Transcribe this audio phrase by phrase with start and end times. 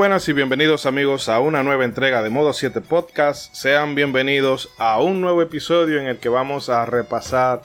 [0.00, 3.54] Buenas y bienvenidos amigos a una nueva entrega de Modo 7 Podcast.
[3.54, 7.60] Sean bienvenidos a un nuevo episodio en el que vamos a repasar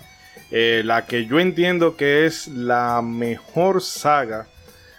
[0.52, 4.48] eh, la que yo entiendo que es la mejor saga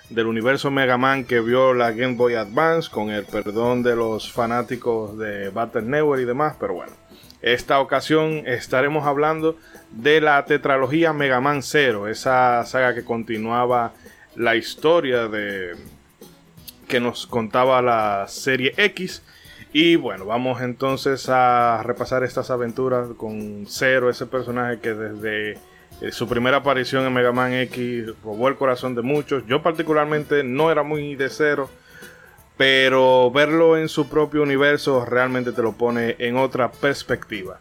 [0.08, 4.32] del universo Mega Man que vio la Game Boy Advance, con el perdón de los
[4.32, 6.94] fanáticos de Battle Network y demás, pero bueno.
[7.42, 9.58] Esta ocasión estaremos hablando
[9.90, 13.92] de la tetralogía Mega Man 0, esa saga que continuaba
[14.36, 15.74] la historia de,
[16.88, 19.22] que nos contaba la serie X.
[19.72, 25.58] Y bueno, vamos entonces a repasar estas aventuras con Zero, ese personaje que desde
[26.00, 29.46] eh, su primera aparición en Mega Man X robó el corazón de muchos.
[29.46, 31.68] Yo particularmente no era muy de Zero,
[32.56, 37.60] pero verlo en su propio universo realmente te lo pone en otra perspectiva.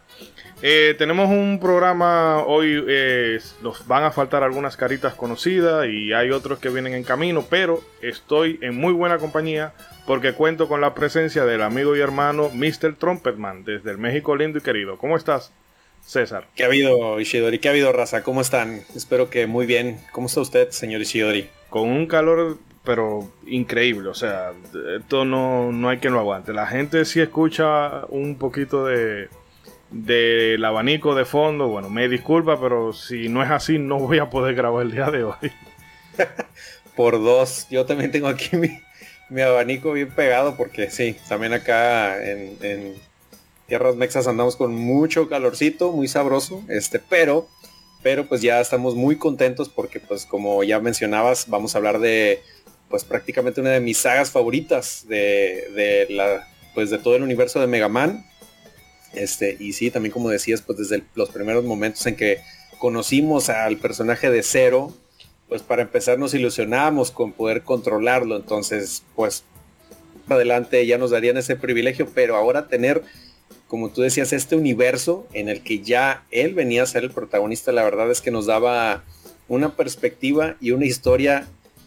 [0.62, 6.30] Eh, tenemos un programa hoy, eh, nos van a faltar algunas caritas conocidas y hay
[6.30, 9.74] otros que vienen en camino, pero estoy en muy buena compañía
[10.06, 12.94] porque cuento con la presencia del amigo y hermano Mr.
[12.96, 14.96] Trumpetman desde el México lindo y querido.
[14.96, 15.52] ¿Cómo estás,
[16.00, 16.46] César?
[16.54, 17.58] ¿Qué ha habido, Ishidori?
[17.58, 18.22] ¿Qué ha habido, raza?
[18.22, 18.80] ¿Cómo están?
[18.94, 20.00] Espero que muy bien.
[20.12, 21.50] ¿Cómo está usted, señor Ishidori?
[21.68, 24.52] Con un calor pero increíble, o sea,
[24.96, 26.52] esto no, no hay quien lo aguante.
[26.52, 29.28] La gente sí escucha un poquito de
[29.90, 34.30] del abanico de fondo, bueno, me disculpa, pero si no es así, no voy a
[34.30, 35.52] poder grabar el día de hoy.
[36.96, 42.94] Por dos, yo también tengo aquí mi, abanico bien pegado, porque sí, también acá en,
[43.66, 47.48] Tierras Mexas andamos con mucho calorcito, muy sabroso, este, pero,
[48.02, 52.42] pero pues ya estamos muy contentos porque pues como ya mencionabas, vamos a hablar de
[52.88, 57.60] pues prácticamente una de mis sagas favoritas de, de la, pues de todo el universo
[57.60, 58.24] de Mega Man
[59.12, 62.40] este, y sí, también como decías, pues desde los primeros momentos en que
[62.78, 64.92] conocimos al personaje de Cero,
[65.48, 68.36] pues para empezar nos ilusionábamos con poder controlarlo.
[68.36, 69.44] Entonces, pues
[70.28, 73.02] adelante ya nos darían ese privilegio, pero ahora tener,
[73.68, 77.72] como tú decías, este universo en el que ya él venía a ser el protagonista,
[77.72, 79.04] la verdad es que nos daba
[79.48, 81.46] una perspectiva y una historia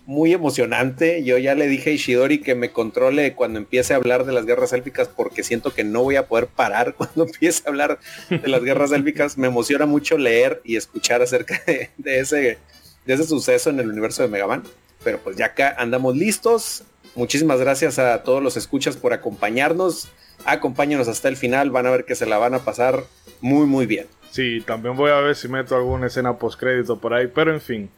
[0.09, 1.23] muy emocionante.
[1.23, 4.47] Yo ya le dije a Ishidori que me controle cuando empiece a hablar de las
[4.47, 8.47] guerras élficas porque siento que no voy a poder parar cuando empiece a hablar de
[8.47, 9.37] las guerras élficas.
[9.37, 12.57] Me emociona mucho leer y escuchar acerca de, ese,
[13.05, 14.63] de ese suceso en el universo de Mega Man.
[15.03, 16.85] Pero pues ya acá andamos listos.
[17.13, 20.09] Muchísimas gracias a todos los escuchas por acompañarnos.
[20.43, 21.69] Acompáñanos hasta el final.
[21.69, 23.03] Van a ver que se la van a pasar
[23.41, 24.07] muy muy bien.
[24.31, 27.27] Sí, también voy a ver si meto alguna escena post crédito por ahí.
[27.27, 27.91] Pero en fin.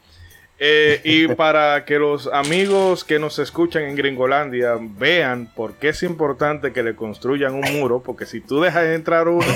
[0.64, 6.04] Eh, y para que los amigos que nos escuchan en Gringolandia vean por qué es
[6.04, 9.48] importante que le construyan un muro, porque si tú dejas de entrar uno,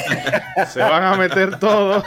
[0.67, 2.03] se van a meter todos.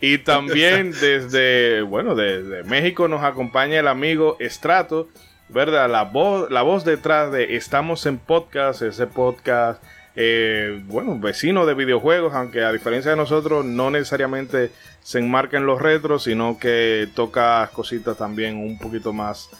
[0.00, 5.08] y también desde, bueno, desde México nos acompaña el amigo Estrato,
[5.48, 5.90] ¿verdad?
[5.90, 9.82] La voz, la voz detrás de Estamos en Podcast, ese podcast
[10.14, 14.70] eh, bueno, vecino de videojuegos, aunque a diferencia de nosotros no necesariamente
[15.02, 19.50] se enmarca en los retros, sino que toca cositas también un poquito más,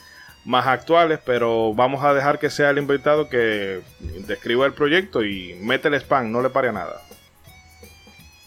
[0.44, 3.82] más actuales, pero vamos a dejar que sea el invitado que
[4.26, 7.02] describa el proyecto y mete el spam, no le pare a nada.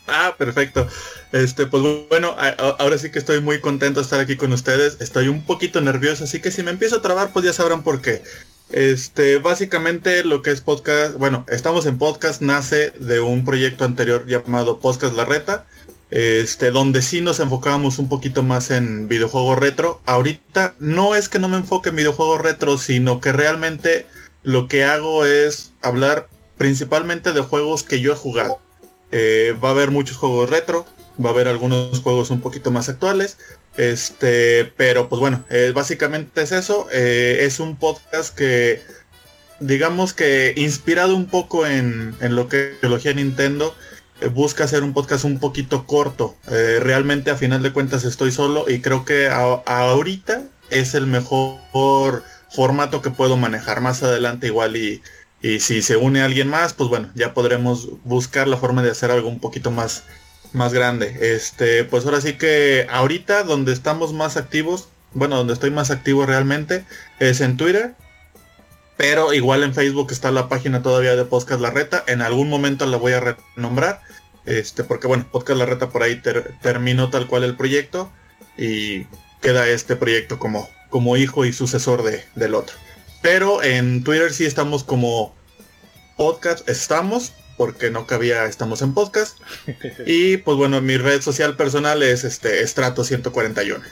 [0.07, 0.88] Ah, perfecto.
[1.31, 2.35] Este, pues bueno,
[2.79, 5.01] ahora sí que estoy muy contento de estar aquí con ustedes.
[5.01, 8.01] Estoy un poquito nervioso, así que si me empiezo a trabar, pues ya sabrán por
[8.01, 8.22] qué.
[8.69, 14.25] Este, básicamente lo que es podcast, bueno, estamos en podcast, nace de un proyecto anterior
[14.27, 15.65] llamado Podcast La Reta,
[16.12, 20.02] este, donde sí nos enfocábamos un poquito más en videojuegos retro.
[20.06, 24.06] Ahorita no es que no me enfoque en videojuegos retro, sino que realmente
[24.44, 28.60] lo que hago es hablar principalmente de juegos que yo he jugado.
[29.12, 30.86] Eh, va a haber muchos juegos retro,
[31.24, 33.38] va a haber algunos juegos un poquito más actuales,
[33.78, 36.88] este, pero pues bueno, eh, básicamente es eso.
[36.92, 38.81] Eh, es un podcast que,
[39.60, 43.75] digamos que inspirado un poco en, lo que es biología Nintendo,
[44.33, 46.35] busca hacer un podcast un poquito corto.
[46.47, 53.01] realmente a final de cuentas estoy solo y creo que ahorita es el mejor formato
[53.01, 53.81] que puedo manejar.
[53.81, 55.01] Más adelante igual y,
[55.41, 59.12] y si se une alguien más, pues bueno, ya podremos buscar la forma de hacer
[59.12, 60.03] algo un poquito más
[60.56, 61.35] más grande.
[61.35, 66.25] Este, pues ahora sí que ahorita donde estamos más activos, bueno, donde estoy más activo
[66.25, 66.85] realmente
[67.19, 67.94] es en Twitter.
[68.97, 72.03] Pero igual en Facebook está la página todavía de Podcast La Reta.
[72.07, 74.01] En algún momento la voy a renombrar.
[74.45, 76.21] Este, porque bueno, Podcast La Reta por ahí
[76.62, 78.12] terminó tal cual el proyecto.
[78.57, 79.06] Y
[79.42, 82.75] queda este proyecto como, como hijo y sucesor de, del otro.
[83.21, 85.36] Pero en Twitter sí estamos como
[86.15, 89.38] podcast estamos porque no cabía estamos en podcast.
[90.06, 93.83] y pues bueno, mi red social personal es este Estrato 141.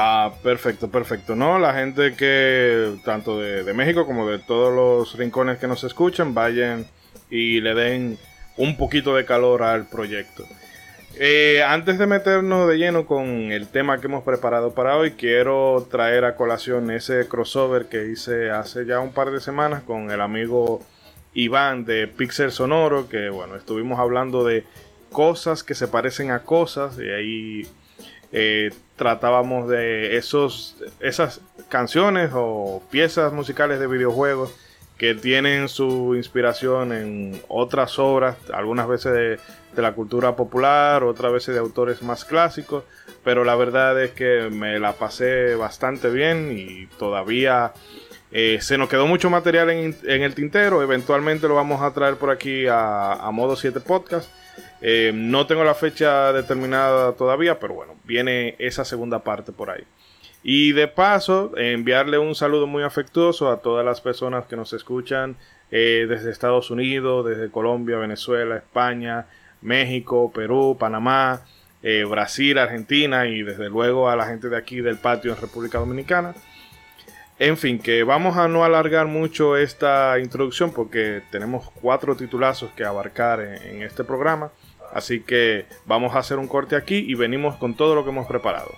[0.00, 1.34] Ah, perfecto, perfecto.
[1.34, 6.34] No, la gente que, tanto de, México como de todos los rincones que nos escuchan,
[6.34, 6.86] vayan
[7.30, 8.16] y le den
[8.56, 10.44] un poquito de calor al proyecto.
[11.16, 15.88] Eh, antes de meternos de lleno con el tema que hemos preparado para hoy, quiero
[15.90, 20.20] traer a colación ese crossover que hice hace ya un par de semanas con el
[20.20, 20.80] amigo
[21.34, 24.62] Iván de Pixel Sonoro, que bueno, estuvimos hablando de
[25.10, 27.66] cosas que se parecen a cosas y ahí
[28.32, 34.54] eh, tratábamos de esos, esas canciones o piezas musicales de videojuegos
[34.98, 39.38] que tienen su inspiración en otras obras, algunas veces de,
[39.80, 42.82] la cultura popular, otras veces de autores más clásicos,
[43.22, 47.72] pero la verdad es que me la pasé bastante bien y todavía
[48.32, 52.30] eh, se nos quedó mucho material en, el tintero, eventualmente lo vamos a traer por
[52.30, 54.28] aquí a, a modo 7 podcast
[54.80, 59.84] eh, no tengo la fecha determinada todavía, pero bueno, viene esa segunda parte por ahí.
[60.42, 65.36] Y de paso, enviarle un saludo muy afectuoso a todas las personas que nos escuchan
[65.70, 69.26] eh, desde Estados Unidos, desde Colombia, Venezuela, España,
[69.60, 71.42] México, Perú, Panamá,
[71.82, 75.78] eh, Brasil, Argentina y desde luego a la gente de aquí del patio en República
[75.78, 76.34] Dominicana.
[77.40, 82.84] En fin, que vamos a no alargar mucho esta introducción porque tenemos cuatro titulazos que
[82.84, 84.50] abarcar en este programa.
[84.92, 88.26] Así que vamos a hacer un corte aquí y venimos con todo lo que hemos
[88.26, 88.70] preparado.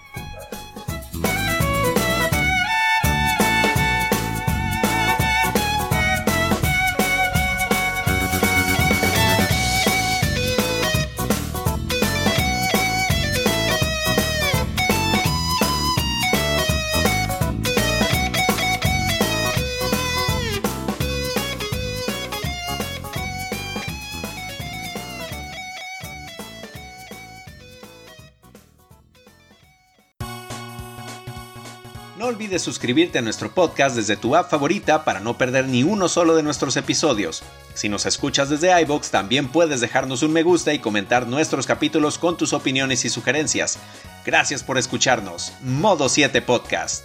[32.51, 36.35] Olvides suscribirte a nuestro podcast desde tu app favorita para no perder ni uno solo
[36.35, 37.45] de nuestros episodios.
[37.75, 42.19] Si nos escuchas desde iBox, también puedes dejarnos un me gusta y comentar nuestros capítulos
[42.19, 43.79] con tus opiniones y sugerencias.
[44.27, 45.53] Gracias por escucharnos.
[45.63, 47.05] Modo 7 Podcast.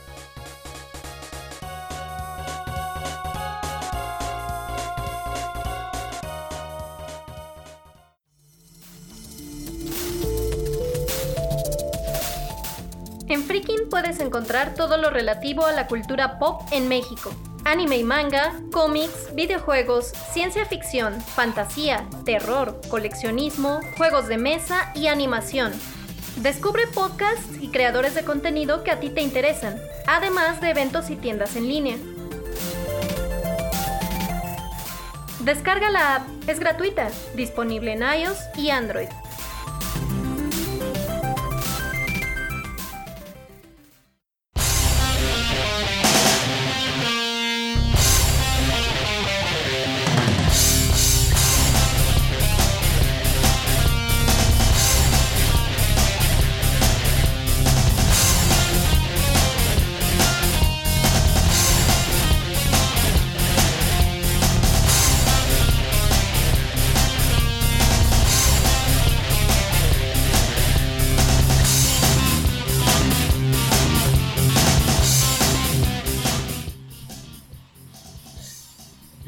[13.89, 17.33] Puedes encontrar todo lo relativo a la cultura pop en México.
[17.63, 25.73] Anime y manga, cómics, videojuegos, ciencia ficción, fantasía, terror, coleccionismo, juegos de mesa y animación.
[26.37, 31.15] Descubre podcasts y creadores de contenido que a ti te interesan, además de eventos y
[31.15, 31.97] tiendas en línea.
[35.39, 39.09] Descarga la app, es gratuita, disponible en iOS y Android.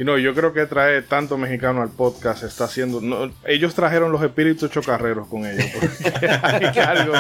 [0.08, 3.02] No, yo creo que trae tanto mexicano al podcast está haciendo.
[3.46, 5.66] ellos trajeron los espíritus chocarreros con ellos.
[6.42, 7.14] hay algo.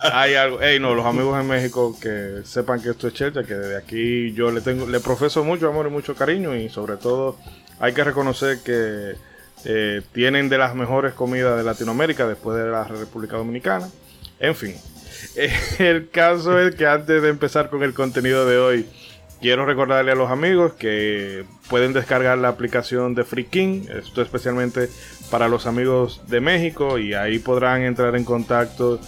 [0.00, 0.60] Hay algo.
[0.60, 4.34] Ey, no, los amigos en México que sepan que esto es chelcha, que desde aquí
[4.34, 7.38] yo le tengo, le profeso mucho amor y mucho cariño y sobre todo
[7.80, 9.14] hay que reconocer que
[9.64, 13.88] eh, tienen de las mejores comidas de Latinoamérica después de la República Dominicana.
[14.40, 14.74] En fin,
[15.78, 18.86] el caso es que antes de empezar con el contenido de hoy
[19.40, 23.46] Quiero recordarle a los amigos que pueden descargar la aplicación de Free
[23.94, 24.88] esto especialmente
[25.30, 28.98] para los amigos de México y ahí podrán entrar en contacto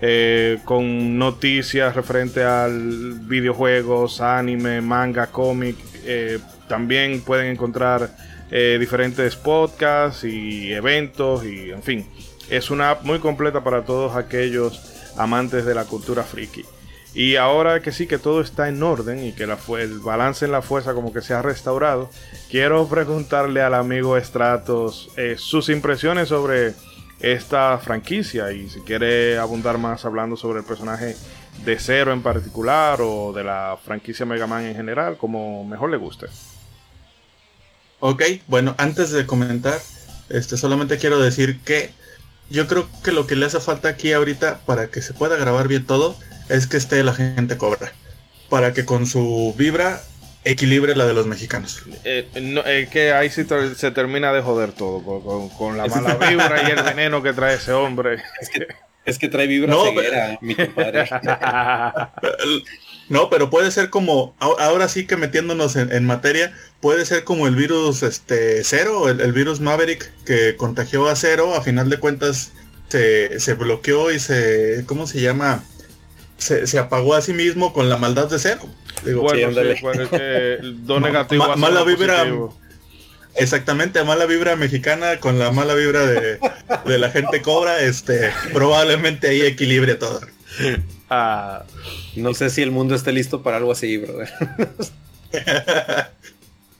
[0.00, 5.76] eh, con noticias referente al videojuegos, anime, manga, cómic.
[6.04, 8.10] Eh, también pueden encontrar
[8.50, 12.06] eh, diferentes podcasts y eventos y en fin,
[12.50, 16.64] es una app muy completa para todos aquellos amantes de la cultura friki.
[17.16, 20.60] Y ahora que sí, que todo está en orden y que el balance en la
[20.60, 22.10] fuerza como que se ha restaurado,
[22.50, 26.74] quiero preguntarle al amigo Stratos eh, sus impresiones sobre
[27.20, 31.16] esta franquicia y si quiere abundar más hablando sobre el personaje
[31.64, 35.96] de Zero en particular o de la franquicia Mega Man en general, como mejor le
[35.96, 36.26] guste.
[38.00, 39.80] Ok, bueno, antes de comentar,
[40.28, 41.92] este, solamente quiero decir que
[42.50, 45.68] yo creo que lo que le hace falta aquí ahorita para que se pueda grabar
[45.68, 46.16] bien todo
[46.48, 47.92] es que esté la gente cobra.
[48.48, 50.00] Para que con su vibra
[50.44, 51.82] equilibre la de los mexicanos.
[52.04, 52.28] Eh,
[52.66, 53.44] es que ahí sí
[53.76, 55.02] se termina de joder todo,
[55.58, 58.22] con, la mala vibra y el veneno que trae ese hombre.
[59.04, 61.08] Es que, trae vibra ceguera, mi compadre.
[63.08, 67.54] No, pero puede ser como, ahora sí que metiéndonos en, materia, puede ser como el
[67.54, 72.52] virus este cero, el, virus Maverick que contagió a cero, a final de cuentas
[72.88, 75.62] se, se bloqueó y se, ¿cómo se llama?
[76.36, 78.62] Se, se, apagó a sí mismo con la maldad de cero.
[79.04, 82.26] Digo, bueno, sí, bueno, que do negativo mala vibra.
[83.36, 86.38] Exactamente, mala vibra mexicana con la mala vibra de,
[86.86, 90.20] de la gente cobra, este, probablemente ahí equilibre todo.
[91.08, 91.64] Ah,
[92.16, 94.28] no sé si el mundo esté listo para algo así, brother.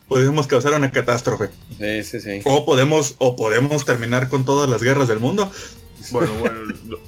[0.08, 1.50] podemos causar una catástrofe.
[1.78, 2.40] Sí, sí, sí.
[2.44, 5.50] O podemos, o podemos terminar con todas las guerras del mundo.
[6.10, 6.98] Bueno, bueno.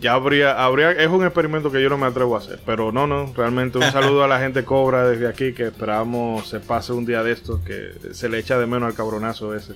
[0.00, 2.60] ya habría, habría, es un experimento que yo no me atrevo a hacer.
[2.66, 6.60] Pero no, no, realmente un saludo a la gente Cobra desde aquí, que esperamos se
[6.60, 9.74] pase un día de estos, que se le echa de menos al cabronazo ese.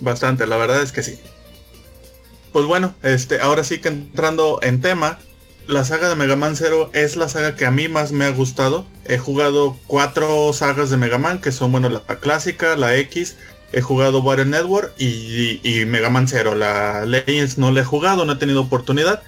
[0.00, 1.18] Bastante, la verdad es que sí.
[2.54, 5.18] Pues bueno, este, ahora sí que entrando en tema,
[5.66, 8.30] la saga de Mega Man Zero es la saga que a mí más me ha
[8.30, 8.86] gustado.
[9.06, 13.34] He jugado cuatro sagas de Mega Man, que son, bueno, la, clásica, la X,
[13.72, 16.54] he jugado Water Network y, y, Mega Man Zero.
[16.54, 19.20] La Legends no la he jugado, no he tenido oportunidad.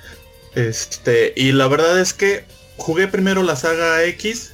[0.54, 2.44] Este, y la verdad es que
[2.76, 4.52] jugué primero la saga X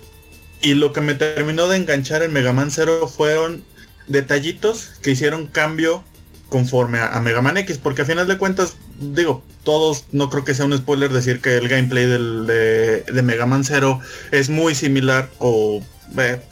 [0.63, 3.65] y lo que me terminó de enganchar en Mega Man Zero fueron
[4.07, 6.05] detallitos que hicieron cambio
[6.53, 10.53] conforme a, Mega Man X, porque a final de cuentas, digo, todos, no creo que
[10.53, 14.01] sea un spoiler decir que el gameplay del, de, Mega Man Zero
[14.33, 15.83] es muy similar o
[16.19, 16.43] eh,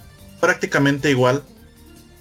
[0.41, 1.43] prácticamente igual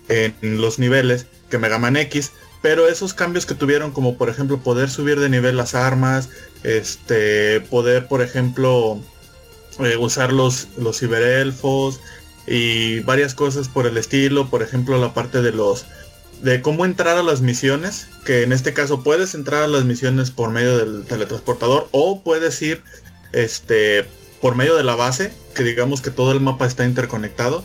[0.10, 4.60] en los niveles que Mega Man X, pero esos cambios que tuvieron como por ejemplo
[4.60, 6.28] poder subir de nivel las armas,
[6.64, 9.00] este, poder por ejemplo
[9.80, 12.02] eh, usar los, los ciberelfos
[12.46, 15.86] y varias cosas por el estilo, por ejemplo la parte de los
[16.42, 20.32] de cómo entrar a las misiones, que en este caso puedes entrar a las misiones
[20.32, 22.82] por medio del teletransportador o puedes ir
[23.34, 24.06] este
[24.42, 27.64] por medio de la base, que digamos que todo el mapa está interconectado.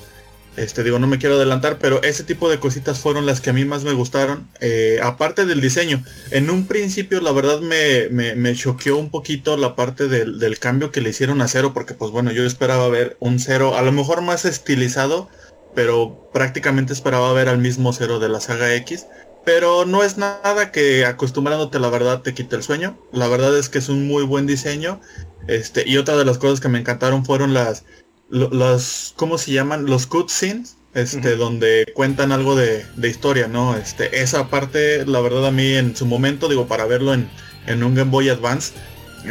[0.56, 3.52] Este, digo, no me quiero adelantar, pero ese tipo de cositas fueron las que a
[3.52, 4.48] mí más me gustaron.
[4.60, 9.74] Eh, aparte del diseño, en un principio la verdad me, me, choqueó un poquito la
[9.74, 13.16] parte del, del, cambio que le hicieron a cero, porque pues bueno, yo esperaba ver
[13.18, 15.28] un cero a lo mejor más estilizado,
[15.74, 19.06] pero prácticamente esperaba ver al mismo cero de la saga X.
[19.44, 22.98] Pero no es nada que acostumbrándote la verdad te quite el sueño.
[23.12, 25.00] La verdad es que es un muy buen diseño.
[25.46, 27.84] Este, y otra de las cosas que me encantaron fueron las,
[28.30, 29.84] las ¿cómo se llaman?
[29.84, 33.76] Los cutscenes, este, donde cuentan algo de, de, historia, ¿no?
[33.76, 37.28] Este, esa parte, la verdad a mí en su momento, digo, para verlo en,
[37.66, 38.72] en un Game Boy Advance,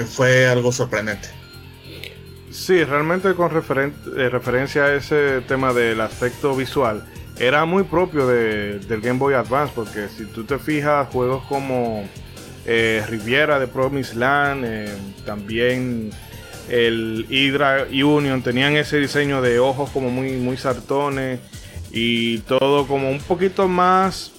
[0.08, 1.30] fue algo sorprendente.
[2.54, 7.04] Sí, realmente con eh, referencia a ese tema del aspecto visual,
[7.40, 12.08] era muy propio del Game Boy Advance, porque si tú te fijas, juegos como
[12.68, 14.96] eh, Riviera de Promise Land, eh,
[15.26, 16.12] también
[16.70, 21.40] el Hydra Union tenían ese diseño de ojos como muy, muy sartones
[21.92, 24.32] y todo como un poquito más,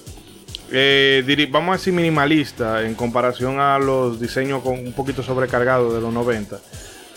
[1.51, 6.13] vamos a decir, minimalista en comparación a los diseños con un poquito sobrecargados de los
[6.13, 6.59] 90.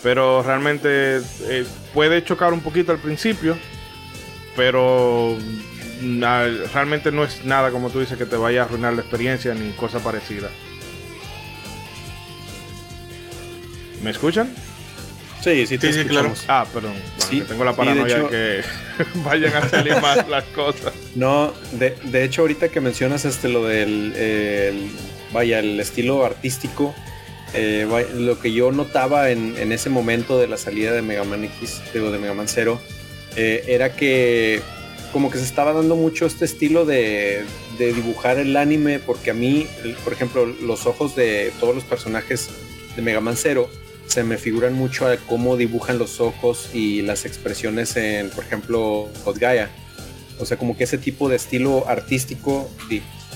[0.02, 3.56] Pero realmente eh, puede chocar un poquito al principio.
[4.56, 5.36] Pero
[6.00, 6.22] mm,
[6.72, 9.72] realmente no es nada como tú dices que te vaya a arruinar la experiencia ni
[9.72, 10.48] cosa parecida.
[14.02, 14.48] ¿Me escuchan?
[15.42, 16.32] Sí, sí, te sí, claro.
[16.48, 16.94] Ah, perdón.
[17.46, 18.62] tengo la paranoia de que
[19.24, 20.92] vayan a salir más las cosas.
[21.14, 24.90] No, de, de, hecho, ahorita que mencionas este lo del
[25.32, 26.94] vaya, el estilo artístico
[27.54, 31.80] eh, lo que yo notaba en, ese momento de la salida de Mega Man X,
[31.92, 32.80] digo, de Mega Man Zero,
[33.36, 34.60] eh, era que
[35.12, 37.44] como que se estaba dando mucho este estilo de,
[37.78, 39.66] dibujar el anime, porque a mí,
[40.04, 42.50] por ejemplo, los ojos de todos los personajes
[42.96, 43.70] de Mega Man Zero
[44.06, 49.08] se me figuran mucho a cómo dibujan los ojos y las expresiones en, por ejemplo,
[49.24, 49.70] Hot Gaia.
[50.38, 52.70] O sea, como que ese tipo de estilo artístico,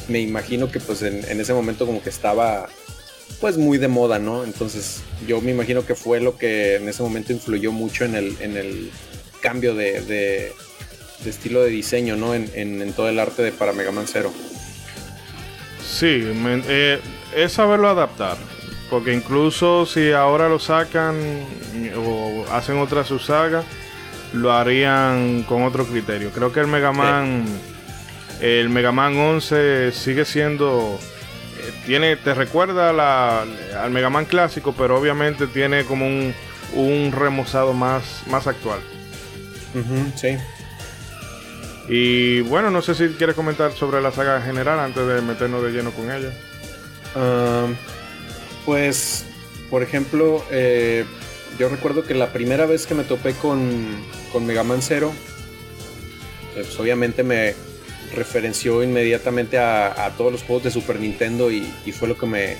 [0.08, 2.68] me imagino que pues en, en ese momento como que estaba
[3.40, 4.44] pues muy de moda, ¿no?
[4.44, 8.36] Entonces yo me imagino que fue lo que en ese momento influyó mucho en el,
[8.40, 8.90] en el
[9.40, 10.52] cambio de,
[11.24, 12.34] estilo de diseño, ¿no?
[12.34, 14.32] En, todo el arte de para Mega Man Zero.
[15.84, 16.22] Sí,
[16.68, 17.00] eh,
[17.34, 18.36] es saberlo adaptar.
[18.90, 21.16] Porque incluso si ahora lo sacan
[21.96, 23.64] o hacen otra su saga,
[24.34, 26.30] lo harían con otro criterio.
[26.30, 27.46] Creo que el Mega Man,
[28.40, 30.98] el Mega Man 11 sigue siendo
[31.86, 36.34] tiene, te recuerda al Mega Man clásico, pero obviamente tiene como un,
[36.74, 38.80] un remozado más, más actual.
[40.16, 40.36] sí.
[41.88, 45.64] Y bueno, no sé si quieres comentar sobre la saga en general antes de meternos
[45.64, 46.30] de lleno con ella.
[47.16, 47.66] Ah,
[48.64, 49.26] pues,
[49.68, 51.04] por ejemplo, eh,
[51.58, 53.88] yo recuerdo que la primera vez que me topé con,
[54.32, 55.12] con Mega Man Zero,
[56.54, 57.54] pues obviamente me
[58.12, 62.56] referenció inmediatamente a, todos los juegos de Super Nintendo y, fue lo que me,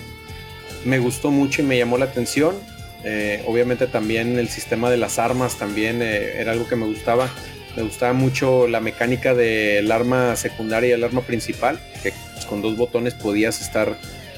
[0.85, 2.57] me, gustó mucho y me llamó la atención.
[3.05, 7.29] Eh, obviamente también el sistema de las armas también eh, era algo que me gustaba.
[7.77, 12.13] Me gustaba mucho la mecánica del arma secundaria y el arma principal, que
[12.49, 13.97] con dos botones podías estar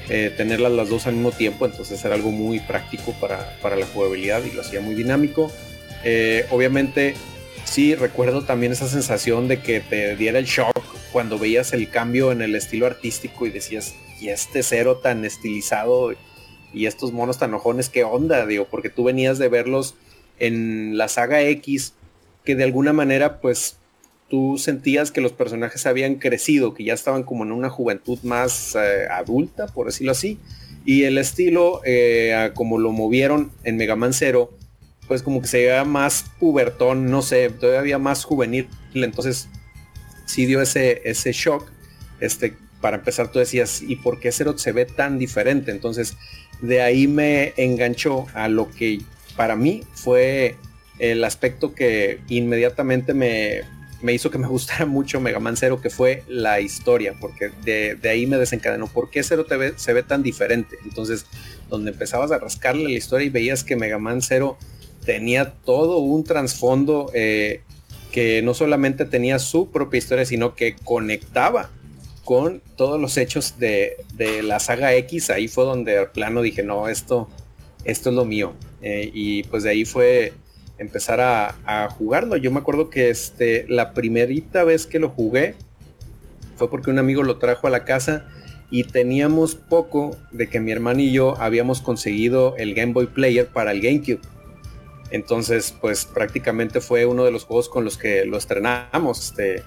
[0.09, 3.87] eh, tenerlas las dos al mismo tiempo, entonces era algo muy práctico para, para la
[3.87, 5.51] jugabilidad y lo hacía muy dinámico.
[6.51, 7.15] obviamente
[7.65, 12.33] sí recuerdo también esa sensación de que te diera el shock cuando veías el cambio
[12.33, 16.13] en el estilo artístico y decías, y este cero tan estilizado
[16.73, 18.47] y estos monos tan ojones, ¿qué onda?
[18.47, 19.95] Digo, porque tú venías de verlos
[20.39, 21.95] en la saga X,
[22.45, 23.77] que de alguna manera, pues
[24.29, 28.75] tú sentías que los personajes habían crecido, que ya estaban como en una juventud más
[28.75, 30.39] eh, adulta, por decirlo así.
[30.85, 34.51] Y el estilo, eh, como lo movieron en Mega Man Zero,
[35.09, 38.69] pues como que se veía más pubertón, no sé, todavía más juvenil.
[38.95, 39.49] Entonces
[40.27, 41.71] sí dio ese, ese shock.
[42.21, 45.71] Este, para empezar, tú decías, ¿y por qué Zero se ve tan diferente?
[45.71, 46.17] Entonces,
[46.61, 49.01] de ahí me enganchó a lo que
[49.37, 50.57] para mí fue
[50.99, 53.63] el aspecto que inmediatamente me,
[54.03, 57.95] me hizo que me gustara mucho Mega Man Zero, que fue la historia, porque de,
[57.95, 58.87] de ahí me desencadenó.
[58.87, 60.77] ¿Por qué Zero se ve tan diferente?
[60.85, 61.27] Entonces,
[61.71, 64.59] donde empezabas a rascarle la historia y veías que Mega Man Zero
[65.05, 67.63] tenía todo un trasfondo eh,
[68.13, 71.71] que no solamente tenía su propia historia, sino que conectaba
[72.25, 73.97] con todos los hechos de,
[74.43, 75.31] la saga X.
[75.31, 77.29] Ahí fue donde al plano dije, no, esto,
[77.85, 78.53] esto es lo mío.
[78.83, 80.33] Eh, y pues de ahí fue
[80.79, 82.37] empezar a, jugarlo.
[82.37, 85.55] Yo me acuerdo que este, la primerita vez que lo jugué
[86.57, 88.27] fue porque un amigo lo trajo a la casa
[88.71, 93.47] y teníamos poco de que mi hermano y yo habíamos conseguido el Game Boy Player
[93.47, 94.21] para el GameCube.
[95.11, 99.31] Entonces, pues prácticamente fue uno de los juegos con los que lo estrenamos.
[99.31, 99.63] Este,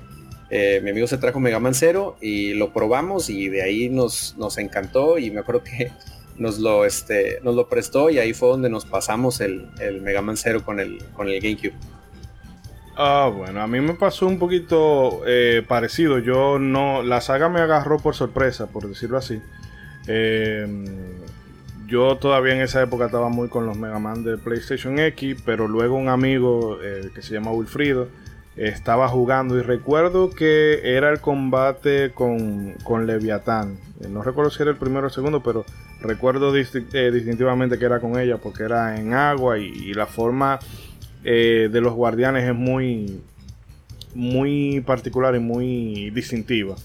[0.49, 4.35] eh, mi amigo se trajo Mega Man Zero y lo probamos y de ahí nos,
[4.37, 5.91] nos encantó y me acuerdo que
[6.37, 10.21] nos lo, este, nos lo prestó y ahí fue donde nos pasamos el, el Mega
[10.21, 11.73] Man Zero con el, con el GameCube.
[12.99, 16.17] Ah, bueno, a mí me pasó un poquito eh, parecido.
[16.17, 19.39] Yo no, la saga me agarró por sorpresa, por decirlo así.
[20.07, 20.65] Eh,
[21.87, 25.67] yo todavía en esa época estaba muy con los Mega Man de PlayStation X, pero
[25.67, 28.09] luego un amigo eh, que se llama Wilfrido
[28.57, 33.77] estaba jugando y recuerdo que era el combate con, con Leviatán.
[34.01, 35.63] Eh, no recuerdo si era el primero o el segundo, pero
[36.01, 40.59] recuerdo eh, distintivamente que era con ella porque era en agua y, la forma
[41.23, 43.21] de los guardianes es muy,
[44.13, 46.75] muy particular y muy distintiva.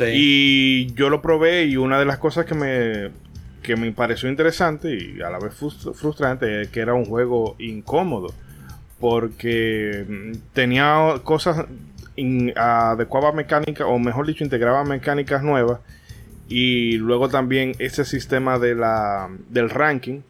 [0.00, 3.10] Y yo lo probé y una de las cosas que me
[3.64, 8.32] que me pareció interesante y a la vez frustrante es que era un juego incómodo
[9.00, 11.66] porque mm, tenía cosas
[12.54, 15.80] adecuaba mecánica o mejor dicho integraba mecánicas nuevas
[16.48, 20.20] y luego también ese sistema de la, del ranking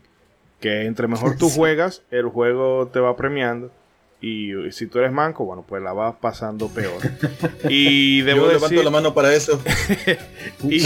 [0.60, 3.70] que entre mejor tú juegas el juego te va premiando
[4.20, 6.94] y, si tú eres manco, bueno, pues la vas pasando peor.
[7.68, 9.60] Y debo Yo levanto la mano para eso.
[10.62, 10.80] y,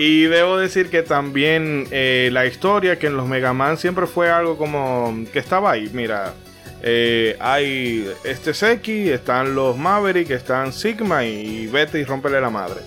[0.00, 4.30] y debo decir que también eh, la historia que en los Mega Man siempre fue
[4.30, 5.90] algo como que estaba ahí.
[5.92, 6.32] Mira,
[6.82, 12.80] eh, hay este Seki, están los Maverick, están Sigma y vete y rompele la madre.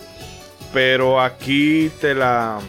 [0.73, 2.59] Pero aquí te la.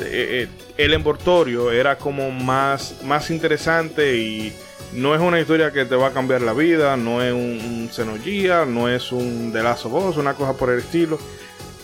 [0.00, 4.52] Eh, el envoltorio era como más, más interesante y
[4.92, 8.74] no es una historia que te va a cambiar la vida, no es un, un
[8.74, 11.18] no es un The Last of una cosa por el estilo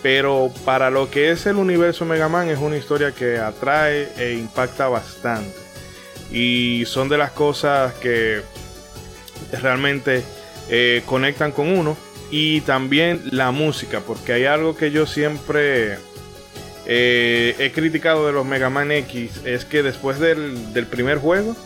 [0.03, 4.35] pero para lo que es el universo Mega Man es una historia que atrae e
[4.35, 5.57] impacta bastante.
[6.31, 8.43] Y son de las cosas que
[9.61, 10.23] realmente
[10.69, 11.97] eh, conectan con uno.
[12.31, 15.97] Y también la música, porque hay algo que yo siempre
[16.85, 21.57] eh, he criticado de los Mega Man X, es que después del, primer juego,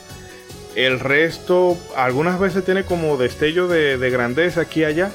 [0.77, 5.11] el resto algunas veces tiene como destello de, de grandeza aquí y allá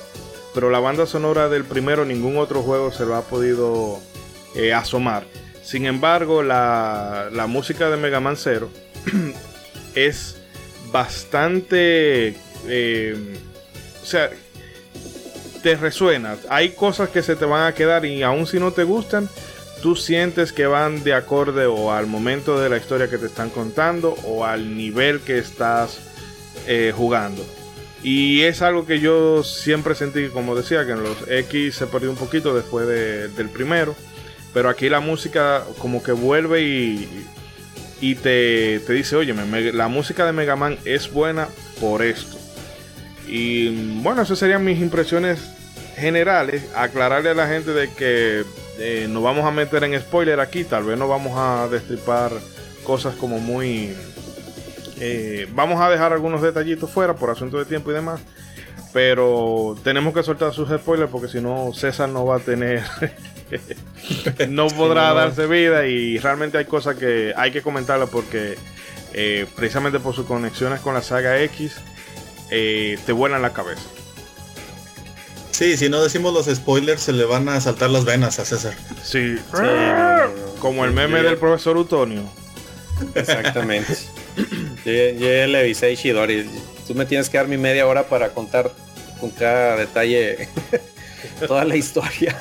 [0.57, 3.99] pero la banda sonora del primero ningún otro juego se lo ha podido
[4.55, 5.23] eh, asomar.
[5.61, 8.71] Sin embargo, la, música de Mega Man Zero
[9.93, 10.41] es
[10.91, 12.35] bastante...
[12.67, 13.37] Eh,
[14.01, 14.31] o sea,
[15.61, 16.37] te resuena.
[16.49, 19.29] Hay cosas que se te van a quedar y aun si no te gustan,
[19.83, 23.51] tú sientes que van de acorde o al momento de la historia que te están
[23.51, 25.99] contando o al nivel que estás
[26.65, 27.45] eh, jugando.
[28.03, 32.09] Y es algo que yo siempre sentí, como decía, que en los X se perdió
[32.09, 33.95] un poquito después del primero.
[34.53, 37.25] Pero aquí la música como que vuelve y,
[37.99, 39.33] y te, te dice, oye,
[39.73, 41.47] la música de Mega Man es buena
[41.79, 42.37] por esto.
[43.27, 45.39] Y bueno, esas serían mis impresiones
[45.95, 46.63] generales.
[46.75, 48.43] Aclararle a la gente de que
[48.79, 50.63] eh, nos vamos a meter en spoiler aquí.
[50.63, 52.31] Tal vez no vamos a destripar
[52.83, 53.93] cosas como muy...
[54.99, 58.21] Eh, vamos a dejar algunos detallitos fuera por asunto de tiempo y demás.
[58.93, 62.83] Pero tenemos que soltar sus spoilers porque si no César no va a tener...
[64.49, 68.57] no podrá darse vida y realmente hay cosas que hay que comentarlas porque
[69.13, 71.75] eh, precisamente por sus conexiones con la saga X
[72.49, 73.83] te vuelan la cabeza.
[75.57, 78.75] Sí, si no decimos los spoilers se le van a saltar las venas a César.
[79.01, 79.37] Sí,
[80.59, 82.21] como el meme del profesor Utonio.
[83.15, 83.97] Exactamente.
[84.85, 85.95] yo, le avisé
[86.87, 88.71] tú me tienes que dar mi media hora para contar
[89.19, 90.47] con cada detalle
[91.47, 92.37] toda la historia.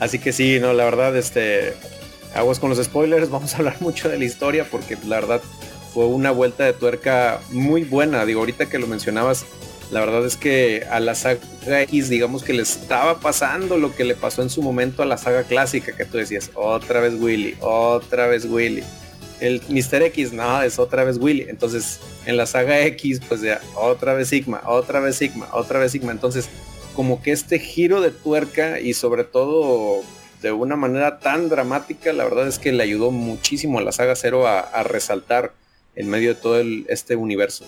[0.00, 1.74] Así que sí, no, la verdad, este,
[2.34, 5.42] aguas con los spoilers, vamos a hablar mucho de la historia porque la verdad
[5.92, 8.24] fue una vuelta de tuerca muy buena.
[8.24, 9.44] Digo, ahorita que lo mencionabas,
[9.90, 11.38] la verdad es que a la saga
[11.82, 15.18] X, digamos que le estaba pasando lo que le pasó en su momento a la
[15.18, 18.82] saga clásica, que tú decías, otra vez Willy, otra vez Willy.
[19.42, 20.02] El Mr.
[20.02, 21.46] X, no, es otra vez Willy.
[21.48, 25.90] Entonces, en la saga X, pues ya, otra vez Sigma, otra vez Sigma, otra vez
[25.90, 26.12] Sigma.
[26.12, 26.48] Entonces,
[26.94, 30.02] como que este giro de tuerca y sobre todo
[30.42, 34.14] de una manera tan dramática, la verdad es que le ayudó muchísimo a la saga
[34.14, 35.52] Zero a, resaltar
[35.96, 37.64] en medio de todo este universo.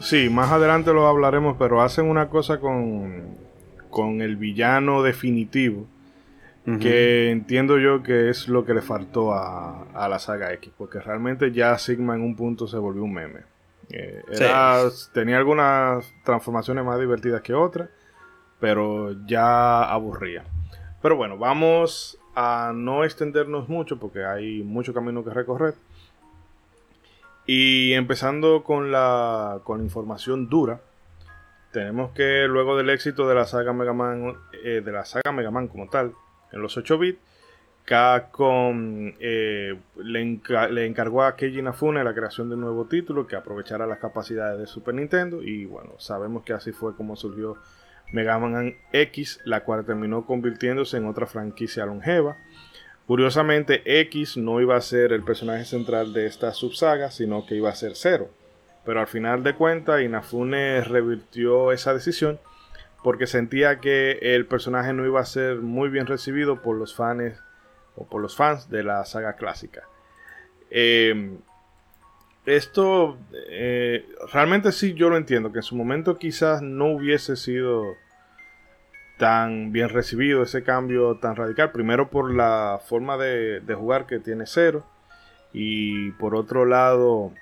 [0.00, 3.24] Sí, más adelante lo hablaremos, pero hacen una cosa con,
[3.90, 5.86] con el villano definitivo.
[6.64, 11.00] Que entiendo yo que es lo que le faltó a, a, la saga X, porque
[11.00, 13.40] realmente ya Sigma en un punto se volvió un meme.
[13.90, 14.22] Eh,
[15.12, 17.90] tenía algunas transformaciones más divertidas que otras,
[18.60, 20.44] pero ya aburría.
[21.02, 25.74] Pero bueno, vamos a no extendernos mucho porque hay mucho camino que recorrer.
[27.44, 30.80] Y empezando con la, con información dura,
[31.72, 35.50] tenemos que luego del éxito de la saga Mega Man, eh, de la saga Mega
[35.50, 36.12] Man como tal,
[36.52, 37.18] en los 8 bits,
[37.84, 43.86] Capcom eh, le, encargó a Keiji Inafune la creación de un nuevo título que aprovechara
[43.86, 45.42] las capacidades de Super Nintendo.
[45.42, 47.56] Y bueno, sabemos que así fue como surgió
[48.12, 52.36] Mega Man X, la cual terminó convirtiéndose en otra franquicia longeva.
[53.06, 57.68] Curiosamente, X no iba a ser el personaje central de esta subsaga, sino que iba
[57.68, 58.30] a ser Zero.
[58.84, 62.38] Pero al final de cuentas, Inafune revirtió esa decisión
[63.02, 67.42] porque sentía que el personaje no iba a ser muy bien recibido por los fans
[67.96, 69.82] o por los fans de la saga clásica.
[70.70, 71.38] Em,
[72.46, 73.18] esto
[73.50, 77.96] eh, realmente sí yo lo entiendo, que en su momento quizás no hubiese sido
[79.18, 81.70] tan bien recibido ese cambio tan radical.
[81.70, 84.84] Primero por la forma de, jugar que tiene Cero.
[85.52, 87.32] Y por otro lado,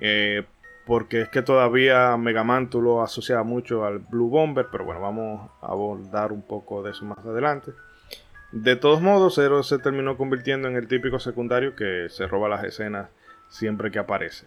[0.00, 0.44] eh,
[0.88, 4.68] porque es que todavía Mega Man tú lo asociaba mucho al Blue Bomber.
[4.72, 7.72] Pero bueno, vamos a abordar un poco de eso más adelante.
[8.52, 12.64] De todos modos, Zero se terminó convirtiendo en el típico secundario que se roba las
[12.64, 13.10] escenas
[13.50, 14.46] siempre que aparece.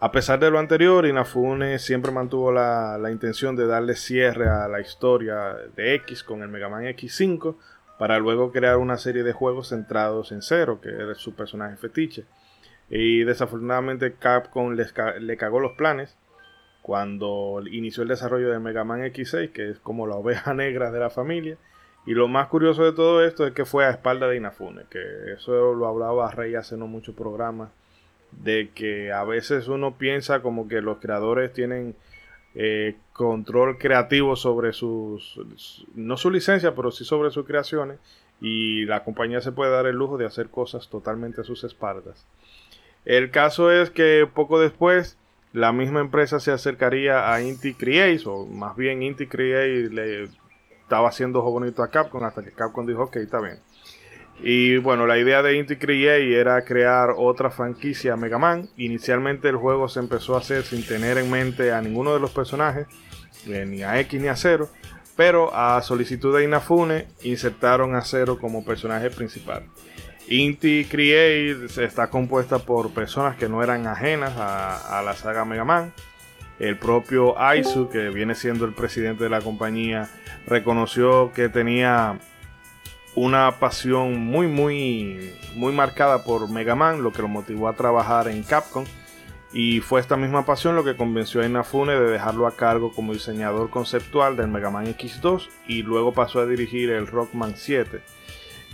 [0.00, 4.80] A pesar de lo anterior, Inafune siempre mantuvo la, intención de darle cierre a la
[4.80, 7.54] historia de X con el Mega Man X5
[7.96, 12.26] para luego crear una serie de juegos centrados en Zero, que era su personaje fetiche.
[12.88, 16.16] Y desafortunadamente Capcom le cagó los planes
[16.82, 21.00] cuando inició el desarrollo de Mega Man X6, que es como la oveja negra de
[21.00, 21.56] la familia.
[22.06, 25.32] Y lo más curioso de todo esto es que fue a espalda de Inafune, que
[25.32, 27.70] eso lo hablaba Rey hace no muchos programas
[28.30, 31.96] de que a veces uno piensa como que los creadores tienen
[32.54, 35.40] eh, control creativo sobre sus,
[35.96, 37.98] no su licencia, pero sí sobre sus creaciones
[38.40, 42.24] y la compañía se puede dar el lujo de hacer cosas totalmente a sus espaldas.
[43.06, 45.16] El caso es que poco después
[45.52, 50.28] la misma empresa se acercaría a Inti Creates, o más bien Inti Creates le
[50.82, 53.60] estaba haciendo ojo bonito a Capcom hasta que Capcom dijo, ok, está bien.
[54.40, 58.68] Y bueno, la idea de Inti Create era crear otra franquicia Mega Man.
[58.76, 62.32] Inicialmente el juego se empezó a hacer sin tener en mente a ninguno de los
[62.32, 62.86] personajes,
[63.46, 64.68] eh, ni a X ni a Zero,
[65.16, 69.62] pero a solicitud de Inafune insertaron a Zero como personaje principal.
[70.28, 75.92] Inti Create está compuesta por personas que no eran ajenas a, la saga Mega Man.
[76.58, 80.08] El propio Aizu, que viene siendo el presidente de la compañía,
[80.46, 82.18] reconoció que tenía
[83.14, 88.28] una pasión muy muy muy marcada por Mega Man, lo que lo motivó a trabajar
[88.28, 88.84] en Capcom.
[89.52, 93.12] Y fue esta misma pasión lo que convenció a Inafune de dejarlo a cargo como
[93.12, 98.00] diseñador conceptual del Mega Man X2 y luego pasó a dirigir el Rockman 7.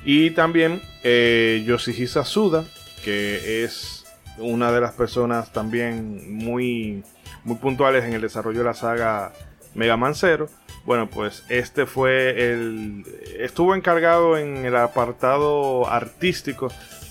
[0.04, 2.64] Y también eh, Yoshihisa Suda,
[3.04, 4.04] que es
[4.38, 7.04] una de las personas también muy,
[7.44, 9.32] muy puntuales en el desarrollo de la saga
[9.74, 10.48] Mega Man 0.
[10.84, 13.04] Bueno, pues este fue el.
[13.38, 16.68] Estuvo encargado en el apartado artístico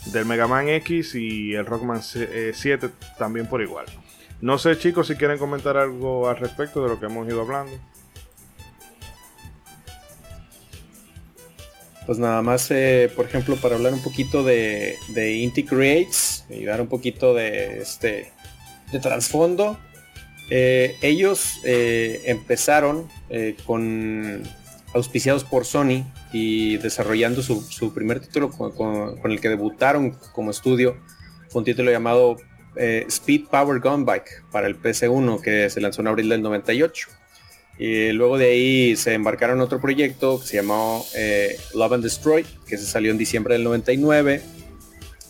[0.08, 2.26] del Mega Man X y el Rockman 7
[2.64, 3.86] eh, también por igual.
[4.42, 7.72] No sé, chicos, si quieren comentar algo al respecto de lo que hemos ido hablando.
[12.06, 16.66] Pues nada más, eh, por ejemplo, para hablar un poquito de, de Inti Creates y
[16.66, 18.32] dar un poquito de este
[18.92, 19.78] de trasfondo.
[20.50, 23.08] Eh, ellos eh, empezaron
[23.66, 24.44] con
[24.94, 30.98] auspiciados por Sony y desarrollando su, primer título con, el que debutaron como estudio,
[31.54, 32.36] un título llamado
[32.76, 37.21] Speed Power Gun Bike para el PC1 que se lanzó en abril del 98.
[37.78, 42.46] Y luego de ahí se embarcaron otro proyecto que se llamó eh, Love and Destroy,
[42.68, 44.42] que se salió en diciembre del 99.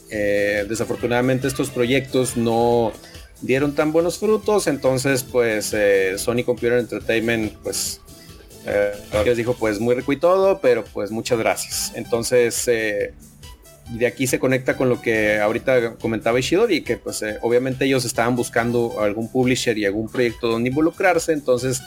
[0.09, 2.91] Eh, desafortunadamente estos proyectos no
[3.41, 8.01] dieron tan buenos frutos, entonces pues eh, Sony Computer Entertainment pues
[9.25, 11.93] les dijo pues muy rico pero pues muchas gracias.
[11.95, 18.03] Entonces de aquí se conecta con lo que ahorita comentaba Ishidori, que pues obviamente ellos
[18.03, 21.81] estaban buscando algún publisher y algún proyecto donde involucrarse, entonces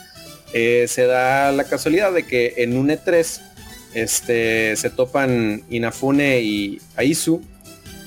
[0.57, 3.41] eh, se da la casualidad de que en un E3
[3.93, 7.41] este, se topan Inafune y Aizu.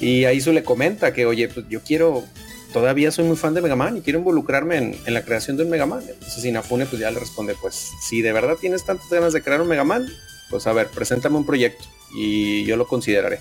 [0.00, 2.24] Y Aizu le comenta que, oye, pues yo quiero,
[2.72, 5.68] todavía soy muy fan de Mega Man y quiero involucrarme en, la creación de un
[5.68, 6.02] Mega Man.
[6.08, 9.60] Entonces Inafune pues ya le responde, pues si de verdad tienes tantas ganas de crear
[9.60, 10.06] un Mega Man,
[10.48, 11.84] pues a ver, preséntame un proyecto
[12.16, 13.40] y yo lo consideraré.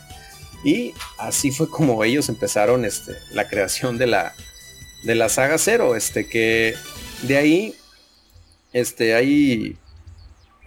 [0.65, 4.35] Y así fue como ellos empezaron este, la creación de la,
[5.03, 6.73] de la saga Zero, este, que
[7.21, 7.75] de ahí
[8.79, 9.75] este, hay,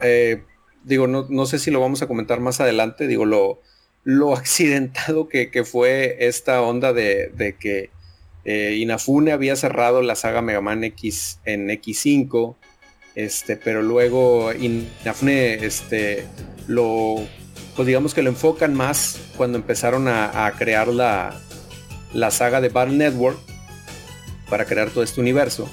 [0.00, 0.42] eh,
[0.82, 3.60] digo, no, sé si lo vamos a comentar más adelante, digo, lo,
[4.02, 7.90] lo accidentado que, fue esta onda de, que
[8.44, 12.56] eh, Inafune había cerrado la saga Mega Man X en X5,
[13.14, 16.26] este, pero luego Inafune, este,
[16.66, 17.14] lo,
[17.76, 21.40] pues digamos que lo enfocan más cuando empezaron a, crear la,
[22.12, 23.38] la saga de Battle Network
[24.48, 25.70] para crear todo este universo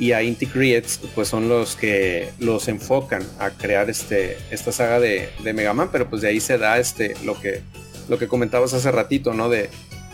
[0.00, 4.98] y a Inti Creates pues son los que los enfocan a crear este, esta saga
[4.98, 7.60] de, de, Mega Man, pero pues de ahí se da este, lo, que,
[8.08, 9.50] lo que comentabas hace ratito, ¿no?
[9.50, 9.68] De,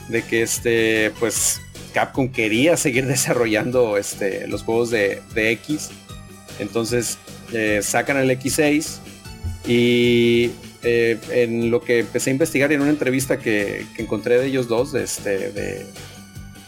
[0.08, 1.60] de que este, pues
[1.94, 5.90] Capcom quería seguir desarrollando este, los juegos de, de X,
[6.58, 7.16] entonces
[7.52, 8.98] eh, sacan el X6
[9.68, 10.50] y
[10.82, 14.66] eh, en lo que empecé a investigar en una entrevista que, que encontré de ellos
[14.66, 15.86] dos, este, de,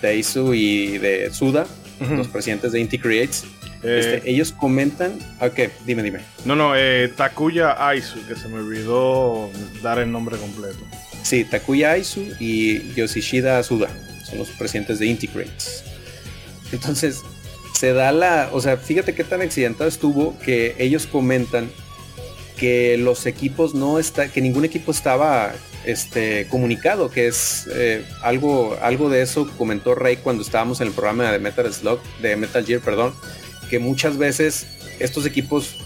[0.02, 1.66] de Isu y de Suda,
[2.00, 3.44] los presidentes de Inti Creates.
[3.82, 5.12] Eh, este, ellos comentan.
[5.40, 6.20] Ok, dime, dime.
[6.44, 9.50] No, no, eh, Takuya Aizu, que se me olvidó
[9.82, 10.78] dar el nombre completo.
[11.22, 13.88] Sí, Takuya Aizu y Yoshishida Suda
[14.28, 15.84] son los presidentes de Inti Creates.
[16.72, 17.22] Entonces,
[17.74, 18.50] se da la.
[18.52, 21.70] O sea, fíjate qué tan accidentado estuvo que ellos comentan
[22.56, 25.54] que los equipos no está, que ningún equipo estaba
[25.88, 30.92] este, comunicado, que es eh, algo, algo de eso comentó Rey cuando estábamos en el
[30.92, 33.14] programa de Metal Slug, de Metal Gear, perdón,
[33.70, 34.66] que muchas veces
[34.98, 35.76] estos equipos,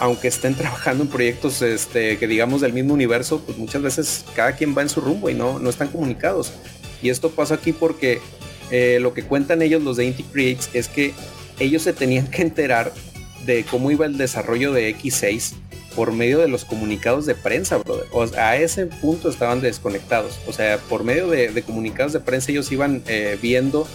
[0.00, 4.56] aunque estén trabajando en proyectos este, que digamos del mismo universo, pues muchas veces cada
[4.56, 6.52] quien va en su rumbo y no, no están comunicados.
[7.00, 8.20] Y esto pasa aquí porque
[8.72, 11.14] eh, lo que cuentan ellos, los de Inti Creates, es que
[11.60, 12.92] ellos se tenían que enterar
[13.46, 15.52] de cómo iba el desarrollo de X6
[15.94, 18.06] por medio de los comunicados de prensa, brother.
[18.38, 20.40] A ese punto estaban desconectados.
[20.46, 23.86] O sea, por medio de, comunicados de prensa ellos iban eh, viendo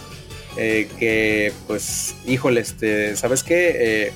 [0.56, 3.76] eh, que, pues, híjole, este, ¿sabes qué?
[3.78, 4.12] Eh,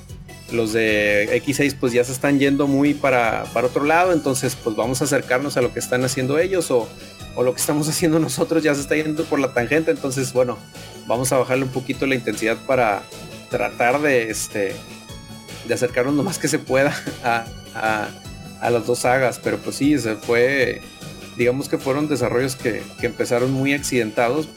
[0.51, 4.77] los de X6 pues ya se están yendo muy para, para otro lado, entonces pues
[4.77, 6.89] vamos a acercarnos a lo que están haciendo ellos o,
[7.37, 10.59] o lo que estamos haciendo nosotros ya se está yendo por la tangente, entonces bueno,
[11.07, 13.03] vamos a bajarle un poquito la intensidad para
[13.51, 14.75] tratar de, este,
[15.67, 18.09] de acercarnos lo más que se pueda a, a,
[18.71, 20.81] las dos sagas, pero pues sí, se fue,
[21.37, 24.49] digamos que fueron desarrollos que, empezaron muy accidentados,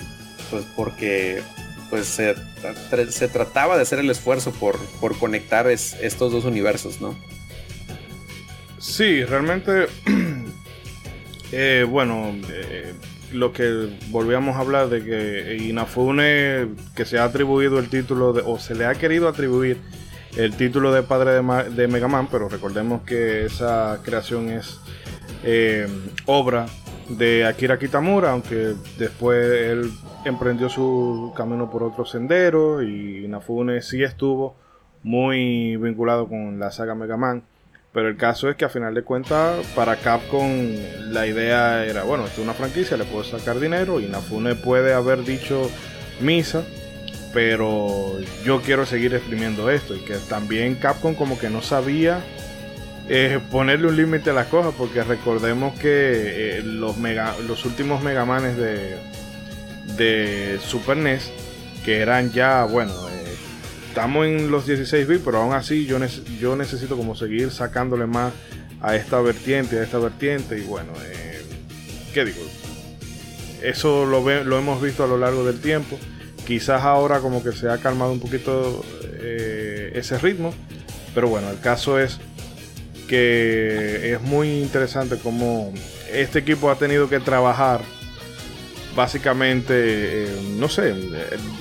[0.52, 1.42] pues porque
[1.90, 2.36] pues se,
[3.30, 7.16] trataba de hacer el esfuerzo por, por conectar estos dos universos, ¿no?
[8.78, 9.88] Sí, realmente,
[11.52, 12.94] eh, bueno, eh,
[13.32, 18.42] lo que volvíamos a hablar de que Inafune, que se ha atribuido el título, de,
[18.46, 19.80] o se le ha querido atribuir
[20.38, 24.80] el título de padre de, Mega Man, pero recordemos que esa creación es
[25.44, 25.88] eh,
[26.26, 26.66] obra
[27.10, 29.92] de Akira Kitamura, aunque después él
[30.26, 34.56] emprendió su camino por otro sendero y Inafune sí estuvo
[35.04, 37.44] muy vinculado con la saga Mega Man.
[37.94, 40.50] Pero el caso es que a final de cuentas para Capcom
[41.12, 44.94] la idea era, bueno, esto es una franquicia, le puedo sacar dinero y Inafune puede
[44.94, 45.70] haber dicho
[46.20, 46.66] misa,
[47.36, 52.24] pero yo quiero seguir exprimiendo esto y que también Capcom como que no sabía
[53.10, 58.02] eh, ponerle un límite a las cosas porque recordemos que eh, los, mega, los últimos
[58.02, 58.96] Mega Manes de,
[59.98, 61.30] de Super NES
[61.84, 63.36] que eran ya, bueno, eh,
[63.90, 66.00] estamos en los 16 bits, pero aún así yo,
[66.40, 68.32] yo necesito como seguir sacándole más
[68.80, 70.94] a esta vertiente, a esta vertiente y bueno,
[72.14, 72.40] ¿qué digo?
[73.62, 76.00] Eso lo, lo hemos visto a lo largo del tiempo.
[76.46, 78.84] Quizás ahora como que se ha calmado un poquito
[79.94, 80.54] ese ritmo,
[81.14, 82.20] pero bueno, el caso es
[83.08, 85.74] que es muy interesante cómo
[86.12, 87.82] este equipo ha tenido que trabajar
[88.96, 89.74] básicamente,
[90.26, 90.96] eh, no sé,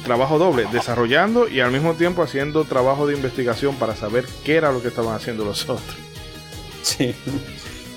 [0.04, 4.70] trabajo doble, desarrollando y al mismo tiempo haciendo trabajo de investigación para saber qué era
[4.72, 5.96] lo que estaban haciendo los otros.
[6.82, 7.14] Sí.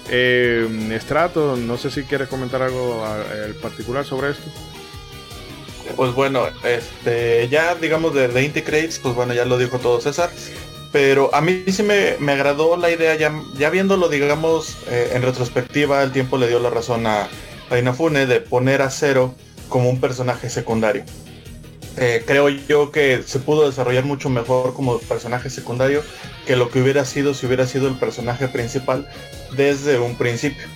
[0.09, 3.05] Eh, Estrato, no sé si quieres comentar algo
[3.45, 4.49] en particular sobre esto.
[5.95, 10.01] Pues bueno, este, ya digamos de, de Inti Crates, pues bueno, ya lo dijo todo
[10.01, 10.29] César.
[10.91, 16.01] Pero a mí sí me, agradó la idea, ya, ya viéndolo, digamos, eh, en retrospectiva,
[16.01, 17.27] el tiempo le dio la razón a,
[17.69, 19.35] a Inafune de poner a Cero
[19.69, 21.03] como un personaje secundario.
[21.99, 26.03] Eh, creo yo que se pudo desarrollar mucho mejor como personaje secundario
[26.45, 29.09] que lo que hubiera sido si hubiera sido el personaje principal
[29.55, 30.67] desde un principio.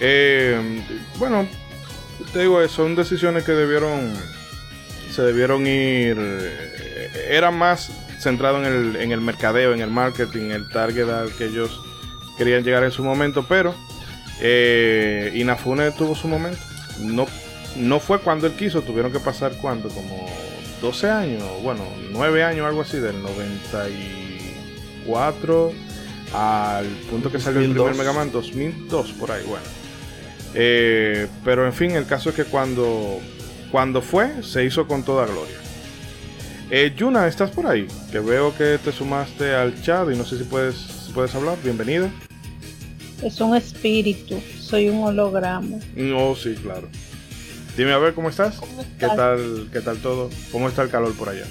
[0.00, 0.82] Eh,
[1.18, 1.48] bueno,
[2.32, 4.12] te digo, son decisiones que debieron
[5.10, 6.16] se debieron ir
[7.28, 11.46] era más centrado en el, en el mercadeo, en el marketing, el target al que
[11.46, 11.80] ellos
[12.36, 13.74] querían llegar en su momento, pero
[14.40, 16.58] eh, Inafune tuvo su momento.
[17.00, 17.24] No,
[17.76, 20.26] no fue cuando él quiso, tuvieron que pasar cuando, como
[20.80, 25.72] 12 años, bueno, 9 años, algo así, del 94
[26.32, 29.64] al punto que salió el primer Mega Man, 2002, por ahí, bueno.
[30.54, 33.18] Eh, pero en fin, el caso es que cuando,
[33.70, 35.56] cuando fue, se hizo con toda gloria.
[36.70, 37.86] Eh, Yuna, ¿estás por ahí?
[38.10, 41.58] Que veo que te sumaste al chat y no sé si puedes, puedes hablar.
[41.62, 42.10] Bienvenida.
[43.22, 45.78] Es un espíritu, soy un holograma.
[45.94, 46.88] No, sí, claro.
[47.76, 48.60] Dime a ver cómo estás.
[48.98, 50.30] ¿Qué tal, qué tal todo?
[50.52, 51.46] ¿Cómo está el calor por allá?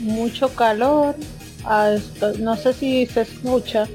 [0.00, 1.16] Mucho calor.
[1.64, 1.94] Ah,
[2.38, 3.88] no sé si se escucha,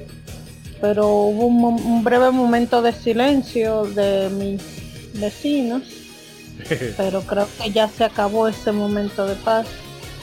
[0.80, 4.62] pero hubo un breve momento de silencio de mis
[5.20, 5.82] vecinos
[6.96, 9.66] pero creo que ya se acabó ese momento de paz.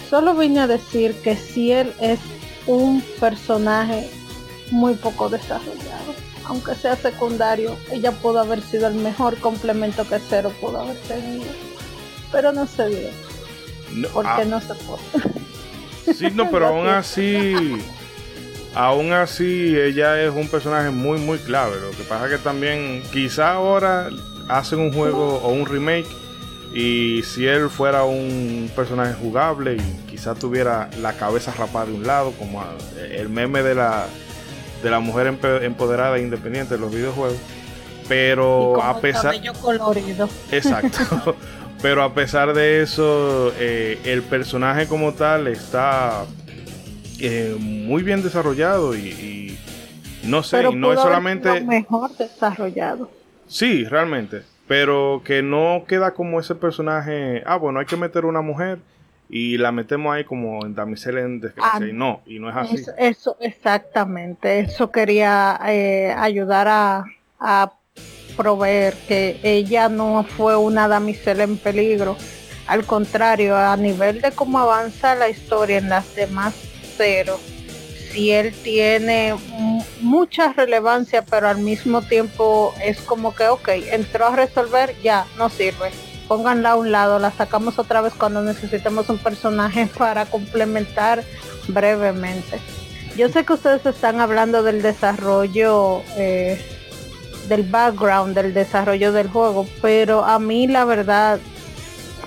[0.09, 2.19] Solo vine a decir que si él es
[2.67, 4.09] un personaje
[4.71, 6.13] muy poco desarrollado,
[6.45, 11.45] aunque sea secundario, ella pudo haber sido el mejor complemento que Cero pudo haber tenido,
[12.31, 13.09] pero no se dio,
[14.13, 14.45] porque ah.
[14.45, 16.13] no se puede.
[16.13, 17.77] Sí, no, pero aún así,
[18.75, 21.77] aún así ella es un personaje muy, muy clave.
[21.79, 24.09] Lo que pasa que también, quizá ahora
[24.47, 26.05] hacen un juego o un remake
[26.73, 32.05] y si él fuera un personaje jugable y quizás tuviera la cabeza rapada de un
[32.05, 32.63] lado, como
[33.11, 34.05] el meme de la,
[34.83, 35.27] de la mujer
[35.63, 37.37] empoderada e independiente de los videojuegos.
[38.09, 39.33] Pero a pesar.
[39.61, 40.29] colorido.
[40.51, 41.35] Exacto.
[41.81, 46.25] Pero a pesar de eso, eh, el personaje como tal está
[47.19, 49.57] eh, muy bien desarrollado y,
[50.23, 51.61] no sé, no es solamente.
[51.61, 53.09] Mejor desarrollado.
[53.47, 58.41] Sí, realmente pero que no queda como ese personaje, ah, bueno, hay que meter una
[58.41, 58.79] mujer
[59.29, 62.55] y la metemos ahí como en damisela en desgracia, ah, y no, y no es
[62.55, 62.85] así.
[62.97, 67.05] Eso, exactamente, eso quería eh, ayudar a,
[67.39, 67.73] a
[68.35, 72.17] proveer que ella no fue una damisela en peligro,
[72.67, 76.55] al contrario, a nivel de cómo avanza la historia en las demás
[78.11, 79.35] si él tiene
[80.01, 85.49] mucha relevancia, pero al mismo tiempo es como que, ok, entró a resolver, ya, no
[85.49, 85.91] sirve.
[86.27, 91.23] Pónganla a un lado, la sacamos otra vez cuando necesitemos un personaje para complementar
[91.67, 92.59] brevemente.
[93.17, 96.59] Yo sé que ustedes están hablando del desarrollo, eh,
[97.47, 101.39] del background, del desarrollo del juego, pero a mí la verdad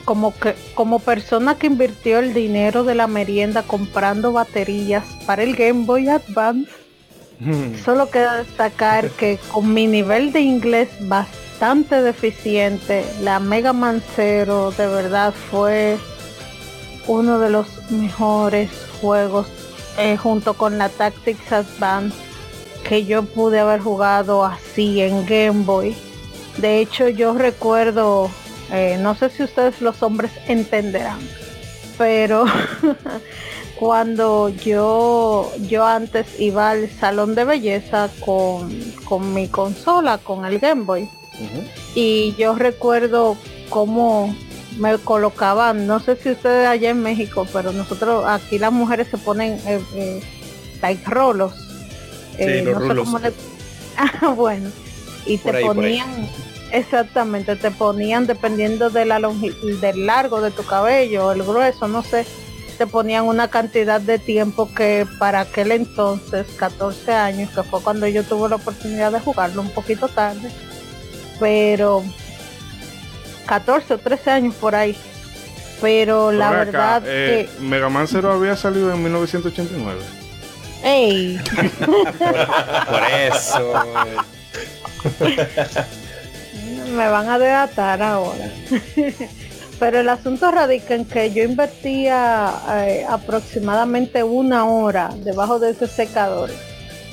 [0.09, 5.55] como que como persona que invirtió el dinero de la merienda comprando baterías para el
[5.55, 6.71] Game Boy Advance,
[7.41, 7.75] hmm.
[7.85, 14.71] solo queda destacar que con mi nivel de inglés bastante deficiente, la Mega Man Zero
[14.71, 15.99] de verdad fue
[17.07, 18.71] uno de los mejores
[19.03, 19.47] juegos
[19.99, 22.17] eh, junto con la Tactics Advance
[22.83, 25.95] que yo pude haber jugado así en Game Boy.
[26.57, 28.31] De hecho, yo recuerdo,
[28.73, 31.21] eh, no sé si ustedes los hombres entenderán,
[31.97, 32.45] pero
[33.79, 38.71] cuando yo yo antes iba al salón de belleza con,
[39.05, 41.09] con mi consola, con el Game Boy.
[41.95, 43.37] Y yo recuerdo
[43.69, 44.35] cómo
[44.79, 49.19] me colocaban, no sé si ustedes allá en México, pero nosotros aquí las mujeres se
[49.19, 50.21] ponen eh, eh
[50.83, 51.53] like rolos.
[52.39, 53.21] Eh, los no
[53.97, 54.71] ah, bueno,
[55.27, 56.29] y te ponían,
[56.73, 62.27] exactamente, te ponían dependiendo de la del largo de tu cabello, el grueso, no sé
[62.79, 68.07] te ponían una cantidad de tiempo que para aquel entonces, 14 años, que fue cuando
[68.07, 70.49] yo tuve la oportunidad de jugarlo un poquito tarde,
[71.41, 72.05] pero
[73.47, 74.97] 14 o 13 años por ahí.
[75.81, 77.61] Pero la verdad eh, que...
[77.61, 80.01] Mega Man Zero había salido en 1989.
[80.85, 81.41] ¡Ey!
[81.85, 83.73] por eso.
[86.95, 88.51] Me van a delatar ahora.
[89.79, 92.53] Pero el asunto radica en que yo invertía
[92.85, 96.51] eh, aproximadamente una hora debajo de ese secador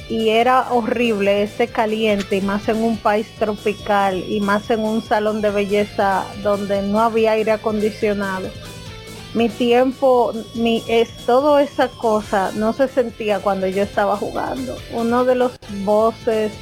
[0.09, 5.01] y era horrible ese caliente y más en un país tropical y más en un
[5.01, 8.49] salón de belleza donde no había aire acondicionado.
[9.33, 14.77] Mi tiempo, mi es todo esa cosa no se sentía cuando yo estaba jugando.
[14.93, 15.51] Uno de los
[15.83, 16.53] voces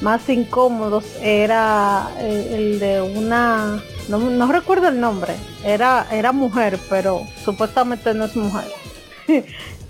[0.00, 5.34] más incómodos era eh, el de una no, recuerdo el nombre,
[5.64, 8.70] era, era mujer, pero supuestamente no es mujer.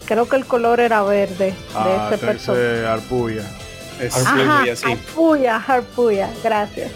[0.07, 2.87] Creo que el color era verde de ah, ese personaje.
[2.87, 3.45] Arpuya.
[4.85, 6.93] Arpuya, Arpuya, gracias.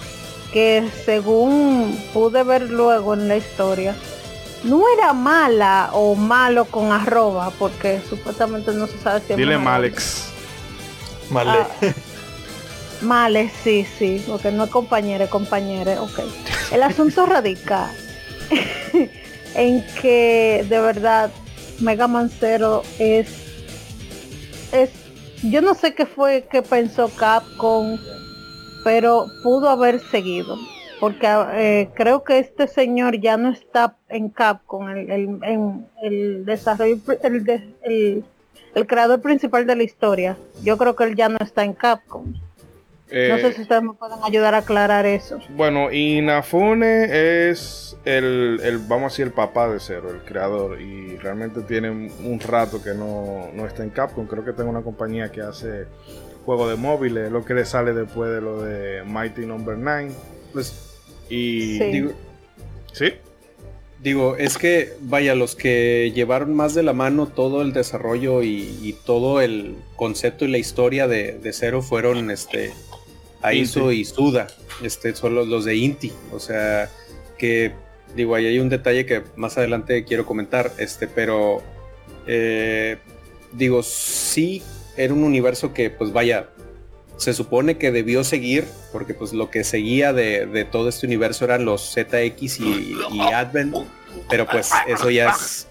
[0.53, 3.95] Que según pude ver luego en la historia,
[4.65, 10.29] no era mala o malo con arroba, porque supuestamente no se sabe si Dile Malex.
[11.31, 11.51] Male.
[11.51, 11.69] Ah,
[13.03, 16.21] Male, sí, sí, porque no es compañero, es compañero, ok.
[16.71, 17.91] El asunto radica
[19.55, 21.31] en que de verdad
[21.81, 23.29] Mega Man Zero es,
[24.73, 24.91] es,
[25.43, 27.99] yo no sé qué fue que pensó Capcom,
[28.85, 30.59] pero pudo haber seguido,
[31.01, 36.99] porque eh, creo que este señor ya no está en Capcom, el, el, el desarrollo,
[37.23, 38.25] el, el,
[38.75, 42.35] el creador principal de la historia, yo creo que él ya no está en Capcom
[43.11, 45.39] no sé eh, si ustedes me pueden ayudar a aclarar eso.
[45.51, 51.17] Bueno, Inafune es el, el, vamos a decir, el papá de Zero, el creador, y
[51.17, 54.27] realmente tiene un rato que no, está en Capcom.
[54.27, 55.87] Creo que tengo una compañía que hace
[56.45, 59.91] juegos de móviles, lo que le sale después de lo de Mighty Number no.
[59.91, 60.13] 9.
[60.53, 60.97] Pues,
[61.29, 61.85] y sí.
[61.85, 62.13] Digo,
[62.93, 63.15] ¿Sí?
[64.03, 68.97] Digo, es que, vaya, los que llevaron más de la mano todo el desarrollo y,
[69.05, 72.73] todo el concepto y la historia de, de Zero fueron este
[73.43, 74.49] Aizo y Suda,
[74.83, 76.91] este, son los, de Inti, o sea,
[77.39, 77.73] que
[78.15, 81.63] digo, ahí hay un detalle que más adelante quiero comentar, este, pero
[82.27, 82.99] eh,
[83.53, 84.63] digo, sí
[84.97, 86.49] era un universo que, pues vaya,
[87.17, 91.65] se supone que debió seguir, porque pues lo que seguía de, todo este universo eran
[91.65, 92.97] los ZX y,
[93.35, 93.77] Advent,
[94.29, 95.67] pero pues eso ya es,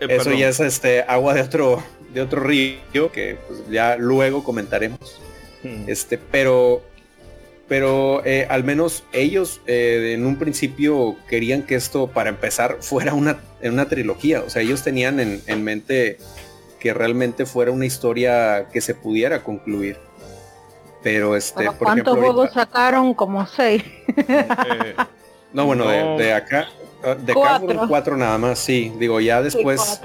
[0.00, 1.82] eh, eso ya es este agua de otro,
[2.12, 5.20] de otro río que pues, ya luego comentaremos.
[5.66, 5.88] Hmm.
[5.88, 6.82] Este, pero,
[7.68, 13.14] pero eh, al menos ellos eh, en un principio querían que esto, para empezar, fuera
[13.14, 14.42] una, una trilogía.
[14.42, 16.18] O sea, ellos tenían en, mente
[16.78, 19.98] que realmente fuera una historia que se pudiera concluir.
[21.02, 23.14] Pero este, por ¿cuántos juegos sacaron?
[23.14, 23.82] Como seis.
[24.16, 24.94] Eh,
[25.52, 26.68] no, bueno, De, acá,
[27.04, 28.92] ah, de acá fueron cuatro nada más, sí.
[28.98, 30.00] Digo, ya después.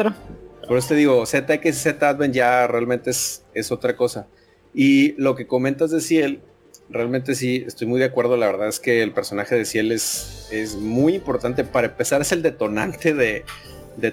[0.67, 4.27] por eso te digo, ZX y Z Advent ya realmente es, es otra cosa.
[4.73, 6.41] Y lo que comentas de Ciel,
[6.89, 8.37] realmente sí, estoy muy de acuerdo.
[8.37, 11.63] La verdad es que el personaje de Ciel es, es muy importante.
[11.63, 13.43] Para empezar, es el detonante de,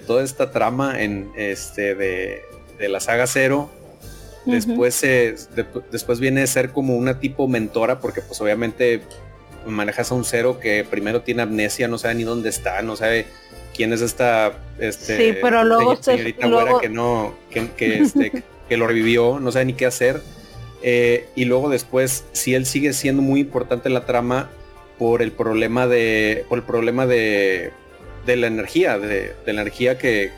[0.07, 2.43] toda esta trama en este de,
[2.89, 3.71] la saga Cero.
[4.47, 5.05] Después,
[5.91, 9.03] después viene a ser como una tipo mentora, porque pues obviamente
[9.67, 13.27] manejas a un cero que primero tiene amnesia, no sabe ni dónde está, no sabe
[13.77, 16.81] quién es esta este, sí, pero luego señorita luego...
[16.81, 20.23] que no, que, este, que lo revivió, no sabe ni qué hacer
[20.83, 24.51] eh, y luego después, si él sigue siendo muy importante en la trama
[24.99, 26.45] por el problema de.
[26.49, 27.72] por el problema de.
[28.26, 28.99] de la energía.
[28.99, 30.31] De, la energía que.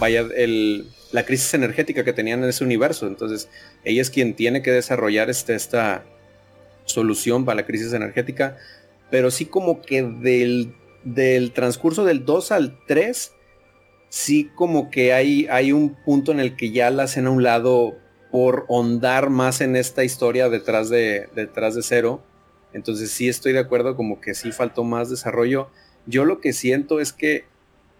[0.00, 3.06] vaya, el, la crisis energética que tenían en ese universo.
[3.06, 3.48] Entonces,
[3.84, 6.04] ella es quien tiene que desarrollar este, esta
[6.84, 8.56] solución para la crisis energética.
[9.10, 13.32] Pero sí como que del, del transcurso del 2 al 3,
[14.08, 17.42] sí como que hay, hay un punto en el que ya la hacen a un
[17.42, 17.96] lado
[18.30, 22.22] por hondar más en esta historia detrás de, detrás de cero.
[22.72, 25.68] Entonces sí estoy de acuerdo como que sí faltó más desarrollo.
[26.06, 27.44] Yo lo que siento es que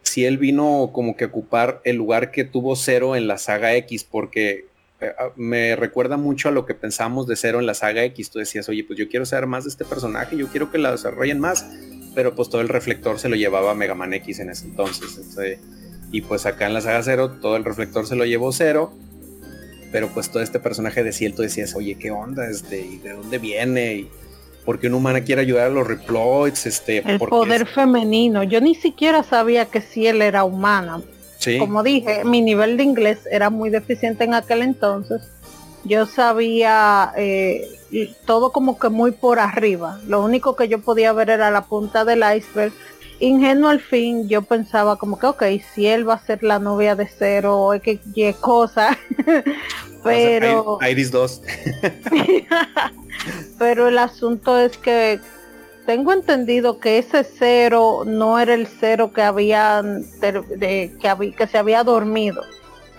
[0.03, 4.05] si él vino como que ocupar el lugar que tuvo Cero en la saga X,
[4.05, 4.67] porque
[5.01, 8.31] eh, ah, me recuerda mucho a lo que pensamos de Cero en la saga X.
[8.31, 10.91] Tú decías, oye, pues yo quiero saber más de este personaje, yo quiero que la
[10.91, 11.67] desarrollen más,
[12.15, 15.21] pero pues todo el reflector se lo llevaba Mega Man X en ese entonces.
[16.11, 18.93] y pues acá en la saga Cero, todo el reflector se lo llevó Cero,
[19.91, 22.49] pero pues todo este personaje de Ciel, tú decías, oye, ¿qué onda?
[22.49, 23.95] Este, ¿Y de dónde viene?
[23.95, 24.11] Y,
[24.65, 28.43] porque un humano quiere ayudar a los reploids, este, el poder femenino.
[28.43, 31.01] Yo ni siquiera sabía que Ciel era humana.
[31.59, 35.23] Como dije, mi nivel de inglés era muy deficiente en aquel entonces.
[35.85, 37.67] Yo sabía eh,
[38.27, 40.01] todo como que muy por arriba.
[40.07, 42.73] Lo único que yo podía ver era la punta del iceberg.
[43.21, 45.43] Ingenuo al fin, yo pensaba como que, ok,
[45.75, 48.97] si él va a ser la novia de cero, que qué cosa.
[50.05, 50.79] Pero...
[50.89, 51.43] Iris 2.
[53.59, 55.21] Pero el asunto es que
[55.89, 61.59] tengo entendido que ese cero no era el cero que había de, que, que se
[61.59, 62.45] había dormido,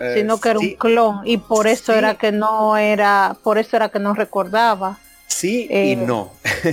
[0.00, 3.76] eh, sino que era un clon y por eso era que no era, por eso
[3.76, 4.98] era que no recordaba.
[5.28, 6.32] Sí y eh, no.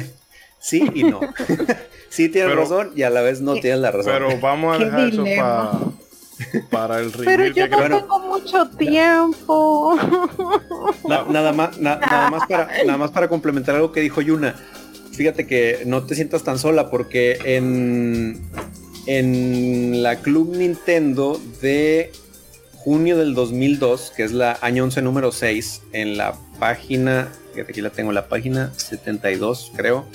[0.60, 1.20] sí y no.
[2.10, 4.14] Sí tienes razón y a la vez no tienes la razón.
[4.14, 5.72] Pero vamos a dejar eso para
[6.70, 9.98] para el Pero yo no tengo mucho tiempo.
[11.08, 14.56] nada, más, nada, más para, nada más para complementar algo que dijo Yuna.
[15.12, 18.40] Fíjate que no te sientas tan sola porque en,
[19.08, 22.12] en la Club Nintendo de
[22.76, 27.82] junio del 2002, que es la año 11 número 6, en la página, fíjate aquí
[27.82, 30.06] la tengo, la página 72 creo,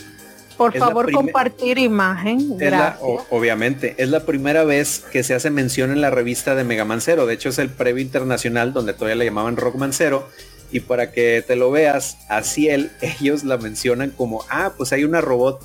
[0.63, 2.57] por favor, compartir imagen.
[2.57, 3.01] Gracias.
[3.31, 7.01] obviamente, es la primera vez que se hace mención en la revista de Mega Man
[7.01, 7.27] Zero.
[7.27, 10.29] De hecho, es el previo internacional donde todavía le llamaban Rockman Zero.
[10.71, 12.91] Y para que te lo veas, así él,
[13.21, 15.61] ellos la mencionan como, ah, pues hay una robot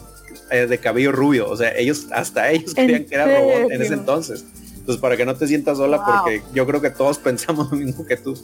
[0.52, 1.50] eh, de cabello rubio.
[1.50, 4.46] O sea, ellos, hasta ellos creían que era robot en ese entonces.
[4.78, 8.06] Entonces, para que no te sientas sola, porque yo creo que todos pensamos lo mismo
[8.06, 8.36] que tú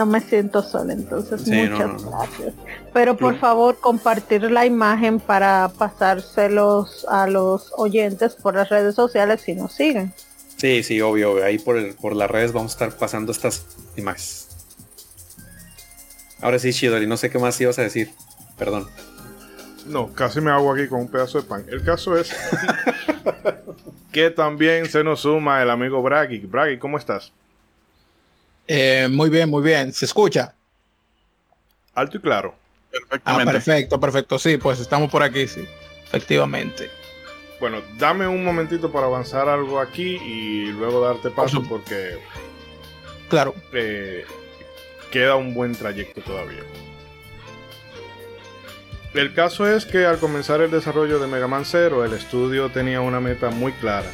[0.00, 2.54] no me siento sola, entonces muchas gracias.
[2.94, 9.42] Pero por favor, compartir la imagen para pasárselos a los oyentes por las redes sociales
[9.42, 10.14] si nos siguen.
[10.56, 13.66] Sí, sí, obvio, ahí por, por las redes vamos a estar pasando estas
[13.98, 14.48] imágenes.
[16.40, 18.10] Ahora sí, Shidori, no sé qué más ibas a decir.
[18.56, 18.88] Perdón.
[19.84, 21.66] No, casi me hago aquí con un pedazo de pan.
[21.68, 22.34] El caso es
[24.12, 26.38] que también se nos suma el amigo Bragi.
[26.38, 27.34] Bragi, ¿cómo estás?
[28.72, 29.92] Eh, muy bien, muy bien.
[29.92, 30.54] ¿Se escucha?
[31.92, 32.54] Alto y claro.
[33.24, 34.38] Ah, perfecto, perfecto.
[34.38, 35.66] Sí, pues estamos por aquí, sí.
[36.04, 36.88] Efectivamente.
[37.58, 42.20] Bueno, dame un momentito para avanzar algo aquí y luego darte paso porque...
[43.28, 43.56] Claro.
[43.72, 44.24] Eh,
[45.10, 46.62] queda un buen trayecto todavía.
[49.14, 53.00] El caso es que al comenzar el desarrollo de Mega Man Zero, el estudio tenía
[53.00, 54.12] una meta muy clara.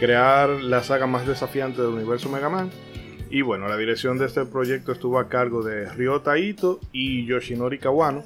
[0.00, 2.68] Crear la saga más desafiante del universo Mega Man
[3.32, 7.78] y bueno, la dirección de este proyecto estuvo a cargo de Ryota Ito y Yoshinori
[7.78, 8.22] Kawano.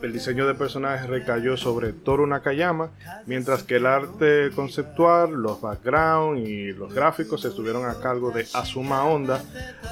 [0.00, 2.88] El diseño de personajes recayó sobre Toru Nakayama,
[3.26, 9.04] mientras que el arte conceptual, los backgrounds y los gráficos estuvieron a cargo de Asuma
[9.04, 9.44] Honda,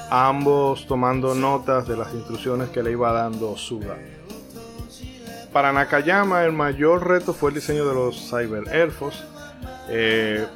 [0.09, 3.95] ambos tomando notas de las instrucciones que le iba dando Suga.
[5.53, 9.23] Para Nakayama el mayor reto fue el diseño de los Cyber Elfos.
[9.89, 10.47] Eh,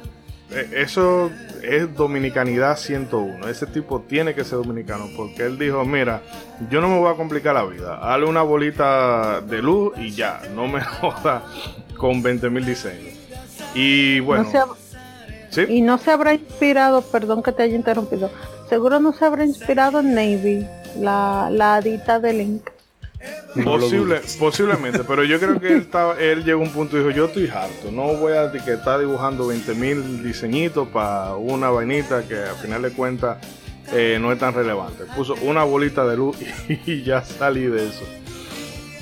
[0.72, 1.30] eso
[1.62, 3.48] es dominicanidad 101.
[3.48, 6.22] Ese tipo tiene que ser dominicano porque él dijo, mira,
[6.70, 7.98] yo no me voy a complicar la vida.
[8.02, 11.42] Hale una bolita de luz y ya, no me joda
[11.96, 13.14] con 20.000 diseños.
[13.74, 14.48] Y bueno...
[15.68, 18.30] Y no se habrá inspirado, perdón que te haya interrumpido,
[18.70, 20.66] seguro no se habrá inspirado en Navy,
[20.98, 22.71] la, la adita de Link.
[23.54, 27.10] Posible, posiblemente, pero yo creo que él, estaba, él llegó a un punto y dijo,
[27.10, 32.36] yo estoy harto, no voy a estar dibujando 20 mil diseñitos para una vainita que
[32.36, 33.38] al final de cuentas
[33.92, 35.04] eh, no es tan relevante.
[35.16, 36.36] Puso una bolita de luz
[36.86, 38.04] y, ya salí de eso.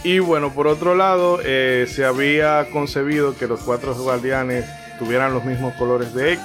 [0.03, 4.65] Y bueno, por otro lado, eh, se había concebido que los cuatro guardianes
[4.99, 6.43] tuvieran los mismos colores de X,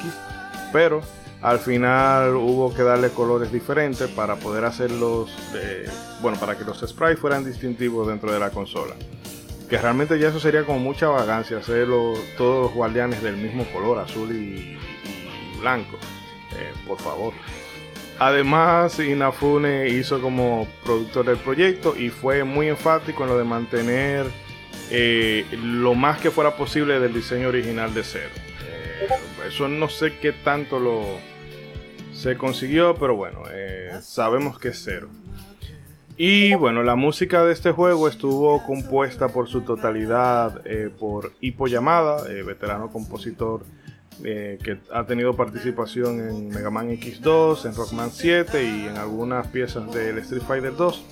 [0.74, 1.02] pero
[1.46, 5.30] al final hubo que darle colores diferentes para poder hacerlos,
[6.20, 8.96] bueno, para que los sprites fueran distintivos dentro de la consola.
[9.70, 14.00] Que realmente ya eso sería como mucha vagancia, hacerlo todos los guardianes del mismo color,
[14.00, 14.80] azul y,
[15.60, 15.98] blanco.
[16.58, 17.32] Eh, por favor.
[18.18, 24.26] Además, Inafune hizo como productor del proyecto y fue muy enfático en lo de mantener
[24.90, 28.32] eh, lo más que fuera posible del diseño original de cero.
[28.68, 29.08] Eh,
[29.48, 31.35] eso no sé qué tanto lo,
[32.16, 35.10] se consiguió, pero bueno, eh, sabemos que es cero.
[36.18, 41.68] Y bueno, la música de este juego estuvo compuesta por su totalidad eh, por Hippo
[41.68, 43.64] Yamada, eh, veterano compositor
[44.24, 49.94] que ha tenido participación en Mega Man X2, en Rockman 7 y en algunas piezas
[49.94, 51.06] del Street Fighter 2.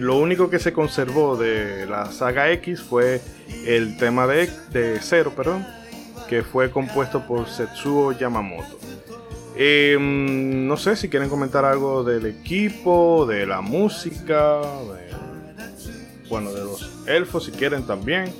[0.00, 3.20] lo único que se conservó de la saga X fue
[3.66, 5.66] el tema de, de Zero, perdón,
[6.30, 8.78] que fue compuesto por Setsuo Yamamoto.
[9.56, 14.60] Em, no sé si quieren comentar algo del equipo, de la música,
[16.28, 18.32] bueno, de los elfos si quieren también.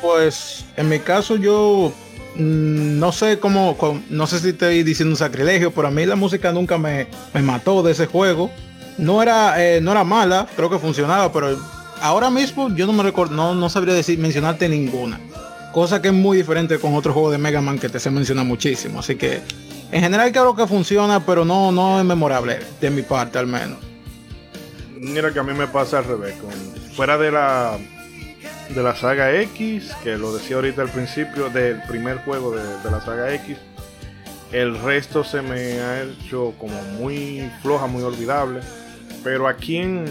[0.00, 1.92] Pues en mi caso yo
[2.34, 3.76] mm, no sé cómo,
[4.10, 7.06] no sé si estoy diciendo un sacrilegio, pero a mí la música nunca me,
[7.40, 8.50] mató de ese juego.
[8.98, 11.56] No era, eh, no era mala, creo que funcionaba, pero
[12.00, 15.20] ahora mismo yo no me recuerdo, no, no sabría decir, mencionarte ninguna.
[15.72, 18.44] Cosa que es muy diferente con otro juego de Mega Man que te se menciona
[18.44, 19.00] muchísimo.
[19.00, 19.40] Así que
[19.92, 23.78] en general creo que funciona, pero no, no es memorable, de mi parte al menos.
[24.98, 26.34] Mira que a mí me pasa al revés.
[26.96, 27.78] fuera de la
[28.74, 33.00] de la saga X, que lo decía ahorita al principio del primer juego de, la
[33.02, 33.58] saga X,
[34.50, 38.60] el resto se me ha hecho como muy floja, muy olvidable.
[39.22, 40.06] Pero aquí en,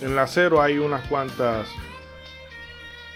[0.00, 1.66] en la cero hay unas cuantas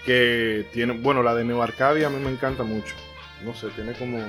[0.05, 2.93] que tiene, bueno, la de Neo Arcadia a mí me encanta mucho.
[3.43, 4.19] No sé, tiene como...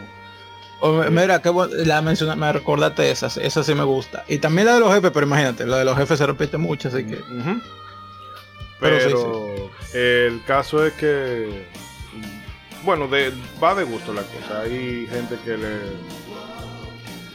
[1.11, 1.51] mira, que
[1.85, 4.25] la menciona, me recordaste esas, esa sí me gusta.
[4.29, 6.89] Y también la de los jefes, pero imagínate, la de los jefes se repite mucho,
[6.89, 7.23] así que...
[8.79, 11.67] Pero, el caso es que,
[12.85, 14.61] bueno, de, va de gusto la cosa.
[14.61, 15.79] Hay gente que le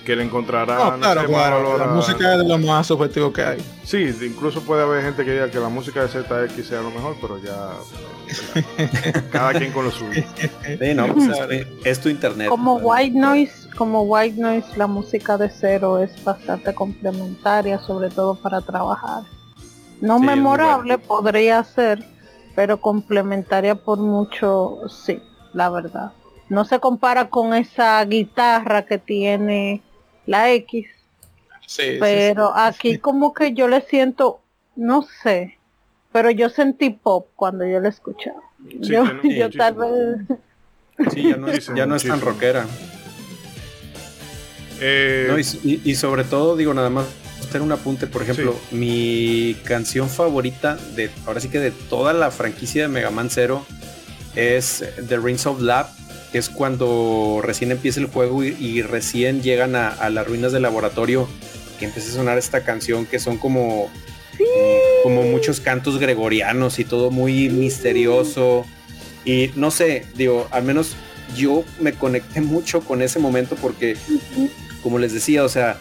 [0.05, 0.97] que le encontrará.
[0.99, 3.65] claro, la música es de lo más objetivo que hay.
[3.83, 7.15] Sí, incluso puede haber gente que diga que la música de ZX sea lo mejor,
[7.21, 7.71] pero ya
[9.31, 10.23] cada quien con lo suyo.
[11.11, 12.49] Pues, es tu internet.
[12.49, 18.35] Como White Noise, como White Noise, la música de cero es bastante complementaria, sobre todo
[18.35, 19.23] para trabajar.
[19.99, 22.03] No memorable podría ser,
[22.55, 25.21] pero complementaria por mucho, sí,
[25.53, 26.11] la verdad.
[26.49, 29.81] No se compara con esa guitarra que tiene
[30.25, 30.87] la X.
[31.99, 34.41] pero aquí como que yo le siento,
[34.75, 35.57] no sé,
[36.11, 38.41] pero yo sentí pop cuando yo la escuchaba.
[38.79, 39.03] yo,
[39.57, 40.39] tal vez...
[41.11, 41.23] Sí,
[41.75, 42.67] ya no es, tan rockera.
[44.79, 47.07] Eh, y, sobre todo, digo, nada más
[47.39, 52.29] hacer un apunte, por ejemplo, mi canción favorita de, ahora sí que de toda la
[52.31, 53.65] franquicia de Mega Man Zero
[54.35, 55.87] es The Rings of Love
[56.33, 61.27] es cuando recién empieza el juego y, recién llegan a, las ruinas del laboratorio,
[61.79, 63.89] que empieza a sonar esta canción que son como,
[65.03, 68.65] como muchos cantos gregorianos y todo muy misterioso.
[69.25, 70.95] Y no sé, digo, al menos
[71.35, 73.97] yo me conecté mucho con ese momento porque,
[74.81, 75.79] como les decía, o sea,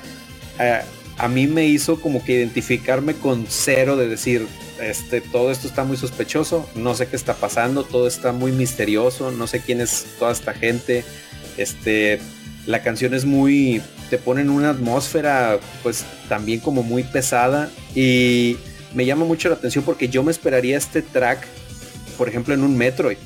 [1.21, 4.47] a mí me hizo como que identificarme con cero de decir,
[4.81, 9.31] este, todo esto está muy sospechoso, no sé qué está pasando, todo está muy misterioso,
[9.31, 11.05] no sé quién es toda esta gente,
[11.59, 12.21] este,
[12.64, 18.57] la canción es muy, te pone en una atmósfera pues también como muy pesada y
[18.95, 21.47] me llama mucho la atención porque yo me esperaría este track,
[22.16, 23.18] por ejemplo, en un Metroid,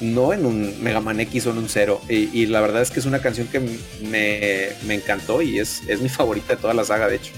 [0.00, 2.00] no en un Mega Man X o en un Zero.
[2.08, 6.00] Y, la verdad es que es una canción que me, me encantó y es, es
[6.00, 7.32] mi favorita de toda la saga, de hecho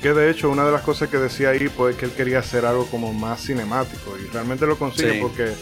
[0.00, 2.66] que de hecho una de las cosas que decía ahí pues que él quería hacer
[2.66, 5.52] algo como más cinemático y realmente lo consigue porque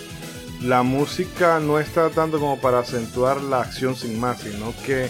[0.62, 5.08] la música no está tanto como para acentuar la acción sin más, sino que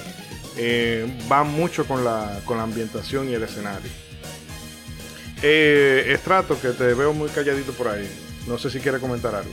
[0.56, 3.90] eh, va mucho con la, con la ambientación y el escenario.
[5.42, 8.08] Eh, Estrato, que te veo muy calladito por ahí.
[8.46, 9.50] No sé si quiere comentar algo.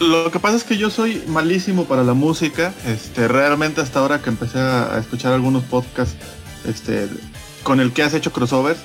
[0.00, 2.72] Lo que pasa es que yo soy malísimo para la música.
[2.86, 6.16] Este, realmente hasta ahora que empecé a escuchar algunos podcasts,
[6.66, 7.06] este,
[7.62, 8.80] con el que has hecho crossovers.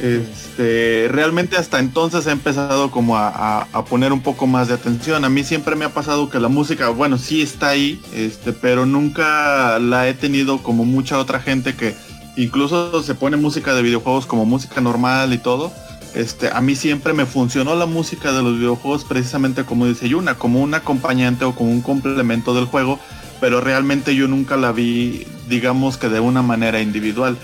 [0.00, 5.24] Este, realmente hasta entonces he empezado como a, poner un poco más de atención.
[5.24, 8.84] A mí siempre me ha pasado que la música, bueno, sí está ahí, este, pero
[8.84, 11.94] nunca la he tenido como mucha otra gente que
[12.36, 15.72] incluso se pone música de videojuegos como música normal y todo.
[16.14, 20.34] Este, a mí siempre me funcionó la música de los videojuegos precisamente como dice Yuna,
[20.34, 22.98] como un acompañante o como un complemento del juego,
[23.40, 27.38] pero realmente yo nunca la vi, digamos que de una manera individual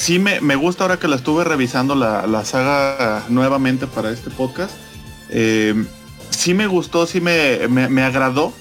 [0.00, 4.72] sí me, gusta ahora que la estuve revisando la, saga nuevamente para este podcast.
[5.28, 5.74] Eh,
[6.30, 8.52] sí me gustó, sí me, me, agradó.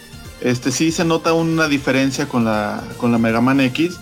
[0.42, 3.98] Este sí se nota una diferencia con la, con la Mega Man X.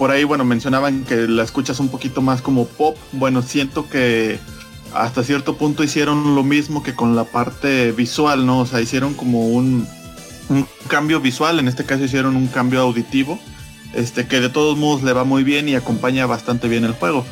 [0.00, 2.96] Por ahí, bueno, mencionaban que la escuchas un poquito más como pop.
[3.12, 4.38] Bueno, siento que
[4.94, 8.60] hasta cierto punto hicieron lo mismo que con la parte visual, ¿no?
[8.60, 9.86] O sea, hicieron como un,
[10.88, 13.38] cambio visual, en este caso hicieron un cambio auditivo,
[13.92, 17.26] este que de todos modos le va muy bien y acompaña bastante bien el juego.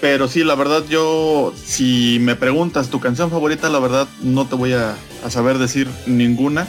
[0.00, 4.56] Pero sí, la verdad yo, si me preguntas tu canción favorita, la verdad no te
[4.56, 6.66] voy a, a saber decir ninguna,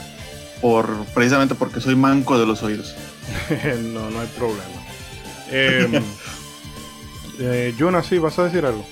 [0.61, 2.93] por precisamente porque soy manco de los oídos.
[3.95, 4.82] no, no hay problema.
[5.53, 6.01] Eh,
[7.39, 8.83] eh, Yuna, sí, ¿vas a decir algo?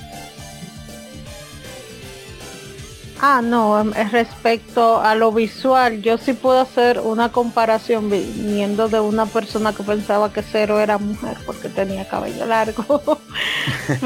[3.24, 9.00] Ah, no, em, respecto a lo visual, yo sí puedo hacer una comparación viniendo de
[9.00, 12.84] una persona que pensaba que Cero era mujer porque tenía cabello largo.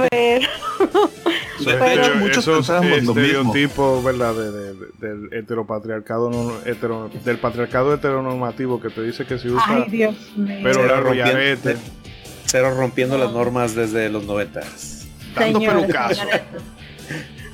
[0.10, 0.48] pero,
[1.66, 4.04] pero muchos lo mismo.
[4.04, 4.34] ¿verdad?
[4.34, 9.64] De, de, del heteropatriarcado, no, hetero, del patriarcado heteronormativo que te dice que se usa
[9.66, 10.60] Ay, Dios mío.
[10.62, 11.78] pero la rollarete.
[12.46, 15.08] Cero rompiendo las normas desde los noventas.
[15.36, 16.24] Dando pelucazo.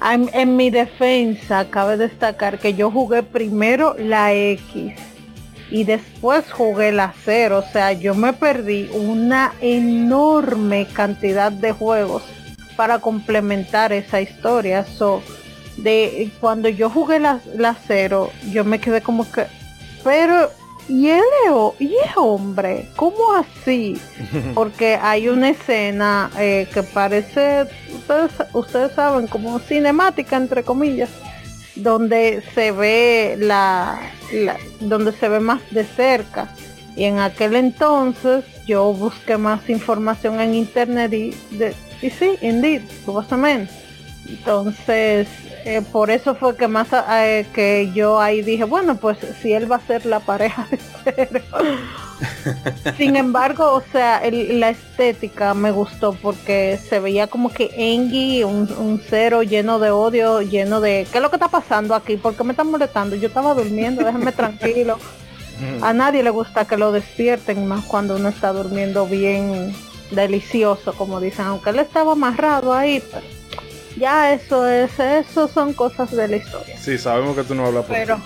[0.04, 4.94] En, mi defensa, cabe destacar que yo jugué primero la X
[5.70, 7.60] y después jugué la 0.
[7.60, 12.24] O sea, yo me perdí una enorme cantidad de juegos
[12.76, 14.86] para complementar esa historia.
[14.86, 15.22] So,
[15.78, 19.46] de cuando yo jugué la, la 0, yo me quedé como que,
[20.04, 20.50] pero
[20.88, 24.00] y él es, y es hombre, ¿cómo así?
[24.54, 31.10] Porque hay una escena eh, que parece, ustedes, ustedes saben, como cinemática entre comillas,
[31.76, 34.02] donde se ve la,
[34.80, 36.54] donde se ve más de cerca.
[36.96, 42.82] Y en aquel entonces yo busqué más información en internet y, de, y sí, indeed,
[43.06, 43.72] supuestamente.
[44.28, 45.28] Entonces
[45.66, 49.72] eh, por eso fue que más eh, que yo ahí dije, bueno, pues si él
[49.72, 51.42] va a ser la pareja de cero.
[52.98, 59.02] Sin embargo, o sea, la estética me gustó porque se veía como que Engie, un,
[59.08, 62.18] cero lleno de odio, lleno de, ¿qué es lo que está pasando aquí?
[62.18, 63.16] ¿Por qué me están molestando?
[63.16, 64.98] Yo estaba durmiendo, déjenme tranquilo.
[65.82, 69.74] A nadie le gusta que lo despierten, más cuando uno está durmiendo bien
[70.10, 73.02] delicioso, como dicen, aunque él estaba amarrado ahí.
[73.12, 73.41] Pero
[74.02, 76.76] ya eso es, eso son cosas de la historia.
[76.78, 78.20] Sí, sabemos que tú no hablas por Pero,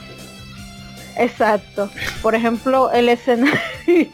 [1.18, 1.90] exacto.
[2.22, 3.60] Por ejemplo, el escenario,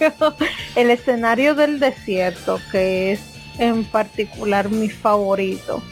[0.75, 3.21] el escenario del desierto, que es
[3.59, 5.83] en particular mi favorito.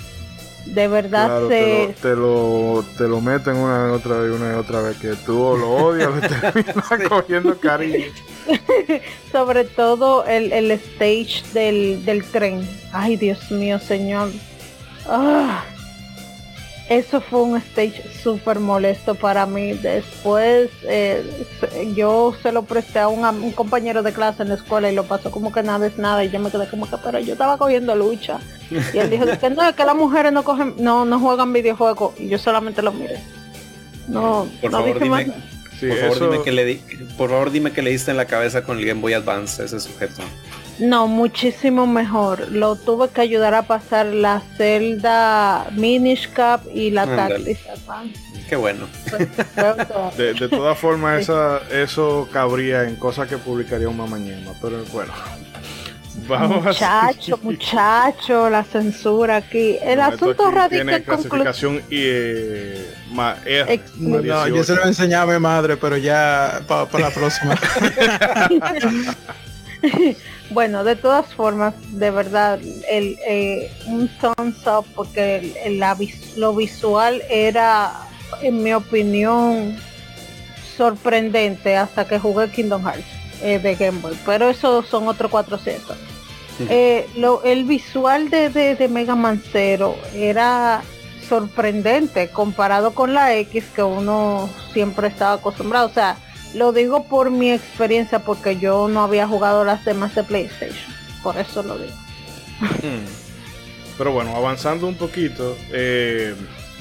[0.65, 1.95] De verdad se...
[2.01, 5.33] te, lo, te, lo, meten una y otra vez, una y otra vez, que tú
[5.33, 8.07] lo odias, le terminas cogiendo cariño.
[9.31, 12.67] Sobre todo el, el stage del, del tren.
[12.91, 14.29] Ay, Dios mío, señor
[15.09, 15.63] Ah,
[16.89, 19.73] eso fue un stage súper molesto para mí.
[19.73, 21.23] Después eh,
[21.95, 25.29] yo se lo presté a un, compañero de clase en la escuela y lo pasó
[25.29, 27.95] como que nada es nada y yo me quedé como que pero yo estaba cogiendo
[27.95, 28.39] lucha.
[28.71, 32.27] Y él dijo que no, que las mujeres no cogen, no, no juegan videojuegos y
[32.27, 33.19] yo solamente lo miré.
[34.07, 35.25] No, por no favor, dime,
[35.79, 36.75] por, favor, dime que le di,
[37.15, 39.79] por favor dime que le diste en la cabeza con el Game Boy Advance ese
[39.79, 40.23] sujeto.
[40.79, 42.51] No, muchísimo mejor.
[42.51, 47.61] Lo tuve que ayudar a pasar la celda Minish Cap y la Tactics
[48.47, 48.87] Qué bueno.
[50.17, 55.13] de, de, todas formas, esa, eso cabría en cosas que publicaría un mamañema, pero bueno.
[56.27, 59.77] Vamos muchacho, muchacho, la censura aquí.
[59.81, 65.25] El asunto radica tiene clasificación y eh, ma, R, no, yo se lo enseñé a
[65.25, 67.55] mi madre, pero ya para la próxima.
[70.51, 75.83] Bueno, de todas formas, de verdad, el, eh, un thumbs up porque el,
[76.37, 77.93] lo visual era,
[78.41, 79.77] en mi opinión,
[80.75, 83.05] sorprendente hasta que jugué Kingdom Hearts
[83.43, 84.17] eh, de Game Boy.
[84.25, 85.97] Pero eso son otros 400.
[86.67, 90.81] Eh, lo, el visual de, de, de Mega Man Zero era
[91.29, 95.87] sorprendente comparado con la X que uno siempre estaba acostumbrado.
[95.87, 96.17] O sea,
[96.53, 100.93] lo digo por mi experiencia porque yo no había jugado las demás de PlayStation.
[101.21, 101.93] Por eso lo digo.
[102.59, 103.05] Hmm.
[103.97, 106.33] Pero bueno, avanzando un poquito, eh,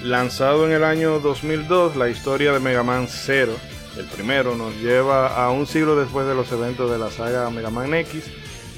[0.02, 3.52] lanzado en el año 2002, la historia de Mega Man 0,
[3.96, 7.70] el primero, nos lleva a un siglo después de los eventos de la saga Mega
[7.70, 8.24] Man X,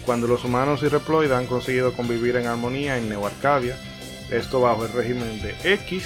[0.07, 3.77] cuando los humanos y Reploid han conseguido convivir en armonía en Neo Arcadia,
[4.31, 6.05] esto bajo el régimen de X,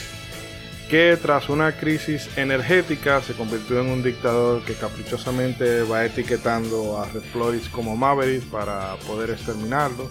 [0.88, 7.08] que tras una crisis energética se convirtió en un dictador que caprichosamente va etiquetando a
[7.08, 7.22] Red
[7.72, 10.10] como Mavericks para poder exterminarlo.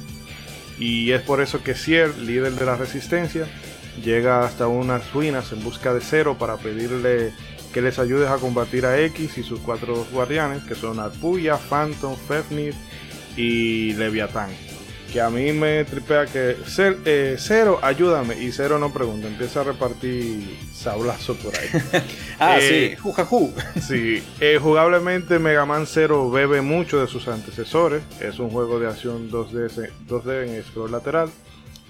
[0.80, 3.48] Y es por eso que Ciel, líder de la resistencia,
[4.04, 7.34] llega hasta unas ruinas en busca de Cero para pedirle
[7.74, 12.16] que les ayude a combatir a X y sus cuatro guardianes, que son Arpuya, Phantom,
[12.16, 12.74] Fefnir
[13.38, 14.50] y Leviatán.
[15.14, 16.57] Que a mí me tripea que
[17.05, 21.70] eh, Cero, ayúdame, y Cero no pregunta, empieza a repartir sablazo por ahí.
[22.39, 23.53] ah, sí, eh, jujajú.
[23.80, 28.88] sí, eh, jugablemente Mega Man Zero bebe mucho de sus antecesores, es un juego de
[28.88, 31.30] acción 2D, 2D en scroll lateral,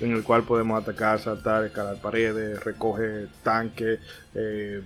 [0.01, 4.01] en el cual podemos atacar, saltar, escalar paredes, recoge tanques,
[4.35, 4.81] eh,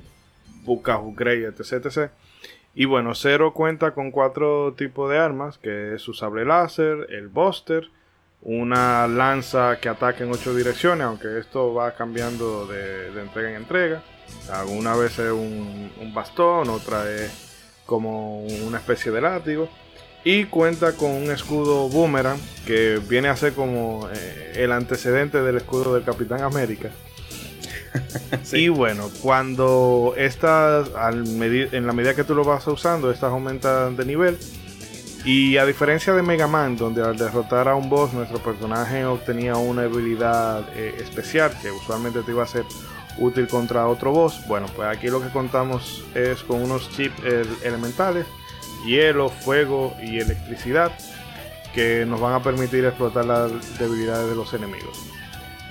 [0.63, 2.11] busca upgrade, etc, etc.
[2.75, 7.29] Y bueno, Zero cuenta con cuatro tipos de armas, que es su sable láser, el
[7.29, 7.89] Buster,
[8.41, 14.03] una lanza que ataca en ocho direcciones, aunque esto va cambiando de, entrega en entrega.
[14.51, 17.31] Alguna vez es un, bastón, otra es
[17.85, 19.69] como una especie de látigo.
[20.23, 25.57] Y cuenta con un escudo boomerang que viene a ser como eh, el antecedente del
[25.57, 26.89] escudo del Capitán América.
[28.53, 34.05] Y bueno, cuando estas, en la medida que tú lo vas usando, estas aumentan de
[34.05, 34.38] nivel
[35.28, 39.57] y a diferencia de Mega Man, donde al derrotar a un boss nuestro personaje obtenía
[39.57, 42.63] una habilidad eh, especial que usualmente te iba a ser
[43.17, 47.21] útil contra otro boss, bueno, pues aquí lo que contamos es con unos chips
[47.61, 48.25] elementales,
[48.86, 50.93] hielo, fuego y electricidad,
[51.75, 54.97] que nos van a permitir explotar las debilidades de los enemigos.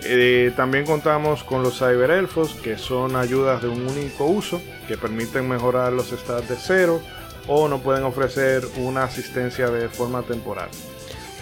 [0.03, 4.99] Eh, también contamos con los Cyber Elfos, que son ayudas de un único uso, que
[4.99, 7.01] permiten mejorar los stats de cero
[7.49, 10.69] o no pueden ofrecer una asistencia de forma temporal.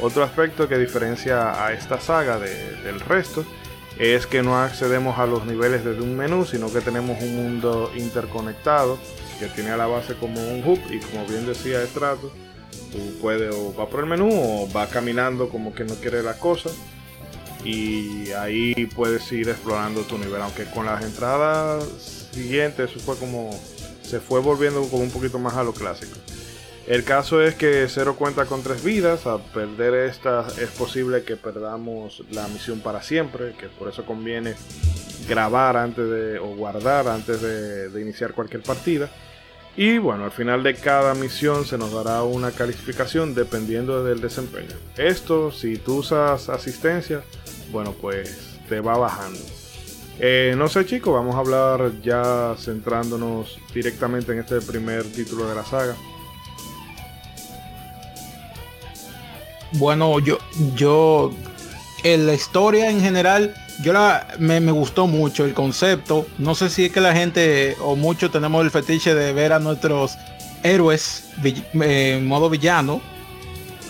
[0.01, 3.45] Otro aspecto que diferencia a esta saga del resto
[3.99, 7.93] es que no accedemos a los niveles desde un menú, sino que tenemos un mundo
[7.95, 8.99] interconectado
[9.39, 12.33] que tiene a la base como un hub y como bien decía Estrato,
[12.91, 16.39] tú puedes o va por el menú o va caminando como que no quiere la
[16.39, 16.71] cosa
[17.65, 21.85] y ahí puedes ir explorando tu nivel, aunque con las entradas
[22.33, 23.51] siguientes eso fue como
[24.05, 26.17] se fue volviendo como un poquito más a lo clásico.
[26.87, 31.37] El caso es que Zero cuenta con tres vidas, a perder esta es posible que
[31.37, 34.55] perdamos la misión para siempre, que por eso conviene
[35.27, 39.09] grabar antes de o guardar antes de, de iniciar cualquier partida.
[39.77, 44.77] Y bueno, al final de cada misión se nos dará una calificación dependiendo del desempeño.
[44.97, 47.23] Esto, si tú usas asistencia,
[47.73, 49.41] bueno, pues te va bajando.
[50.19, 55.55] Eh, no sé chicos, vamos a hablar ya centrándonos directamente en este primer título de
[55.55, 55.97] la saga.
[59.73, 60.39] Bueno, yo,
[60.77, 61.33] yo,
[62.05, 66.27] en la historia en general, yo la, me, me, gustó mucho el concepto.
[66.39, 69.59] No sé si es que la gente o muchos tenemos el fetiche de ver a
[69.59, 70.17] nuestros
[70.63, 73.01] héroes eh, en modo villano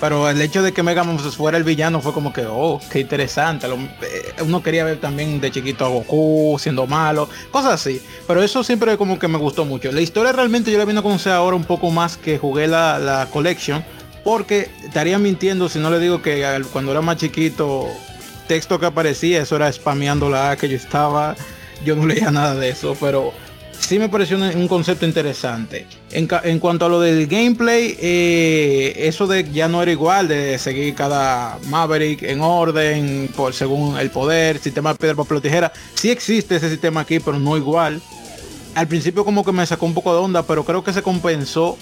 [0.05, 3.01] pero el hecho de que Mega Man fuera el villano fue como que, oh, qué
[3.01, 3.67] interesante.
[3.67, 8.03] Eh, uno quería ver también de chiquito a Goku siendo malo, cosas así.
[8.27, 9.91] Pero eso siempre como que me gustó mucho.
[9.93, 12.99] La historia realmente yo la vine a conocer ahora un poco más que jugué la,
[12.99, 13.83] la collection.
[14.23, 17.89] Porque estaría mintiendo si no le digo que cuando era más chiquito,
[18.47, 21.35] texto que aparecía, eso era spameando la que yo estaba.
[21.83, 23.33] Yo no leía nada de eso, pero
[23.85, 25.87] sí me pareció un, concepto interesante.
[26.11, 30.95] En, cuanto a lo del gameplay, eh, eso de ya no era igual, de seguir
[30.95, 35.73] cada Maverick en orden, por según el poder, sistema de piedra, papel o tijera.
[35.95, 38.01] Sí existe ese sistema aquí, pero no igual.
[38.75, 41.77] Al principio como que me sacó un poco de onda, pero creo que se compensó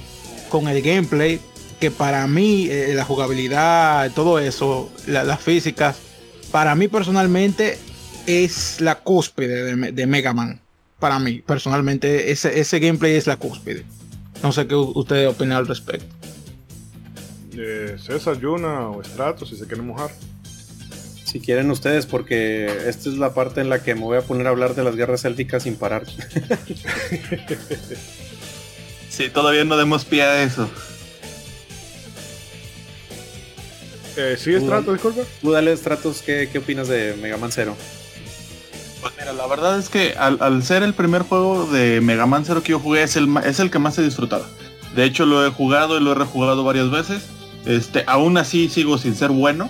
[0.51, 1.41] con el gameplay,
[1.81, 5.97] que para mí eh, la jugabilidad, todo eso, las físicas,
[6.51, 7.79] para mí personalmente
[8.27, 10.62] es la cúspide de Mega Man
[11.03, 13.85] para mí, personalmente, ese, ese gameplay es la cúspide.
[14.41, 16.07] No sé qué ustedes opinan al respecto.
[17.59, 20.13] Eh, César, Yuna o Strato, si se quieren mojar.
[21.25, 24.47] Si quieren ustedes, porque esta es la parte en la que me voy a poner
[24.47, 26.05] a hablar de las guerras élficas sin parar.
[29.09, 30.71] sí, todavía no demos pie a eso.
[34.17, 35.23] Eh, sí, Strato, disculpa.
[35.41, 37.77] Tú dale, Stratos, ¿qué, ¿qué opinas de Mega Man Zero?
[39.03, 42.63] Pues mira, la verdad es que al, ser el primer juego de Mega Man Zero
[42.63, 44.47] que yo jugué es el, es el que más he disfrutado.
[44.95, 47.25] De hecho lo he jugado y lo he rejugado varias veces.
[47.67, 49.69] Este, aún así sigo sin ser bueno.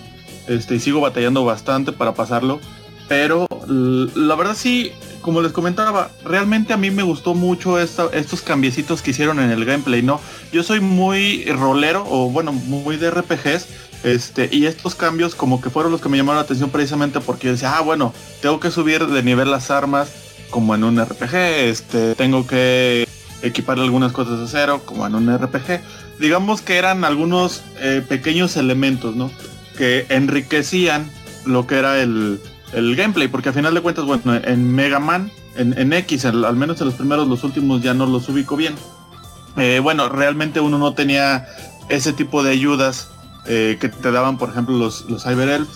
[0.49, 2.61] Este, y sigo batallando bastante para pasarlo.
[3.09, 9.01] Pero la verdad sí, como les comentaba, realmente a mí me gustó mucho estos cambiecitos
[9.01, 10.21] que hicieron en el gameplay, ¿no?
[10.53, 13.67] Yo soy muy rolero, o bueno, muy de RPGs.
[14.05, 17.47] Este, y estos cambios como que fueron los que me llamaron la atención precisamente porque
[17.47, 20.11] yo decía, ah, bueno, tengo que subir de nivel las armas
[20.51, 23.09] como en un RPG, este, tengo que
[23.43, 25.81] equipar algunas cosas de cero como en un RPG.
[26.19, 29.31] Digamos que eran algunos eh, pequeños elementos, ¿no?
[29.77, 31.11] Que enriquecían
[31.45, 32.41] lo que era el,
[32.73, 36.87] gameplay, porque a final de cuentas, bueno, en Mega Man, en, X, al, menos en
[36.87, 38.75] los primeros, los últimos ya no los ubico bien.
[39.57, 41.47] Eh, bueno, realmente uno no tenía
[41.89, 43.12] ese tipo de ayudas
[43.47, 45.69] eh, que te daban, por ejemplo, los, los Cyber Elf,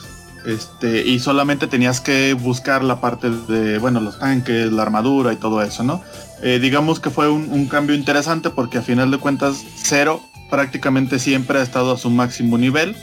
[0.47, 5.37] este, y solamente tenías que buscar la parte de, bueno, los tanques, la armadura y
[5.37, 6.03] todo eso, ¿no?
[6.41, 11.59] Eh, digamos que fue un, cambio interesante porque a final de cuentas Cero prácticamente siempre
[11.59, 12.97] ha estado a su máximo nivel,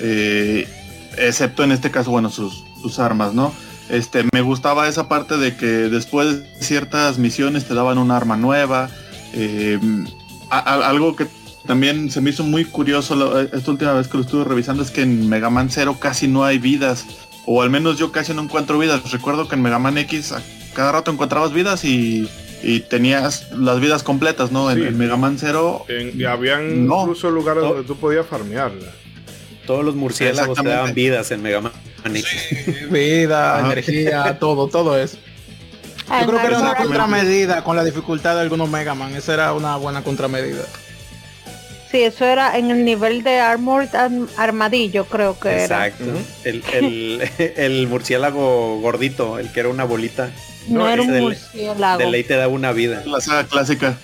[0.00, 0.68] eh,
[1.16, 3.54] excepto en este caso, bueno, sus, sus armas, ¿no?
[3.88, 8.36] Este, me gustaba esa parte de que después de ciertas misiones te daban un arma
[8.36, 8.90] nueva,
[10.50, 11.26] algo que
[11.70, 15.02] también se me hizo muy curioso esta última vez que lo estuve revisando es que
[15.02, 17.06] en Mega Man 0 casi no hay vidas.
[17.46, 19.08] O al menos yo casi no encuentro vidas.
[19.12, 20.42] Recuerdo que en Mega Man X a
[20.74, 22.28] cada rato encontrabas vidas y,
[22.88, 24.68] tenías las vidas completas, ¿no?
[24.72, 25.86] En, Mega Man 0.
[26.12, 28.90] y habían incluso lugares donde tú podías farmearla.
[29.64, 31.72] Todos los murciélagos te daban vidas en Mega Man
[32.04, 32.88] X.
[32.90, 35.18] Vida, energía, todo, todo eso.
[36.20, 39.14] Yo creo que era una contramedida con la dificultad de algunos Mega Man.
[39.14, 40.64] Esa era una buena contramedida.
[41.90, 43.88] Sí, eso era en el nivel de Armored
[44.36, 45.88] Armadillo, creo que era.
[45.88, 46.04] Exacto.
[46.44, 50.30] el, murciélago gordito, el que era una bolita.
[50.68, 51.98] No, era un murciélago.
[51.98, 53.02] De ley te daba una vida.
[53.06, 53.98] La saga clásica.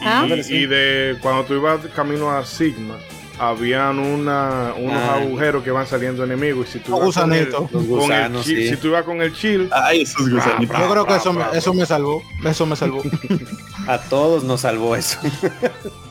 [0.00, 0.26] ¿Ah?
[0.28, 2.98] Y, de cuando tú ibas camino a Sigma,
[3.38, 5.14] habían una, unos ah.
[5.16, 6.68] agujeros que van saliendo enemigos.
[6.70, 10.28] Y si tú, ibas con el, con si tú ibas con el chill, Ay, esos
[10.28, 10.76] gusanitos.
[10.76, 12.24] Yo creo que eso, eso me salvó.
[12.44, 13.02] Eso me salvó.
[13.86, 15.18] a todos nos salvó eso.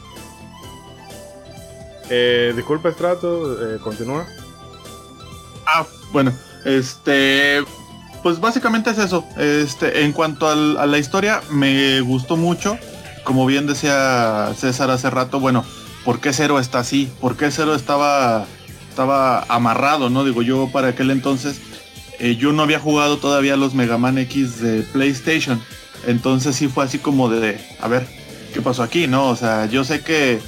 [2.09, 4.25] Eh, disculpa, Estrato, eh, continúa.
[5.65, 6.33] Ah, bueno,
[6.63, 7.63] este.
[8.23, 9.23] Pues básicamente es eso.
[9.37, 12.77] Este, en cuanto a la historia, me gustó mucho.
[13.23, 15.63] Como bien decía César hace rato, bueno,
[16.03, 17.11] ¿por qué Cero está así?
[17.21, 18.45] ¿Por qué Cero estaba,
[18.89, 20.09] estaba amarrado?
[20.09, 21.61] No digo yo para aquel entonces.
[22.19, 25.61] Eh, yo no había jugado todavía los Mega Man X de PlayStation.
[26.07, 28.07] Entonces sí fue así como de, a ver,
[28.53, 29.05] ¿qué pasó aquí?
[29.05, 30.39] No, o sea, yo sé que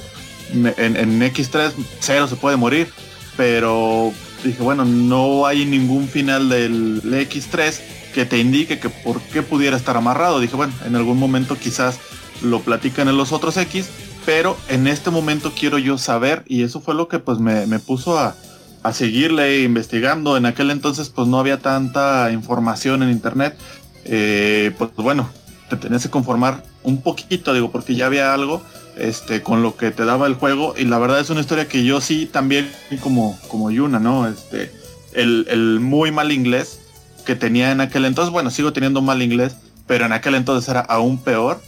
[0.52, 2.88] en, X3 cero se puede morir,
[3.36, 4.12] pero
[4.44, 7.80] dije, bueno, no hay ningún final del X3
[8.14, 10.40] que te indique que por qué pudiera estar amarrado.
[10.40, 11.98] Dije, bueno, en algún momento quizás
[12.42, 13.88] lo platican en los otros X,
[14.24, 18.18] pero en este momento quiero yo saber, y eso fue lo que pues me, puso
[18.18, 18.34] a,
[18.82, 20.36] a seguirle investigando.
[20.36, 23.56] En aquel entonces pues no había tanta información en internet.
[24.04, 25.28] Eh, pues bueno,
[25.68, 28.62] te tenías que conformar un poquito, digo, porque ya había algo
[28.98, 30.74] este, con lo que te daba el juego.
[30.76, 32.70] Y la verdad es una historia que yo sí también,
[33.00, 34.28] como, como Yuna, ¿no?
[34.28, 34.72] Este,
[35.12, 36.80] el, muy mal inglés
[37.24, 39.54] que tenía en aquel entonces, bueno, sigo teniendo mal inglés,
[39.86, 41.60] pero en aquel entonces era aún peor.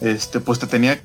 [0.00, 1.00] Este, pues te tenía,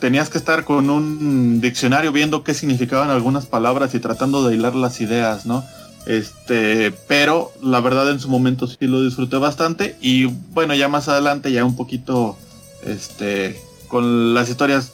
[0.00, 4.74] tenías que estar con un diccionario viendo qué significaban algunas palabras y tratando de hilar
[4.74, 5.64] las ideas, ¿no?
[6.06, 11.08] Este, pero la verdad en su momento sí lo disfruté bastante y bueno, ya más
[11.08, 12.36] adelante ya un poquito,
[12.84, 13.58] este,
[13.88, 14.92] con las historias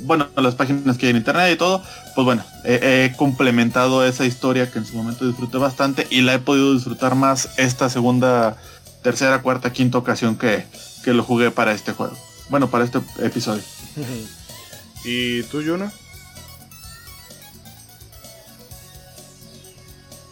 [0.00, 1.82] bueno, las páginas que hay en internet y todo,
[2.14, 6.38] pues bueno, he, complementado esa historia que en su momento disfruté bastante y la he
[6.38, 8.56] podido disfrutar más esta segunda,
[9.02, 10.66] tercera, cuarta, quinta ocasión que,
[11.04, 12.16] que lo jugué para este juego.
[12.48, 13.62] Bueno, para este episodio.
[15.04, 15.92] ¿Y tú, Yuna?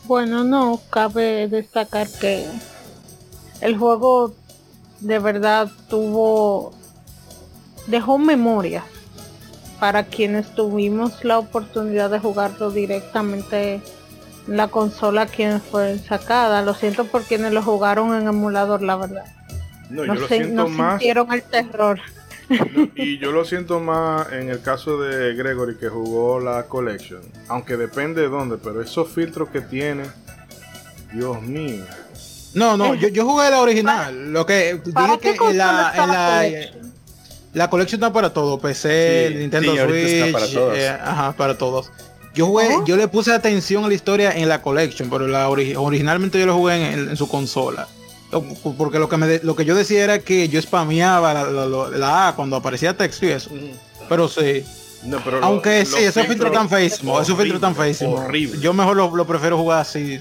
[0.06, 2.46] Bueno, no, cabe destacar que
[3.60, 4.34] el juego
[5.00, 6.74] de verdad tuvo
[7.86, 8.84] dejó memoria
[9.80, 13.80] para quienes tuvimos la oportunidad de jugarlo directamente
[14.46, 16.62] en la consola quien fue sacada.
[16.62, 19.24] Lo siento por quienes lo jugaron en emulador, la verdad.
[19.90, 21.00] No, yo lo siento más.
[21.00, 22.00] Sintieron el terror.
[22.94, 27.20] y yo lo siento más en el caso de Gregory que jugó la Collection.
[27.48, 30.04] Aunque depende de dónde, pero esos filtros que tiene,
[31.12, 31.84] Dios mío.
[32.54, 34.32] No, no, yo, yo jugué la original.
[34.32, 36.46] Lo que dije que en la, la
[37.70, 40.76] colección está para todo, PC, Nintendo Switch, para todos.
[40.76, 41.90] Eh, ajá, para todos.
[42.34, 46.38] Yo jugué, yo le puse atención a la historia en la collection, pero la originalmente
[46.38, 47.86] yo lo jugué en, su consola.
[48.76, 52.56] Porque lo que me lo que yo decía era que yo spameaba la, A cuando
[52.56, 53.50] aparecía texto y eso.
[54.08, 54.64] Pero sí.
[55.42, 58.20] Aunque sí, esos filtros tan feísimos, esos filtros tan feísimos.
[58.20, 58.60] Horrible.
[58.60, 60.18] Yo mejor lo, prefiero jugar así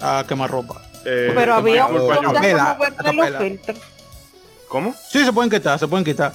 [0.00, 0.80] a quemar ropa.
[1.04, 3.60] Eh, pero había un
[4.68, 4.94] ¿Cómo?
[5.10, 6.32] Sí, se pueden quitar, se pueden quitar.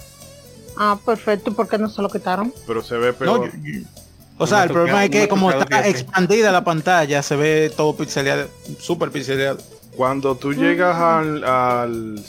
[0.77, 2.53] Ah, perfecto, ¿por qué no se lo quitaron?
[2.67, 3.51] Pero se ve peor.
[4.37, 8.47] o sea, el problema es que como está expandida la pantalla, se ve todo pixeleado,
[8.79, 9.57] súper pixeleado.
[9.95, 12.21] Cuando tú llegas al, al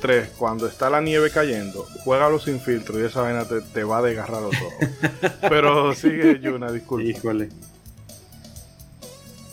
[0.00, 4.02] 03, cuando está la nieve cayendo, juégalo sin filtro y esa vaina te, va a
[4.02, 4.88] desgarrar los ojos.
[5.42, 7.10] Pero sigue, Yuna, disculpe.
[7.10, 7.50] Híjole.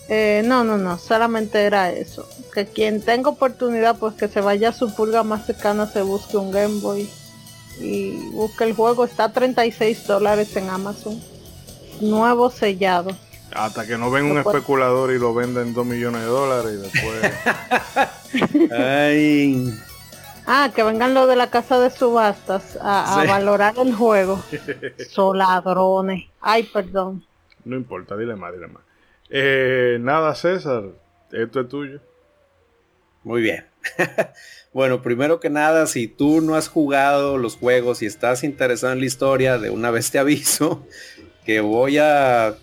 [0.07, 2.29] Eh, no, no, no, solamente era eso.
[2.53, 6.37] Que quien tenga oportunidad, pues que se vaya a su pulga más cercana, se busque
[6.37, 7.09] un Game Boy
[7.79, 11.21] y busca el juego, está a 36 dólares en Amazon.
[12.01, 13.15] Nuevo sellado.
[13.53, 18.71] Hasta que no ven un especulador y lo venden 2 millones de dólares y después.
[18.71, 19.73] Ay.
[20.45, 24.41] Ah, que vengan los de la casa de subastas a, valorar el juego.
[25.09, 26.25] Son ladrones.
[26.39, 27.25] Ay, perdón.
[27.65, 28.83] No importa, dile más, dile más.
[29.29, 30.83] Eh, nada, César,
[31.31, 31.99] esto es tuyo.
[33.23, 33.65] Muy bien.
[34.73, 38.99] bueno, primero que nada, si tú no has jugado los juegos y estás interesado en
[38.99, 40.85] la historia, de una vez te aviso
[41.45, 42.55] que voy a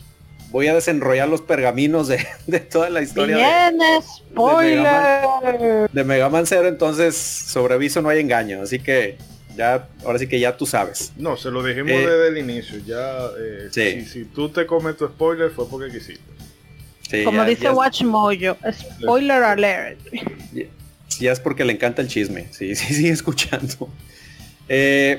[0.51, 2.07] voy a desenrollar los pergaminos
[2.47, 3.37] de, toda la historia.
[3.37, 5.91] Bien, de, spoiler.
[5.91, 9.19] De Mega, Man, 0, entonces sobre aviso no hay engaño, así que
[9.57, 11.13] ya, ahora sí que ya tú sabes.
[11.17, 15.07] No, se lo dijimos eh, desde el inicio, ya eh, si, tú te comes tu
[15.09, 16.23] spoiler fue porque quisiste.
[17.25, 19.99] Como dice Watch Mojo, spoiler alert.
[21.19, 23.89] Ya, es porque le encanta el chisme, sí, sí, sigue escuchando.
[24.69, 25.19] Eh,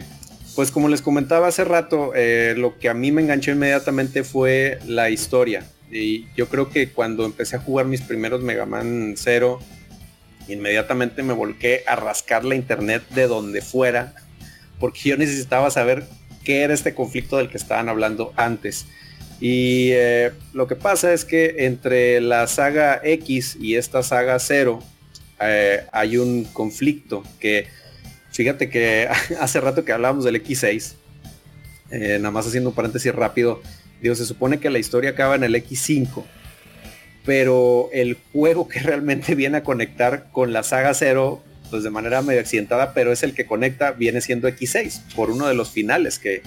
[0.55, 4.79] pues como les comentaba hace rato, eh, lo que a mí me enganchó inmediatamente fue
[4.87, 5.65] la historia.
[5.91, 9.59] Y yo creo que cuando empecé a jugar mis primeros Mega Man 0,
[10.47, 14.13] inmediatamente me volqué a rascar la internet de donde fuera,
[14.79, 16.05] porque yo necesitaba saber
[16.43, 18.85] qué era este conflicto del que estaban hablando antes.
[19.41, 24.81] Y eh, lo que pasa es que entre la saga X y esta saga 0
[25.39, 27.67] eh, hay un conflicto que
[28.35, 29.07] Fíjate que
[29.39, 30.95] hace rato que hablábamos del X6,
[31.91, 33.61] eh, nada más haciendo un paréntesis rápido,
[34.01, 36.25] digo, se supone que la historia acaba en el X5,
[37.23, 42.21] pero el juego que realmente viene a conectar con la saga 0, pues de manera
[42.21, 46.19] medio accidentada, pero es el que conecta, viene siendo X6, por uno de los finales
[46.19, 46.41] que,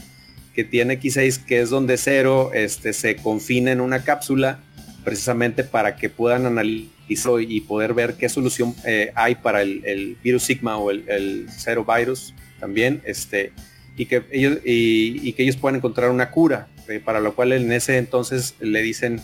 [0.55, 4.61] que tiene X6, que es donde 0 este, se confina en una cápsula,
[5.05, 10.45] precisamente para que puedan analizar y poder ver qué solución eh, hay para el, virus
[10.45, 13.53] Sigma o el, el Zero Virus también, este,
[13.97, 17.73] y que ellos, y, que ellos puedan encontrar una cura, eh, para lo cual en
[17.73, 19.21] ese entonces le dicen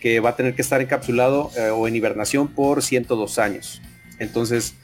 [0.00, 3.82] que va a tener que estar encapsulado eh, o en hibernación por 102 años.
[4.18, 4.74] Entonces,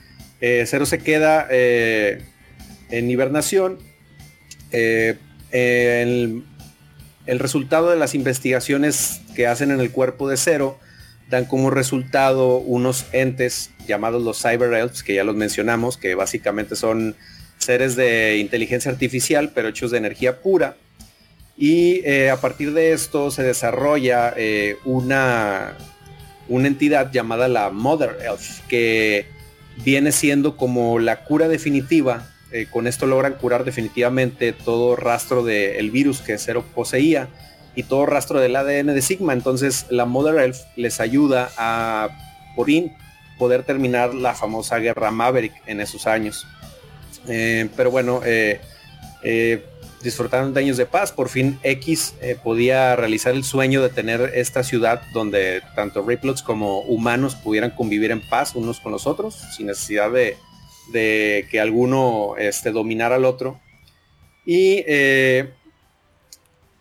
[0.40, 3.78] Cero se queda en hibernación.
[4.72, 6.44] el,
[7.26, 10.78] el resultado de las investigaciones que hacen en el cuerpo de Cero
[11.30, 16.76] dan como resultado unos entes llamados los Cyber Elves, que ya los mencionamos, que básicamente
[16.76, 17.16] son
[17.56, 20.76] seres de inteligencia artificial, pero hechos de energía pura.
[21.56, 25.74] Y eh, a partir de esto se desarrolla eh, una,
[26.48, 29.26] una entidad llamada la Mother Elf, que
[29.84, 32.26] viene siendo como la cura definitiva.
[32.50, 37.28] Eh, con esto logran curar definitivamente todo rastro del virus que Cero poseía
[37.74, 39.32] y todo rastro del ADN de Sigma.
[39.32, 42.08] Entonces la Mother Elf les ayuda a
[42.56, 42.92] por fin
[43.38, 46.46] poder terminar la famosa guerra Maverick en esos años.
[47.26, 48.60] Eh, pero bueno, eh,
[49.22, 49.64] eh,
[50.02, 51.10] disfrutaron de años de paz.
[51.10, 52.14] Por fin X
[52.44, 58.10] podía realizar el sueño de tener esta ciudad donde tanto Riplots como humanos pudieran convivir
[58.10, 60.36] en paz unos con los otros, sin necesidad de,
[61.50, 63.58] que alguno este, dominara al otro.
[64.44, 64.84] Y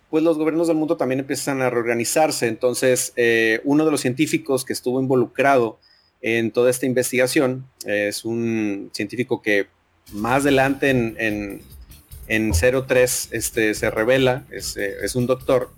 [0.10, 2.48] pues los gobiernos del mundo también empiezan a reorganizarse.
[2.48, 5.80] Entonces, eh, uno de los científicos que estuvo involucrado
[6.22, 9.68] en toda esta investigación es un científico que
[10.12, 11.62] más adelante en,
[12.28, 15.72] en, 03 este, se revela, es, eh, es, un doctor.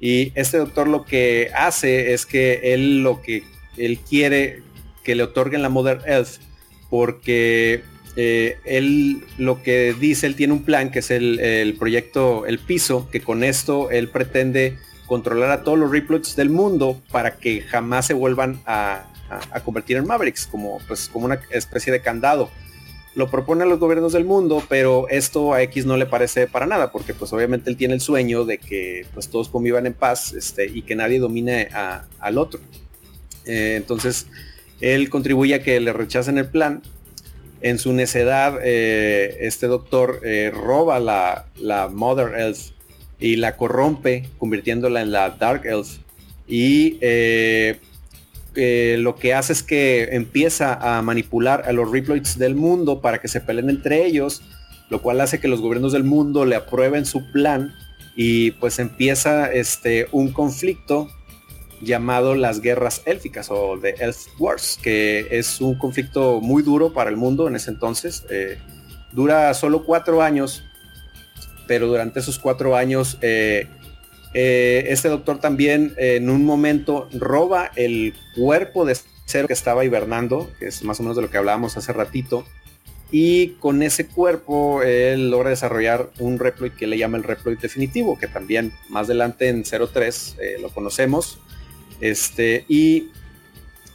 [0.00, 3.44] Y este doctor lo que hace es que él lo que
[3.76, 4.62] él quiere
[5.04, 6.40] que le otorguen la Mother Earth
[6.88, 7.82] porque
[8.16, 13.08] eh, él lo que dice, él tiene un plan que es el, proyecto El Piso,
[13.10, 18.06] que con esto él pretende controlar a todos los Replots del mundo para que jamás
[18.06, 19.06] se vuelvan a,
[19.64, 22.50] convertir en Mavericks, como, pues, como una especie de candado.
[23.14, 26.66] Lo propone a los gobiernos del mundo, pero esto a X no le parece para
[26.66, 30.32] nada, porque pues obviamente él tiene el sueño de que pues todos convivan en paz
[30.32, 31.68] este, y que nadie domine
[32.20, 32.60] al otro.
[33.46, 34.26] Eh, entonces,
[34.80, 36.82] él contribuye a que le rechacen el plan
[37.62, 42.70] en su necedad, eh, este doctor eh, roba la, Mother Elf
[43.18, 45.98] y la corrompe, convirtiéndola en la Dark Elf.
[46.48, 47.78] Y eh,
[48.54, 53.28] lo que hace es que empieza a manipular a los Reploids del mundo para que
[53.28, 54.42] se peleen entre ellos,
[54.88, 57.72] lo cual hace que los gobiernos del mundo le aprueben su plan
[58.16, 61.08] y pues empieza este, un conflicto
[61.80, 67.10] llamado las guerras élficas o The Elf Wars, que es un conflicto muy duro para
[67.10, 68.24] el mundo en ese entonces.
[68.30, 68.58] Eh,
[69.12, 70.64] dura solo cuatro años,
[71.66, 73.66] pero durante esos cuatro años eh,
[74.34, 78.96] eh, este doctor también en un momento roba el cuerpo de
[79.26, 82.44] Cero que estaba hibernando, que es más o menos de lo que hablábamos hace ratito,
[83.12, 88.18] y con ese cuerpo él logra desarrollar un Reploid que le llama el Reploid definitivo,
[88.18, 91.40] que también más adelante en 03 eh, lo conocemos.
[92.00, 93.08] Este, y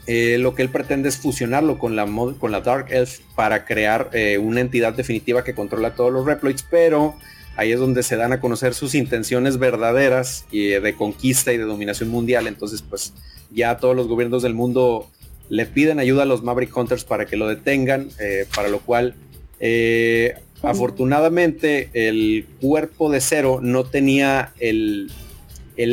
[0.08, 2.06] eh, lo que él pretende es fusionarlo con la,
[2.40, 6.64] con la Dark Elf para crear eh, una entidad definitiva que controla todos los Reploids,
[6.70, 7.16] pero
[7.56, 11.64] ahí es donde se dan a conocer sus intenciones verdaderas y, de conquista y de
[11.64, 12.48] dominación mundial.
[12.48, 13.14] Entonces, pues
[13.52, 15.10] ya todos los gobiernos del mundo
[15.50, 19.16] le piden ayuda a los Maverick Hunters para que lo detengan, eh, para lo cual
[19.60, 25.12] eh, afortunadamente el cuerpo de Cero no tenía el,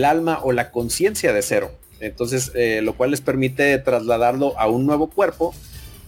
[0.04, 1.70] alma o la conciencia de Cero.
[2.02, 5.54] Entonces, eh, lo cual les permite trasladarlo a un nuevo cuerpo,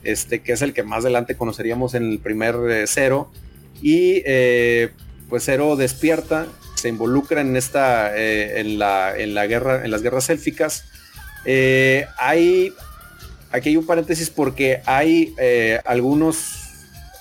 [0.02, 3.30] este, que es el que más adelante conoceríamos en el primer Cero.
[3.80, 4.22] Y
[5.28, 10.30] pues Cero despierta, se involucra en esta, en, la, en la guerra, en las guerras
[10.30, 10.84] élficas.
[12.18, 12.72] hay
[13.54, 16.56] aquí hay un paréntesis porque hay eh, algunos,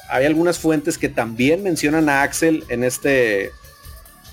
[0.10, 3.52] hay algunas fuentes que también mencionan a Axel en este,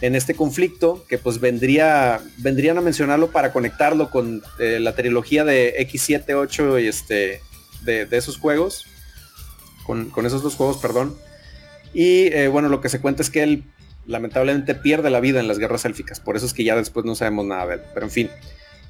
[0.00, 5.44] en este conflicto, que pues vendría, vendrían a mencionarlo para conectarlo con eh, la trilogía
[5.44, 7.40] de X7, 8 y este,
[7.82, 8.86] de, esos juegos,
[9.84, 11.16] con, esos dos juegos, perdón.
[11.92, 13.64] Y eh, bueno, lo que se cuenta es que él
[14.06, 17.14] lamentablemente pierde la vida en las guerras élficas, por eso es que ya después no
[17.14, 18.30] sabemos nada de él, pero en fin.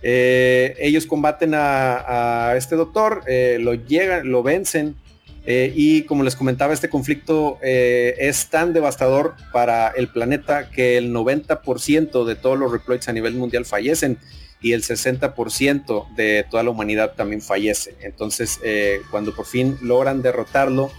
[0.03, 4.95] Eh, ellos combaten a, este doctor, lo llegan, lo vencen.
[5.47, 11.13] Eh, y como les comentaba, este conflicto es tan devastador para el planeta que el
[11.13, 14.19] 90% de todos los reploids a nivel mundial fallecen
[14.61, 17.97] y el 60% de toda la humanidad también fallece.
[18.03, 18.61] Entonces,
[19.11, 20.93] cuando por fin logran derrotarlo,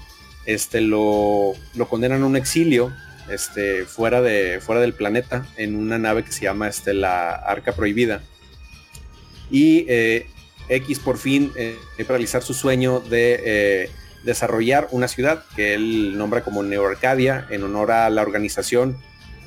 [0.45, 2.91] este, lo, lo, condenan a un exilio
[3.29, 7.73] este, fuera, de, fuera del planeta en una nave que se llama este, la Arca
[7.73, 8.21] Prohibida
[9.49, 10.27] y eh,
[10.69, 11.77] X por fin eh,
[12.07, 13.89] realizar su sueño de eh,
[14.23, 18.97] desarrollar una ciudad que él nombra como Neo Arcadia en honor a la organización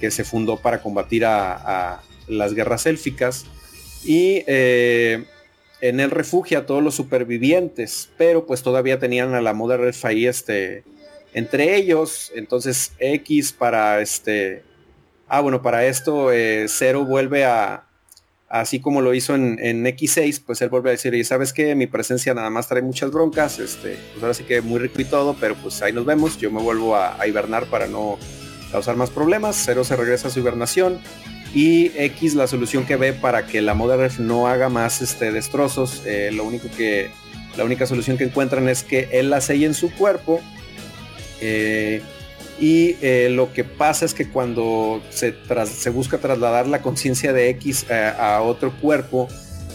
[0.00, 3.44] que se fundó para combatir a, las guerras élficas.
[4.04, 9.80] Y en él refugia a todos los supervivientes pero pues todavía tenían a la Mother
[9.80, 10.82] Earth ahí este
[11.34, 12.32] entre ellos.
[12.34, 14.62] Entonces X para este
[15.28, 16.30] ah bueno para esto
[16.68, 17.84] Cero vuelve a,
[18.54, 21.88] así como lo hizo en, X6, pues él vuelve a decir, y sabes que mi
[21.88, 25.34] presencia nada más trae muchas broncas, este, pues ahora sí que muy rico y todo,
[25.40, 28.16] pero pues ahí nos vemos, yo me vuelvo a, hibernar para no
[28.70, 31.00] causar más problemas, Cero se regresa a su hibernación,
[31.52, 36.02] y X la solución que ve para que la Mother no haga más este, destrozos,
[36.06, 37.10] eh, lo único que,
[37.56, 40.40] la única solución que encuentran es que él la sella en su cuerpo,
[41.40, 42.02] eh,
[42.58, 45.34] y eh, lo que pasa es que cuando se,
[45.90, 49.28] busca trasladar la conciencia de X eh, a otro cuerpo,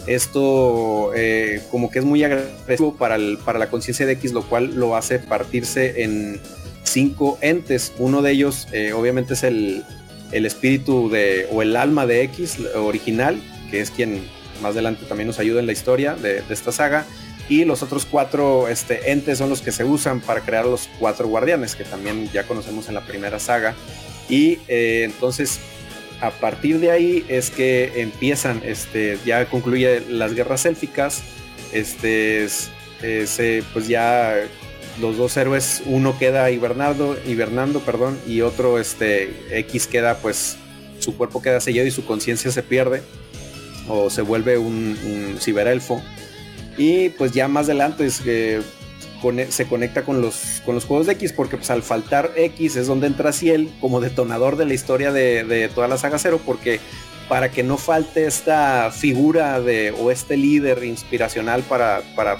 [0.07, 4.75] esto eh, como que es muy agresivo para, para la conciencia de X, lo cual
[4.75, 6.39] lo hace partirse en
[6.83, 7.93] cinco entes.
[7.99, 9.83] Uno de ellos obviamente es el,
[10.31, 14.23] espíritu de, o el alma de X original, que es quien
[14.61, 17.05] más adelante también nos ayuda en la historia de esta saga
[17.49, 21.27] y los otros cuatro este, entes son los que se usan para crear los cuatro
[21.27, 23.75] guardianes, que también ya conocemos en la primera saga.
[24.29, 25.59] Y eh, entonces,
[26.21, 31.23] a partir de ahí es que empiezan, este, ya concluye las guerras élficas,
[31.73, 32.47] este,
[33.01, 34.35] eh, pues ya
[35.01, 40.57] los dos héroes, uno queda hibernando, hibernando perdón, y otro, este, X queda, pues,
[40.99, 43.01] su cuerpo queda sellado y su conciencia se pierde,
[43.87, 46.03] o se vuelve un, un ciberelfo
[46.79, 48.61] y pues ya más adelante es que
[49.49, 53.33] se conecta con los, juegos de X, porque pues al faltar X es donde entra
[53.33, 56.79] Ciel como detonador de la historia de, toda la saga Cero, porque
[57.27, 62.37] para que no falte esta figura de, o este líder inspiracional para, para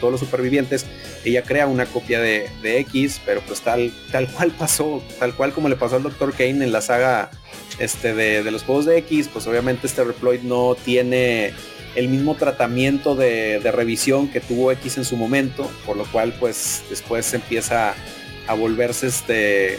[0.00, 0.86] todos los supervivientes,
[1.24, 5.68] ella crea una copia de, X, pero pues tal, tal cual pasó, tal cual como
[5.68, 6.32] le pasó al Dr.
[6.34, 7.32] Kane en la saga
[7.80, 11.52] este, de, de los juegos de X, pues obviamente este Reploid no tiene
[11.94, 16.82] el mismo tratamiento de, revisión que tuvo X en su momento, por lo cual pues
[16.88, 17.94] después empieza
[18.46, 19.78] a volverse este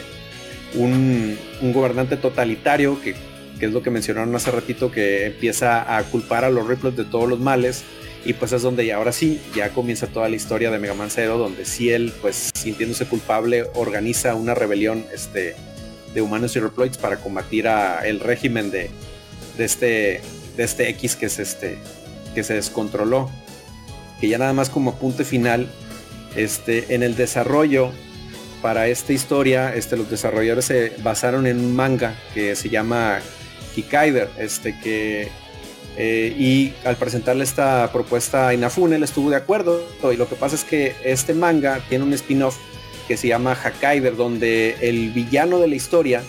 [0.74, 1.38] un,
[1.72, 3.14] gobernante totalitario que,
[3.60, 7.28] es lo que mencionaron hace ratito que empieza a culpar a los Ripples de todos
[7.28, 7.84] los males
[8.24, 11.38] y pues es donde ahora sí ya comienza toda la historia de Mega Man Zero
[11.38, 15.56] donde si él pues sintiéndose culpable organiza una rebelión este
[16.12, 18.90] de humanos y Reploids para combatir a el régimen de
[19.58, 20.20] este
[20.56, 21.78] de este X que es este
[22.34, 23.30] que se descontroló.
[24.20, 25.68] Que ya nada más como apunte final,
[26.36, 27.90] este, en el desarrollo
[28.62, 33.20] para esta historia, este, los desarrolladores se basaron en un manga que se llama
[33.74, 35.28] Kikaider, este, que,
[35.98, 40.36] eh, y al presentarle esta propuesta a Inafune, él estuvo de acuerdo, y lo que
[40.36, 42.56] pasa es que este manga tiene un spin-off
[43.06, 46.22] que se llama Hakaider, donde el villano de la historia,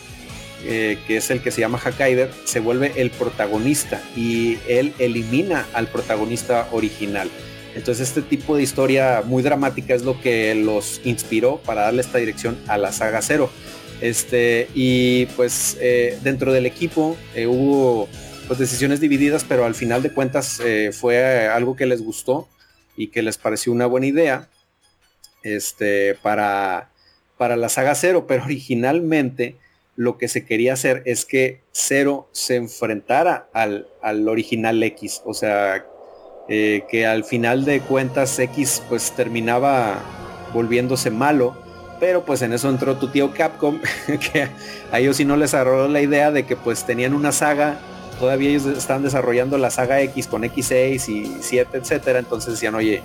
[0.68, 5.68] eh, que es el que se llama Hakaider, se vuelve el protagonista y él elimina
[5.74, 7.30] al protagonista original.
[7.76, 12.18] Entonces este tipo de historia muy dramática es lo que los inspiró para darle esta
[12.18, 13.52] dirección a la saga Zero.
[14.02, 18.10] Este, y pues eh, dentro del equipo eh, hubo
[18.48, 20.62] pues, decisiones divididas, pero al final de cuentas
[20.94, 22.48] fue algo que les gustó
[22.98, 24.50] y que les pareció una buena idea
[25.44, 26.90] este, para,
[27.38, 29.58] para la saga Zero, pero originalmente
[29.96, 35.34] lo que se quería hacer es que Zero se enfrentara al, al original X, o
[35.34, 35.86] sea,
[36.48, 40.00] eh, que al final de cuentas X pues terminaba
[40.54, 41.56] volviéndose malo,
[42.00, 43.80] pero pues en eso entró tu tío Capcom,
[44.34, 44.48] que
[44.92, 47.80] a ellos sí no les agarró la idea de que pues tenían una saga,
[48.20, 53.02] todavía ellos están desarrollando la saga X con X6 y 7, etcétera, entonces decían, oye,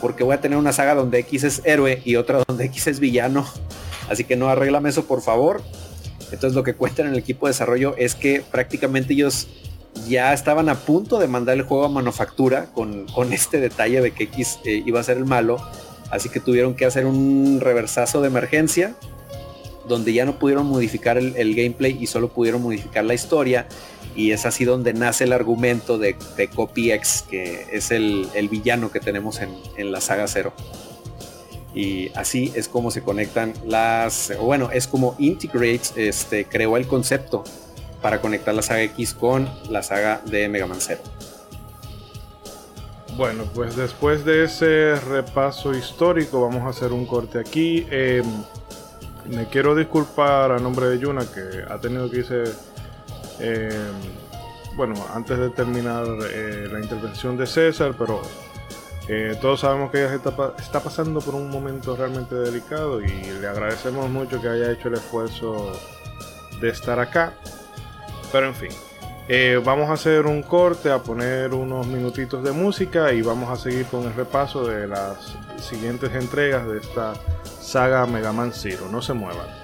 [0.00, 3.00] porque voy a tener una saga donde X es héroe y otra donde X es
[3.00, 3.46] villano?
[4.08, 5.62] Así que no arréglame eso por favor.
[6.32, 9.48] Entonces lo que cuentan en el equipo de desarrollo es que prácticamente ellos
[10.08, 14.24] ya estaban a punto de mandar el juego a manufactura con, este detalle de que
[14.24, 15.58] X eh, iba a ser el malo.
[16.10, 18.96] Así que tuvieron que hacer un reversazo de emergencia
[19.90, 23.66] donde ya no pudieron modificar el, gameplay y solo pudieron modificar la historia.
[24.16, 28.90] Y es así donde nace el argumento de, de Copy X, que es el, villano
[28.90, 30.52] que tenemos en, la saga Zero.
[31.74, 34.32] Y así es como se conectan las.
[34.40, 37.44] Bueno, es como Integrates este, creó el concepto
[38.02, 41.00] para conectar la saga X con la saga de Mega Man Zero.
[43.16, 47.86] Bueno, pues después de ese repaso histórico, vamos a hacer un corte aquí.
[47.90, 48.24] Em,
[49.26, 52.44] me quiero disculpar a nombre de Yuna que ha tenido que irse.
[53.38, 53.70] Em,
[54.76, 58.22] bueno, antes de terminar eh, la intervención de César, pero
[59.12, 64.08] eh, todos sabemos que ella está, pasando por un momento realmente delicado y le agradecemos
[64.08, 65.72] mucho que haya hecho el esfuerzo
[66.60, 67.32] de estar acá.
[68.30, 68.70] Pero en fin,
[69.26, 73.60] eh, vamos a hacer un corte, a poner unos minutitos de música y vamos a
[73.60, 77.14] seguir con el repaso de las siguientes entregas de esta
[77.60, 78.86] saga Mega Man Zero.
[78.92, 79.59] No se muevan.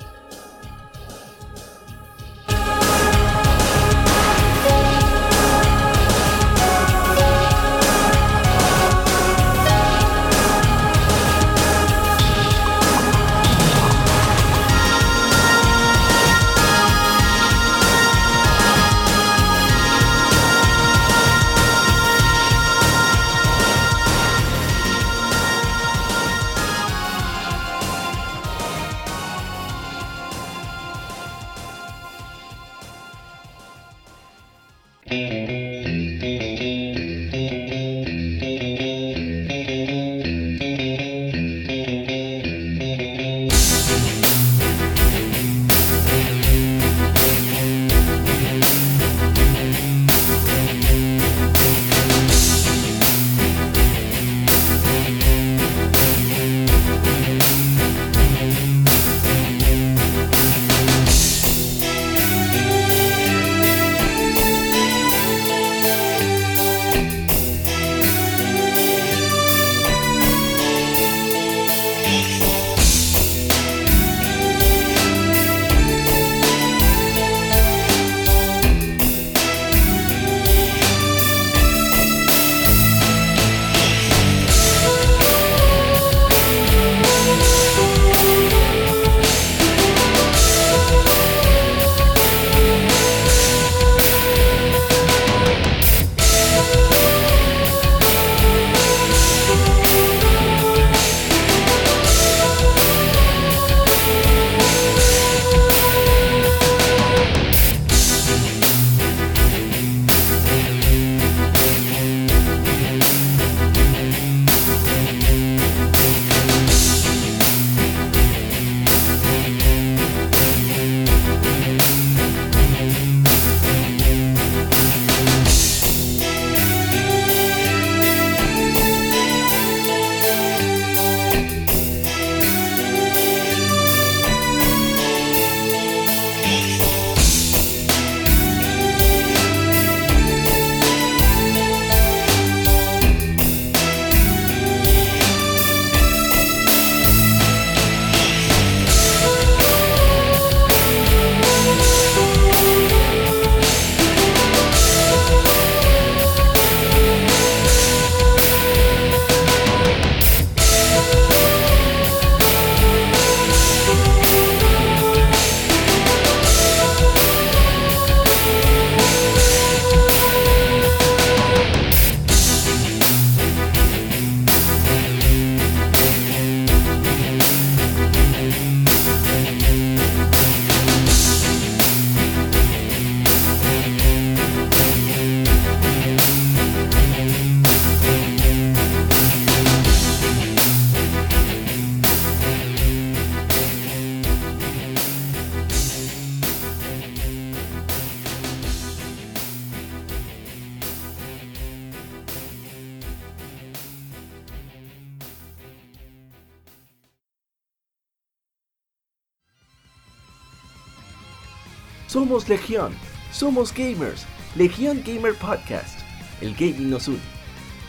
[212.26, 212.92] Somos Legión,
[213.30, 214.26] somos gamers,
[214.56, 216.00] Legión Gamer Podcast,
[216.40, 217.20] el gaming nos une.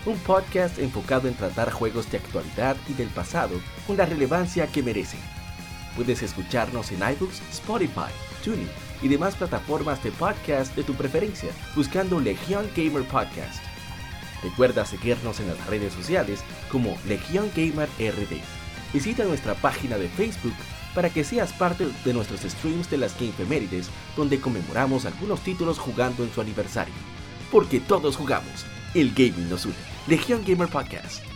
[0.06, 4.84] Un podcast enfocado en tratar juegos de actualidad y del pasado con la relevancia que
[4.84, 5.20] merecen.
[5.96, 8.12] Puedes escucharnos en iBooks, Spotify,
[8.44, 8.70] TuneIn
[9.02, 13.64] y demás plataformas de podcast de tu preferencia buscando Legión Gamer Podcast.
[14.44, 18.38] Recuerda seguirnos en las redes sociales como Legión Gamer RD.
[18.94, 20.54] Visita nuestra página de Facebook
[20.98, 26.24] para que seas parte de nuestros streams de las Gamefemérides, donde conmemoramos algunos títulos jugando
[26.24, 26.96] en su aniversario.
[27.52, 28.66] Porque todos jugamos,
[28.96, 29.76] el gaming nos une.
[30.08, 31.27] Legión Gamer Podcast.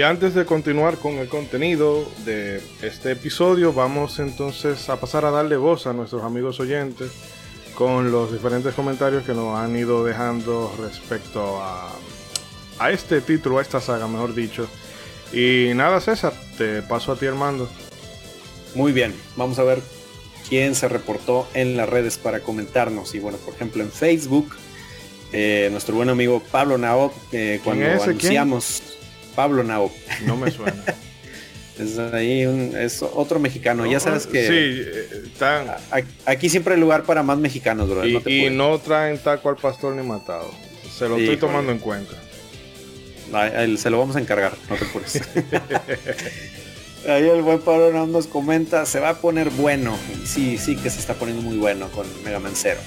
[0.00, 5.30] Y antes de continuar con el contenido de este episodio, vamos entonces a pasar a
[5.30, 7.10] darle voz a nuestros amigos oyentes
[7.74, 11.92] con los diferentes comentarios que nos han ido dejando respecto a,
[12.78, 14.66] a este título, a esta saga, mejor dicho.
[15.34, 17.68] Y nada, César, te paso a ti, Armando.
[18.74, 19.82] Muy bien, vamos a ver
[20.48, 23.14] quién se reportó en las redes para comentarnos.
[23.14, 24.48] Y bueno, por ejemplo, en Facebook,
[25.30, 28.16] eh, nuestro buen amigo Pablo Nao, eh, cuando ese?
[29.34, 29.90] Pablo Nao.
[30.26, 30.82] No me suena.
[31.78, 33.86] Es ahí un, es otro mexicano.
[33.86, 34.46] ya sabes que
[35.32, 35.76] Sí, a-
[36.26, 38.06] aquí siempre hay lugar para más mexicanos, bro.
[38.06, 40.50] y, no y traen taco al pastor ni matado.
[40.94, 42.12] Se lo Sí, estoy tomando en cuenta.
[43.78, 45.22] Se lo vamos a encargar, no te apures.
[47.08, 49.96] Ahí el buen Pablo Nao nos comenta, se va a poner bueno.
[50.26, 52.80] Sí, sí que se está poniendo muy bueno con Mega Man Zero.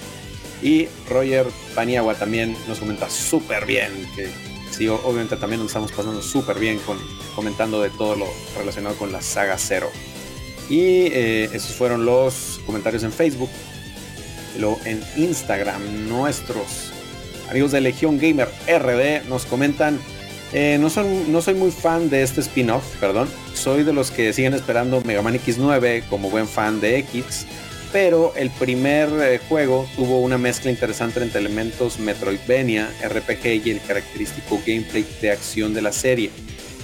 [0.62, 4.30] Y Roger Paniagua también nos comenta súper bien, que
[4.74, 6.98] sí, obviamente también nos estamos pasando súper bien con,
[7.36, 8.28] comentando de todo lo
[8.58, 9.90] relacionado con la saga Zero.
[10.70, 13.50] Y eh, esos fueron los comentarios en Facebook.
[14.58, 16.92] Luego en Instagram, nuestros
[17.50, 20.00] amigos de Legión Gamer RD nos comentan,
[20.54, 24.32] eh, no, son, no soy muy fan de este spin-off, perdón, soy de los que
[24.34, 27.48] siguen esperando Mega Man X9 como buen fan de X,
[27.94, 33.82] pero el primer eh, juego tuvo una mezcla interesante entre elementos Metroidvania, RPG y el
[33.82, 36.32] característico gameplay de acción de la serie.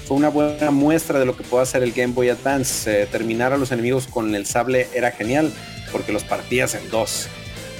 [0.07, 3.03] Fue una buena muestra de lo que puede hacer el Game Boy Advance.
[3.03, 5.51] Eh, terminar a los enemigos con el sable era genial
[5.91, 7.27] porque los partías en dos.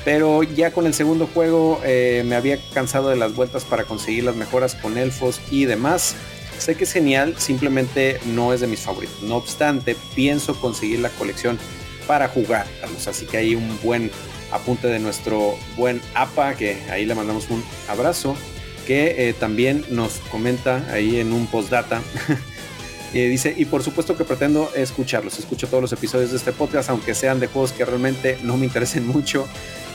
[0.03, 4.23] Pero ya con el segundo juego eh, me había cansado de las vueltas para conseguir
[4.23, 6.15] las mejoras con elfos y demás.
[6.57, 9.21] Sé que es genial, simplemente no es de mis favoritos.
[9.21, 11.59] No obstante, pienso conseguir la colección
[12.09, 13.07] para jugarlos.
[13.07, 14.09] Así que hay un buen
[14.51, 18.35] apunte de nuestro buen APA, que ahí le mandamos un abrazo,
[18.87, 22.01] que eh, también nos comenta ahí en un postdata.
[23.11, 25.39] Eh, dice, y por supuesto que pretendo escucharlos.
[25.39, 28.67] Escucho todos los episodios de este podcast, aunque sean de juegos que realmente no me
[28.67, 29.47] interesen mucho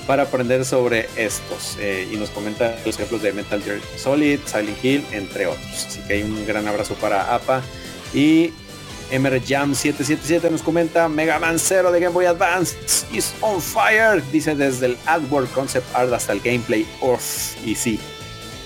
[0.09, 1.79] para aprender sobre estos.
[1.79, 5.87] Eh, y nos comenta los ejemplos de Metal Gear Solid, Silent Hill, entre otros.
[5.87, 7.63] Así que hay un gran abrazo para APA.
[8.13, 8.51] Y
[9.11, 12.77] Emer Jam 777 nos comenta Mega Man 0 de Game Boy Advance
[13.13, 14.23] is on fire.
[14.33, 16.87] Dice desde el artwork concept art hasta el gameplay.
[17.01, 17.99] Uf, y sí,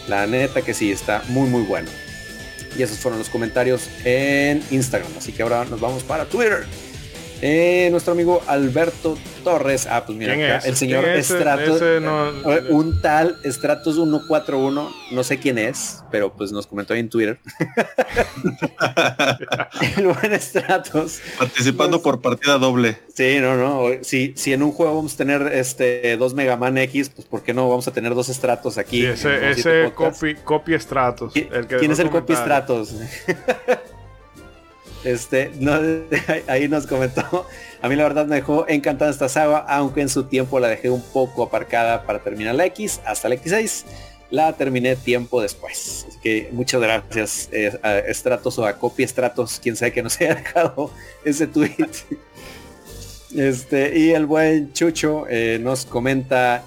[0.06, 1.88] la neta que sí, está muy muy bueno.
[2.76, 5.10] Y esos fueron los comentarios en Instagram.
[5.16, 6.66] Así que ahora nos vamos para Twitter.
[7.40, 9.86] Eh, nuestro amigo Alberto Torres.
[9.88, 10.64] Ah, pues mira, ¿Quién acá, es?
[10.66, 11.26] el señor ¿Quién es?
[11.28, 11.76] Stratos.
[11.76, 14.90] Ese no- eh, un tal Stratos 141.
[15.12, 17.38] No sé quién es, pero pues nos comentó ahí en Twitter.
[19.96, 21.20] el buen Stratos.
[21.38, 22.98] Participando por partida doble.
[23.14, 23.84] Sí, no, no.
[24.02, 27.42] Si, si en un juego vamos a tener este dos Mega Man X, pues ¿por
[27.42, 29.00] qué no vamos a tener dos estratos aquí?
[29.02, 31.32] Sí, ese ese copy, copy Stratos.
[31.34, 32.84] ¿Qui- el que ¿Quién es el copy comentario.
[32.84, 32.94] Stratos?
[35.08, 35.78] este, no,
[36.48, 37.46] ahí nos comentó.
[37.80, 40.90] A mí la verdad me dejó encantada esta saga, aunque en su tiempo la dejé
[40.90, 43.84] un poco aparcada para terminar la X hasta la X6.
[44.30, 46.06] La terminé tiempo después.
[46.22, 48.02] Que muchas gracias eh, a
[48.44, 50.90] o a Copy Stratos, quien sea que nos haya dejado
[51.24, 51.88] ese tweet.
[53.34, 56.62] Este, y el buen Chucho eh, nos comenta.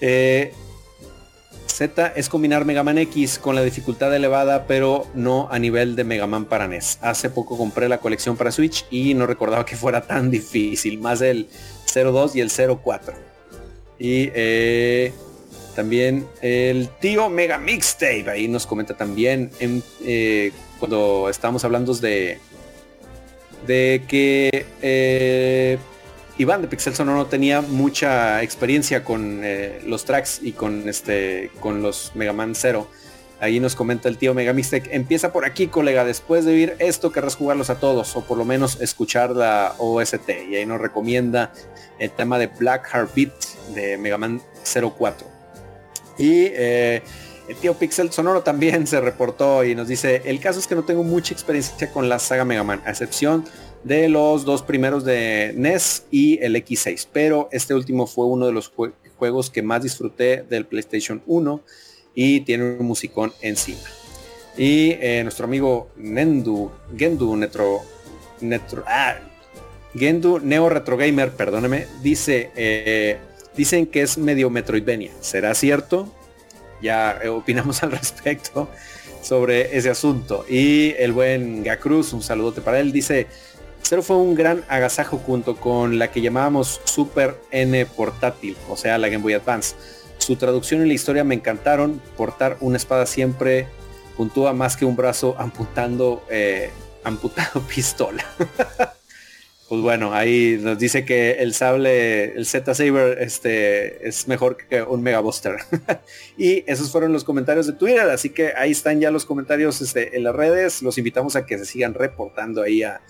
[0.00, 0.52] eh,
[1.74, 6.04] Z es combinar Mega Man X con la dificultad elevada, pero no a nivel de
[6.04, 7.00] Mega Man para NES.
[7.02, 11.20] Hace poco compré la colección para Switch y no recordaba que fuera tan difícil, más
[11.20, 11.48] el
[11.92, 13.14] 02 y el 04.
[13.98, 15.12] Y eh,
[15.74, 22.38] también el tío Mega Mixtape, ahí nos comenta también en, eh, cuando estábamos hablando de,
[23.66, 25.78] de que eh,
[26.36, 31.80] Iván de Pixel Sonoro tenía mucha experiencia con eh, los tracks y con este con
[31.80, 32.88] los Mega Man Zero.
[33.40, 37.36] Ahí nos comenta el tío Megamistec, empieza por aquí, colega, después de oír esto querrás
[37.36, 40.28] jugarlos a todos, o por lo menos escuchar la OST.
[40.50, 41.52] Y ahí nos recomienda
[41.98, 43.32] el tema de Black Heartbeat
[43.74, 45.26] de Mega Man 04.
[46.18, 47.02] Y eh,
[47.48, 50.84] el tío Pixel Sonoro también se reportó y nos dice, el caso es que no
[50.84, 53.44] tengo mucha experiencia con la saga Mega Man, a excepción
[53.84, 58.52] de los dos primeros de NES y el X6, pero este último fue uno de
[58.52, 58.72] los
[59.18, 61.60] juegos que más disfruté del PlayStation 1
[62.14, 63.82] y tiene un musicón encima.
[64.56, 67.82] Y eh, nuestro amigo Nendu, Gendu Netro,
[68.40, 69.16] Netro, ah,
[69.94, 73.18] Gendu Neo Retro Gamer, perdóneme, dice, eh,
[73.56, 75.12] dicen que es medio Metroidvania.
[75.20, 76.12] ¿Será cierto?
[76.80, 78.68] Ya eh, opinamos al respecto
[79.22, 80.44] sobre ese asunto.
[80.48, 83.26] Y el buen Gacruz, un saludote para él, dice,
[83.86, 88.96] Cero fue un gran agasajo junto con la que llamábamos Super N portátil, o sea,
[88.96, 89.76] la Game Boy Advance.
[90.16, 92.00] Su traducción y la historia me encantaron.
[92.16, 93.66] Portar una espada siempre
[94.16, 96.70] puntúa más que un brazo amputando, eh,
[97.04, 98.24] amputado pistola.
[99.68, 104.80] pues bueno, ahí nos dice que el sable, el Z Saber, este, es mejor que
[104.80, 105.56] un Mega Buster.
[106.38, 110.16] y esos fueron los comentarios de Twitter, así que ahí están ya los comentarios este,
[110.16, 110.80] en las redes.
[110.80, 113.02] Los invitamos a que se sigan reportando ahí a,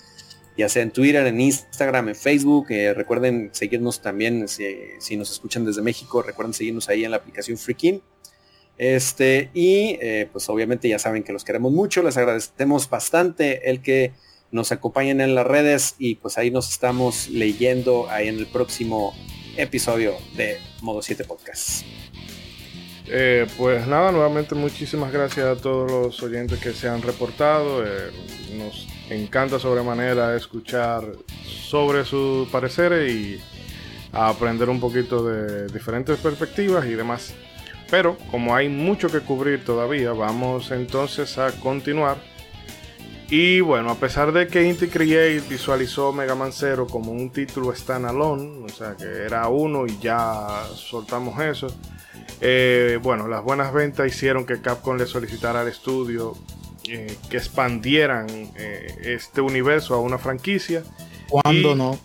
[0.56, 2.66] ya sea en Twitter, en Instagram, en Facebook.
[2.70, 7.58] Eh, recuerden seguirnos también si, nos escuchan desde México, recuerden seguirnos ahí en la aplicación
[7.58, 8.02] Freaking.
[8.76, 13.80] Este, y eh, pues obviamente ya saben que los queremos mucho, les agradecemos bastante el
[13.82, 14.12] que
[14.50, 19.14] nos acompañen en las redes y pues ahí nos estamos leyendo ahí en el próximo
[19.56, 21.84] episodio de Modo 7 Podcast.
[23.06, 27.84] Eh, pues nada, nuevamente muchísimas gracias a todos los oyentes que se han reportado.
[28.56, 31.04] nos encanta sobremanera escuchar
[31.44, 33.40] sobre sus pareceres y
[34.12, 37.34] aprender un poquito de diferentes perspectivas y demás.
[37.90, 42.16] Pero como hay mucho que cubrir todavía, vamos entonces a continuar.
[43.30, 47.74] Y bueno, a pesar de que Inti Create visualizó Mega Man Zero como un título
[47.74, 51.68] standalone, o sea que era uno y ya soltamos eso,
[52.40, 56.36] eh, bueno, las buenas ventas hicieron que Capcom le solicitara al estudio
[56.88, 60.82] eh, que expandieran eh, este universo a una franquicia.
[61.28, 61.98] ¿Cuándo no?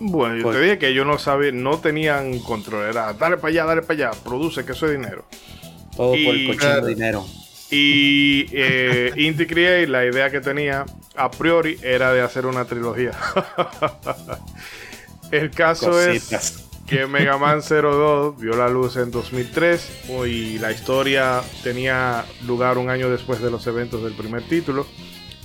[0.00, 2.88] Bueno, yo te pues- dije que ellos no sabían, no tenían control.
[2.88, 5.24] Era dale para allá, dale para allá, produce que eso es dinero.
[5.96, 7.26] Todo por el cochino dinero.
[7.70, 10.84] Y eh, Inti Create, la idea que tenía
[11.16, 13.12] a priori era de hacer una trilogía.
[15.30, 21.40] el caso es que Mega Man 02 vio la luz en 2003 y la historia
[21.62, 24.86] tenía lugar un año después de los eventos del primer título.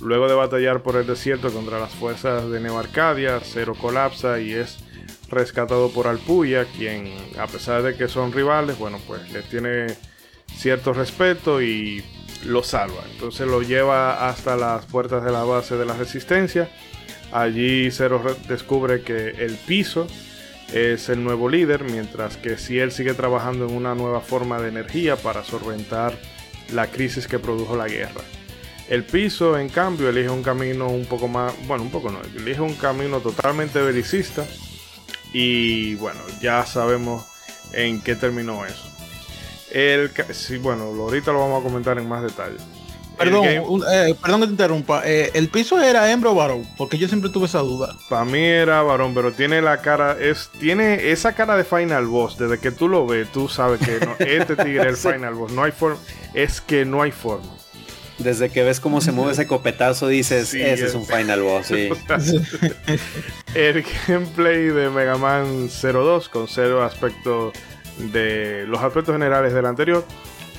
[0.00, 4.52] Luego de batallar por el desierto contra las fuerzas de Neo Arcadia, Zero colapsa y
[4.52, 4.78] es
[5.28, 9.86] rescatado por Alpuya, quien a pesar de que son rivales, bueno, pues le tiene
[10.56, 12.04] cierto respeto y
[12.44, 13.02] lo salva.
[13.12, 16.70] Entonces lo lleva hasta las puertas de la base de la resistencia.
[17.32, 20.06] Allí Zero descubre que el piso
[20.72, 24.68] es el nuevo líder, mientras que si él sigue trabajando en una nueva forma de
[24.68, 26.16] energía para solventar
[26.72, 28.22] la crisis que produjo la guerra.
[28.88, 32.60] El piso, en cambio, elige un camino un poco más, bueno, un poco no, elige
[32.60, 34.44] un camino totalmente belicista
[35.32, 37.24] y bueno, ya sabemos
[37.72, 38.90] en qué terminó eso.
[39.70, 42.56] El, sí, bueno, ahorita lo vamos a comentar en más detalle.
[43.20, 45.02] Perdón, eh, perdón que te interrumpa.
[45.04, 46.66] Eh, ¿El piso era hembra o varón?
[46.78, 47.94] Porque yo siempre tuve esa duda.
[48.08, 52.38] Para mí era varón, pero tiene la cara, es, tiene esa cara de Final Boss.
[52.38, 53.98] Desde que tú lo ves, tú sabes que
[54.38, 55.52] este tigre es el Final Boss.
[55.52, 55.98] No hay forma,
[56.32, 57.50] es que no hay forma.
[58.16, 61.90] Desde que ves cómo se mueve ese copetazo, dices, ese es, un Final Boss, sí.
[63.54, 67.52] el gameplay de Mega Man 02 con cero aspecto
[67.98, 70.04] de los aspectos generales del anterior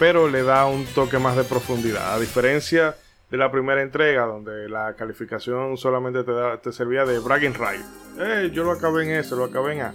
[0.02, 2.16] pero le da un toque más de profundidad.
[2.16, 2.96] A diferencia
[3.30, 7.86] de la primera entrega, donde la calificación solamente te, servía de bragging right.
[8.20, 9.94] Eh, yo lo acabé en eso, lo acabé en A.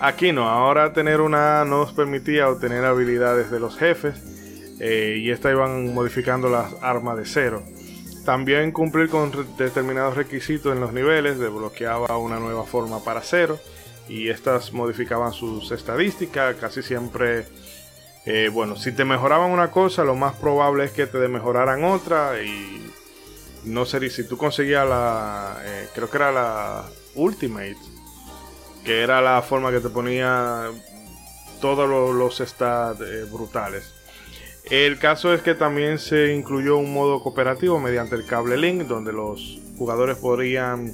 [0.00, 5.52] Aquí no, ahora tener una nos permitía obtener habilidades de los jefes eh, y esta
[5.52, 7.62] iban modificando las armas de cero.
[8.24, 13.60] También cumplir con determinados requisitos en los niveles, desbloqueaba una nueva forma para cero
[14.08, 17.46] y estas modificaban sus estadísticas, casi siempre
[18.24, 22.42] eh, bueno, si te mejoraban una cosa, lo más probable es que te mejoraran otra.
[22.42, 22.90] Y
[23.64, 25.56] no sé si tú conseguías la.
[25.64, 26.84] Eh, creo que era la
[27.14, 27.76] Ultimate.
[28.84, 30.70] Que era la forma que te ponía
[31.60, 33.92] todos los, stats eh, brutales.
[34.70, 39.12] El caso es que también se incluyó un modo cooperativo mediante el cable link, donde
[39.12, 40.92] los jugadores podrían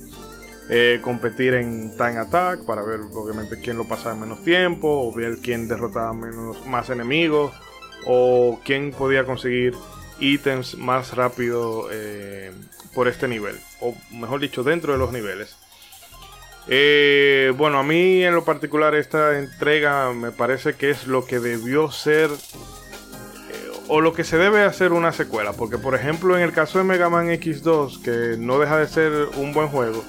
[0.71, 5.15] eh, competir en time attack para ver obviamente quién lo pasaba en menos tiempo, o
[5.15, 7.53] ver quién derrotaba menos, más enemigos,
[8.05, 9.75] o quién podía conseguir
[10.21, 12.53] ítems más rápido eh,
[12.95, 15.57] por este nivel, o mejor dicho, dentro de los niveles.
[16.71, 21.39] Eh, bueno, a mí en lo particular esta entrega me parece que es lo que
[21.39, 22.29] debió ser
[23.89, 25.55] o lo que se debe hacer una secuela.
[25.55, 29.13] Porque, por ejemplo, en el caso de Mega Man X2, que no deja de ser
[29.37, 30.05] un buen juego,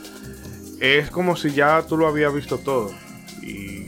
[0.80, 2.92] es como si ya tú lo habías visto todo.
[3.42, 3.88] Y,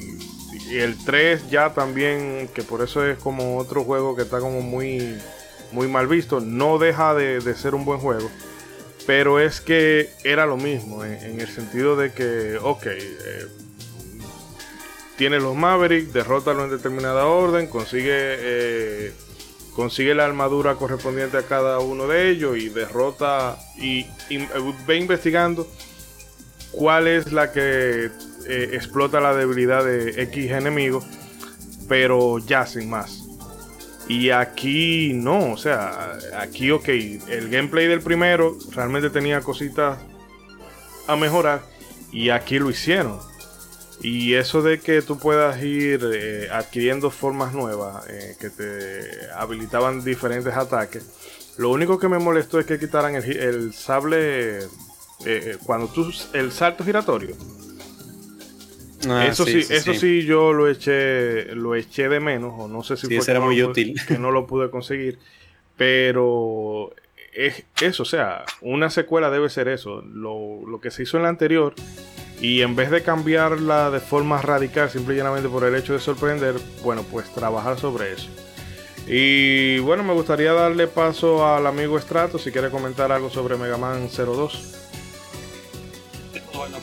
[0.71, 5.17] el 3 ya también, que por eso es como otro juego que está como muy,
[5.73, 8.31] muy mal visto, no deja de, ser un buen juego.
[9.05, 13.47] Pero es que era lo mismo, en, el sentido de que, ok, eh,
[15.17, 19.13] tiene los Mavericks, derrótalo en determinada orden, consigue eh,
[19.75, 24.05] consigue la armadura correspondiente a cada uno de ellos y derrota y,
[24.85, 25.67] ve investigando
[26.71, 31.05] cuál es la que eh, explota la debilidad de X enemigo,
[31.87, 33.23] pero ya sin más.
[34.07, 39.99] Y aquí no, o sea, aquí ok, el gameplay del primero realmente tenía cositas
[41.07, 41.61] a mejorar
[42.11, 43.19] y aquí lo hicieron.
[44.03, 50.03] Y eso de que tú puedas ir eh, adquiriendo formas nuevas eh, que te habilitaban
[50.03, 51.05] diferentes ataques,
[51.57, 54.61] lo único que me molestó es que quitaran el, sable
[55.25, 57.35] eh, cuando tú el salto giratorio.
[59.09, 60.23] Ah, eso sí, eso sí.
[60.23, 63.99] yo lo eché lo eché de menos o no sé si fue muy útil.
[64.07, 65.17] que no lo pude conseguir,
[65.75, 66.93] pero
[67.33, 70.01] es eso, o sea, una secuela debe ser eso.
[70.01, 71.73] Lo, lo que se hizo en la anterior
[72.41, 75.99] y en vez de cambiarla de forma radical, simple y llanamente por el hecho de
[75.99, 78.27] sorprender, bueno, pues trabajar sobre eso.
[79.07, 83.77] Y bueno, me gustaría darle paso al amigo Strato si quiere comentar algo sobre Mega
[83.77, 84.90] Man 02.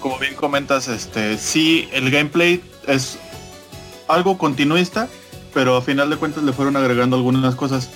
[0.01, 3.19] Como bien comentas, este sí, el gameplay es
[4.06, 5.09] algo continuista,
[5.52, 7.90] pero a final de cuentas le fueron agregando algunas cosas.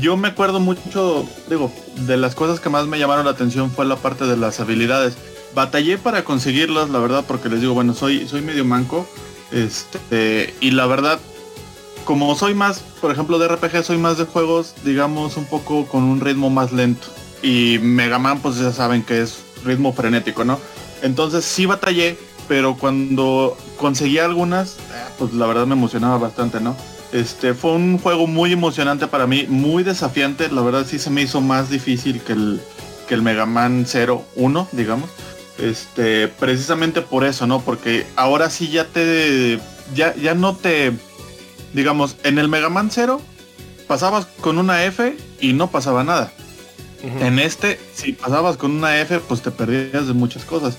[0.00, 1.70] Yo me acuerdo mucho, digo,
[2.06, 5.16] de las cosas que más me llamaron la atención fue la parte de las habilidades
[5.54, 9.06] batallé para conseguirlas, la verdad, porque les digo, bueno, soy, soy medio manco.
[9.50, 11.18] Este, y la verdad,
[12.04, 16.04] como soy más, por ejemplo, de RPG, soy más de juegos, digamos, un poco con
[16.04, 17.08] un ritmo más lento.
[17.42, 20.58] Y Mega Man, pues ya saben que es ritmo frenético, ¿no?
[21.02, 22.16] Entonces sí batallé,
[22.48, 24.76] pero cuando conseguí algunas,
[25.18, 26.76] pues la verdad me emocionaba bastante, ¿no?
[27.12, 30.50] Este fue un juego muy emocionante para mí, muy desafiante.
[30.50, 32.60] La verdad sí se me hizo más difícil que el,
[33.06, 35.10] que el Mega Man 01, digamos.
[35.58, 37.60] Este, precisamente por eso, ¿no?
[37.60, 39.60] Porque ahora sí ya te.
[39.94, 40.92] Ya, ya no te.
[41.74, 43.20] Digamos, en el Mega Man 0
[43.86, 46.32] pasabas con una F y no pasaba nada.
[47.02, 50.76] En este, si pasabas con una F, pues te perdías de muchas cosas.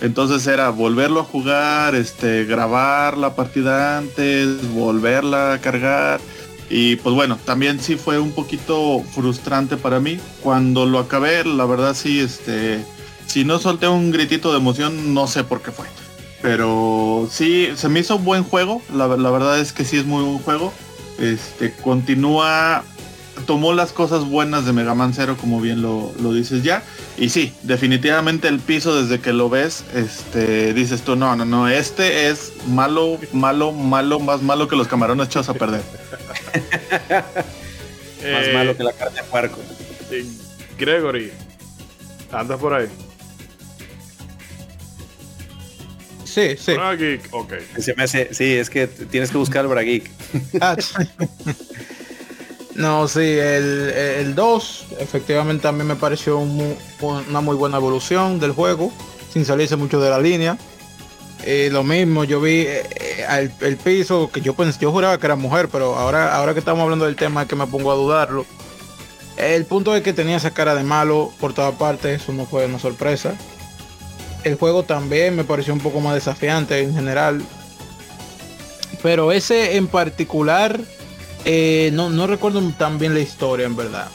[0.00, 6.20] Entonces era volverlo a jugar, este, grabar la partida antes, volverla a cargar.
[6.68, 10.18] Y pues bueno, también sí fue un poquito frustrante para mí.
[10.40, 12.84] Cuando lo acabé, la verdad sí, este,
[13.26, 15.86] si no solté un gritito de emoción, no sé por qué fue.
[16.42, 18.82] Pero sí, se me hizo un buen juego.
[18.92, 20.72] La, verdad es que sí es muy buen juego.
[21.20, 22.84] Este continúa.
[23.46, 26.82] Tomó las cosas buenas de Mega Man 0, como bien lo, dices ya.
[27.16, 31.68] Y sí, definitivamente el piso desde que lo ves, este, dices tú, no, no, no,
[31.68, 35.82] este es malo, malo, malo, más malo que los camarones echados a perder.
[38.32, 39.58] más malo que la carne de puerco.
[40.10, 40.26] Eh,
[40.78, 41.32] Gregory,
[42.30, 42.88] andas por ahí.
[46.32, 46.72] Sí, sí.
[46.72, 47.52] Brageek, ok.
[47.78, 50.10] Se me hace, sí, es que tienes que buscar Brageek.
[50.60, 50.76] Ah,
[52.74, 58.90] no, sí, el, 2 efectivamente a mí me pareció una muy buena evolución del juego,
[59.32, 60.56] sin salirse mucho de la línea.
[61.44, 62.86] Eh, lo mismo, yo vi eh,
[63.60, 66.82] el, piso que yo pensé, yo juraba que era mujer, pero ahora, ahora que estamos
[66.82, 68.46] hablando del tema es que me pongo a dudarlo.
[69.36, 72.66] El punto es que tenía esa cara de malo por todas partes, eso no fue
[72.66, 73.34] una sorpresa.
[74.44, 77.42] El juego también me pareció un poco más desafiante en general.
[79.02, 80.80] Pero ese en particular,
[81.44, 84.08] eh, no, recuerdo tan bien la historia en verdad.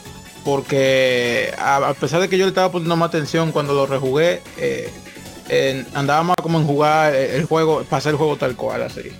[0.44, 5.84] Porque a, pesar de que yo le estaba poniendo más atención cuando lo rejugué, eh,
[5.94, 9.10] andaba más como en jugar el juego, pasar el juego tal cual así.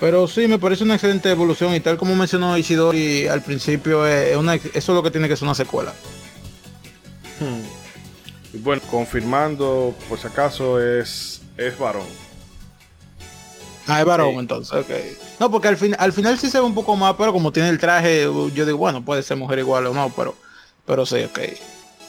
[0.00, 4.32] Pero sí, me parece una excelente evolución y tal como mencionó Isidori al principio, eh,
[4.32, 5.92] eso es lo que tiene que ser una secuela.
[7.40, 8.60] Hmm.
[8.62, 12.06] Bueno, confirmando, por si acaso, es, es varón.
[13.88, 14.38] Ah, es varón Sí.
[14.38, 14.90] entonces, ok.
[15.40, 17.70] No, porque al, fin, al final sí se ve un poco más, pero como tiene
[17.70, 20.36] el traje, yo digo, bueno, puede ser mujer igual o no, pero,
[20.86, 21.38] pero sí, ok.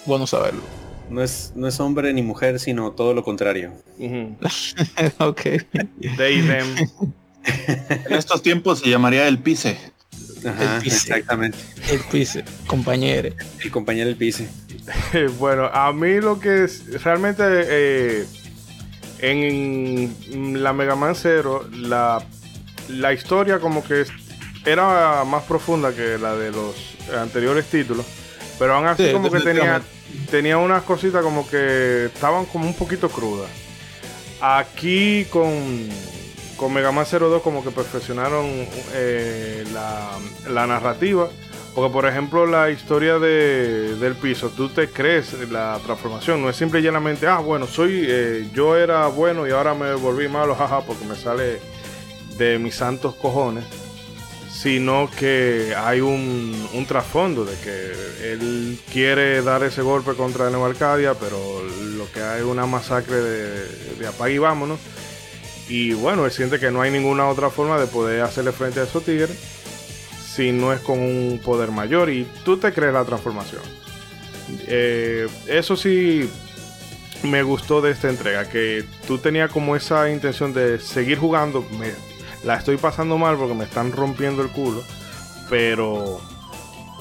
[0.05, 0.61] Bueno saberlo.
[1.09, 3.71] No es, no es hombre ni mujer, sino todo lo contrario.
[3.97, 4.35] Ujú.
[5.19, 5.41] ok.
[6.17, 6.75] They, them.
[8.05, 9.77] En estos tiempos se llamaría el pise.
[10.45, 10.95] Ajá, El pise.
[10.97, 11.57] exactamente.
[11.89, 13.29] El piso, compañero.
[13.63, 14.43] El compañero del piso.
[15.39, 18.25] bueno, a mí lo que es realmente eh,
[19.21, 22.23] en la Mega Man Zero, la,
[22.89, 24.05] la historia como que
[24.65, 26.75] era más profunda que la de los
[27.17, 28.05] anteriores títulos,
[28.57, 29.81] pero aún así Sí, como que tenía,
[30.29, 33.49] tenía unas cositas como que estaban como un poquito crudas.
[34.41, 35.89] Aquí con,
[36.55, 38.45] con Mega Man 02 como que perfeccionaron
[38.93, 40.11] eh, la,
[40.49, 41.29] la narrativa.
[41.75, 46.55] Porque por ejemplo la historia de, del piso, tú te crees la transformación, no es
[46.55, 50.55] simple y llanamente, ah bueno, soy, eh, yo era bueno y ahora me volví malo,
[50.59, 51.59] jaja, porque me sale
[52.37, 53.65] de mis santos cojones,
[54.51, 60.65] sino que hay un, un trasfondo de que él quiere dar ese golpe contra Neo
[60.65, 64.79] Arcadia, pero lo que hay es una masacre de, de apague y vámonos.
[65.69, 68.83] Y bueno, él siente que no hay ninguna otra forma de poder hacerle frente a
[68.83, 69.58] esos tigres
[70.29, 73.61] si no es con un poder mayor y tú te crees la transformación.
[74.67, 76.29] Eh, eso sí
[77.23, 81.65] me gustó de esta entrega, que tú tenías como esa intención de seguir jugando.
[81.77, 81.91] Me,
[82.43, 84.83] la estoy pasando mal porque me están rompiendo el culo,
[85.49, 86.21] pero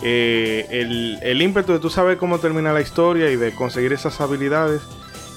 [0.02, 4.20] eh, el, el ímpetu de tú saber cómo termina la historia y de conseguir esas
[4.20, 4.80] habilidades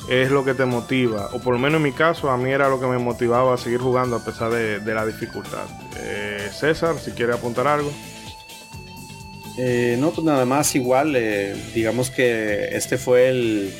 [0.09, 2.69] es lo que te motiva, o por lo menos en mi caso, a mí era
[2.69, 5.65] lo que me motivaba a seguir jugando a pesar de, de la dificultad.
[5.97, 7.91] Eh, César, si quiere apuntar algo.
[9.57, 13.73] Eh, no, pues nada más igual, eh, digamos que este fue el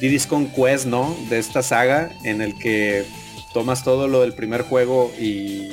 [0.00, 1.16] Diddy's Conquest, ¿no?
[1.28, 3.04] De esta saga en el que
[3.52, 5.70] tomas todo lo del primer juego y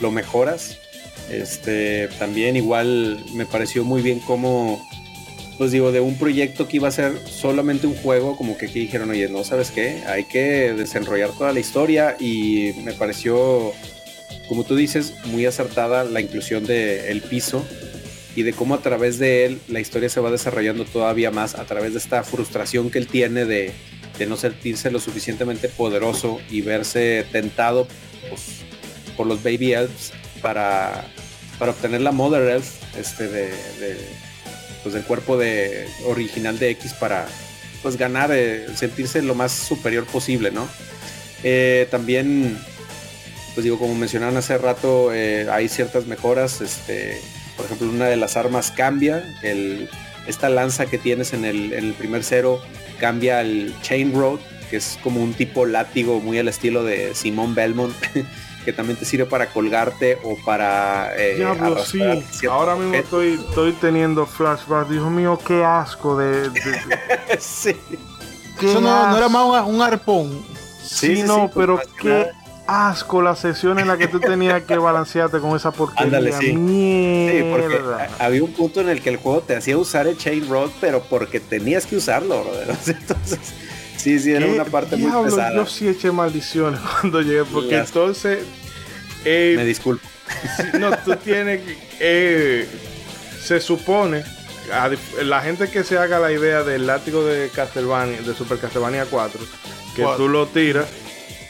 [0.00, 0.78] lo mejoras.
[1.30, 4.84] Este, también igual me pareció muy bien como,
[5.58, 8.80] pues digo, de un proyecto que iba a ser solamente un juego, como que aquí
[8.80, 10.02] dijeron, oye, no, ¿sabes qué?
[10.06, 13.72] Hay que desenrollar toda la historia y me pareció,
[14.48, 17.64] como tú dices, muy acertada la inclusión del el piso
[18.34, 21.64] y de cómo a través de él la historia se va desarrollando todavía más a
[21.64, 23.72] través de esta frustración que él tiene de,
[24.18, 27.86] de no sentirse lo suficientemente poderoso y verse tentado
[28.28, 28.62] pues,
[29.16, 31.04] por los baby elves para,
[31.58, 33.46] para obtener la mother elf este de,
[33.80, 33.98] de,
[34.82, 37.26] pues, del cuerpo de original de X para
[37.82, 40.68] pues ganar eh, sentirse lo más superior posible no
[41.44, 42.56] Eh, también
[43.54, 47.20] pues digo como mencionaron hace rato eh, hay ciertas mejoras este
[47.56, 49.24] por ejemplo, una de las armas cambia.
[49.42, 49.88] El,
[50.26, 52.60] esta lanza que tienes en el, en el primer cero
[52.98, 54.40] cambia al Chain Road,
[54.70, 57.94] que es como un tipo látigo muy al estilo de Simón Belmont,
[58.64, 61.12] que también te sirve para colgarte o para...
[61.16, 62.00] eh, Diablo, sí.
[62.50, 64.90] Ahora mismo estoy, estoy teniendo flashbacks.
[64.90, 66.50] Dios mío, qué asco de...
[66.50, 66.60] de-
[67.40, 67.76] sí.
[68.60, 70.42] qué Eso no, no era más un, un arpón.
[70.84, 72.90] Sí, no, sí, pero que qué nada.
[72.90, 76.04] asco la sesión en la que tú tenías que balancearte con esa porquería.
[76.18, 76.46] Ándale, sí.
[76.48, 77.80] Sí, porque
[78.18, 81.02] había un punto en el que el juego te hacía usar el Chain Road, pero
[81.02, 82.76] porque tenías que usarlo, brother.
[82.86, 83.38] Entonces,
[83.96, 85.54] sí, sí, era ¿Qué una parte muy pesada.
[85.54, 88.40] Yo sí eché maldiciones cuando llegué, porque Las- entonces...
[89.24, 90.06] eh, Me disculpo.
[90.78, 91.76] No, tú tienes que.
[92.00, 92.66] eh,
[93.42, 94.24] se supone.
[94.72, 98.58] a dif- La gente que se haga la idea del látigo de Castlevania, de Super
[98.58, 99.40] Castlevania 4,
[99.96, 100.86] que tú lo tiras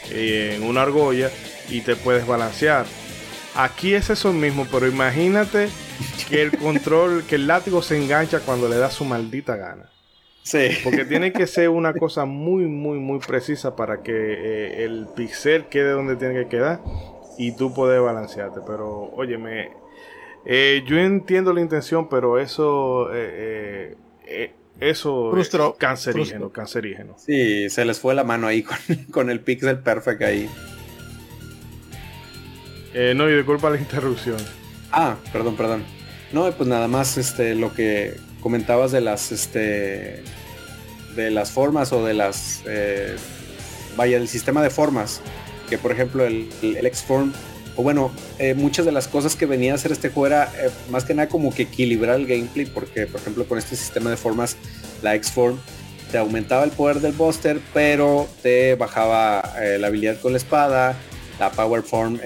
[0.09, 1.31] eh, en una argolla
[1.69, 2.85] y te puedes balancear.
[3.55, 5.69] Aquí es eso mismo, pero imagínate
[6.27, 9.83] que el control, que el látigo se engancha cuando le da su maldita gana.
[10.43, 10.67] Sí.
[10.83, 15.65] Porque tiene que ser una cosa muy, muy, muy precisa para que eh, el pixel
[15.65, 16.81] quede donde tiene que quedar
[17.37, 18.59] y tú puedes balancearte.
[18.67, 19.71] Pero, óyeme,
[20.45, 23.97] eh, yo entiendo la intención, pero eso, eh, eh,
[24.27, 26.51] eh, eso Frustró, es cancerígeno, frustró.
[26.51, 27.15] cancerígeno.
[27.17, 28.77] Sí, se les fue la mano ahí con,
[29.11, 30.49] con el pixel perfect ahí.
[32.93, 34.37] Eh, no, y disculpa la interrupción.
[34.91, 35.83] Ah, perdón, perdón.
[36.31, 40.21] No, pues nada más este lo que comentabas de las este
[41.15, 43.15] de las formas o de las eh,
[43.95, 45.21] vaya el sistema de formas
[45.69, 47.31] que por ejemplo el, el X-Form
[47.77, 50.69] o bueno eh, muchas de las cosas que venía a hacer este juego era eh,
[50.89, 54.17] más que nada como que equilibrar el gameplay porque por ejemplo con este sistema de
[54.17, 54.57] formas
[55.01, 55.57] la X-Form
[56.11, 60.95] te aumentaba el poder del Buster pero te bajaba la habilidad con la espada
[61.39, 62.19] la Power Form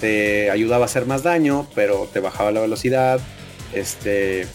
[0.00, 3.20] te ayudaba a hacer más daño, pero te bajaba la velocidad.
[3.76, 4.48] Este,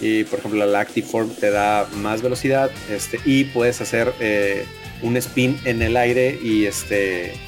[0.00, 2.70] y por ejemplo, la Active Form te da más velocidad.
[2.90, 4.66] Este, y puedes hacer eh,
[5.02, 7.40] un spin en el aire y este.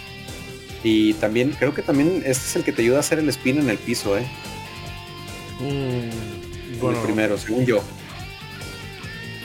[0.83, 3.59] Y también, creo que también este es el que te ayuda a hacer el spin
[3.59, 4.27] en el piso, ¿eh?
[5.59, 7.85] Mm, Bueno, el primero, según yo.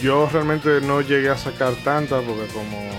[0.01, 2.89] Yo realmente no llegué a sacar tantas porque como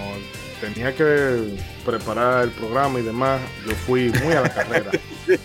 [0.61, 4.97] tenía que preparar el programa y demás, yo fui muy a la carrera.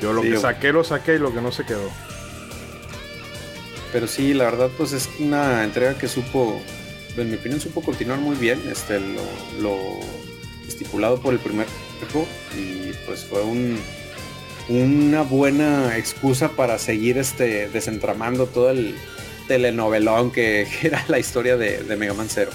[0.00, 1.90] Yo lo Sí, que saqué lo saqué y lo que no se quedó.
[3.92, 6.60] Pero sí, la verdad, pues es una entrega que supo,
[7.16, 9.00] en mi opinión, supo continuar muy bien este,
[9.60, 9.78] lo,
[10.66, 11.66] estipulado por el primer
[12.12, 12.26] juego.
[12.56, 13.78] Y pues fue un,
[14.68, 18.94] una buena excusa para seguir este, desentramando todo el
[19.48, 22.50] telenovelón que, que era la historia de, de Mega Man Zero.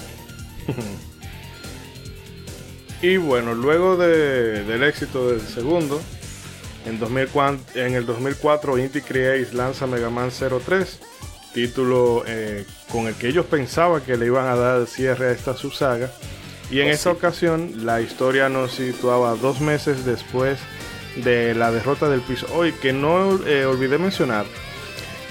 [3.02, 6.00] Y bueno, luego de- del éxito del segundo,
[6.86, 11.00] en, 2004, en el 2004 Inti Creates lanza Mega Man 03,
[11.54, 15.56] título eh, con el que ellos pensaban que le iban a dar cierre a esta
[15.56, 16.10] subsaga.
[16.70, 17.16] Y en Oh, esta sí.
[17.16, 20.58] ocasión la historia nos situaba dos meses después
[21.16, 22.46] de la derrota del piso.
[22.54, 24.44] Hoy que no eh, olvidé mencionar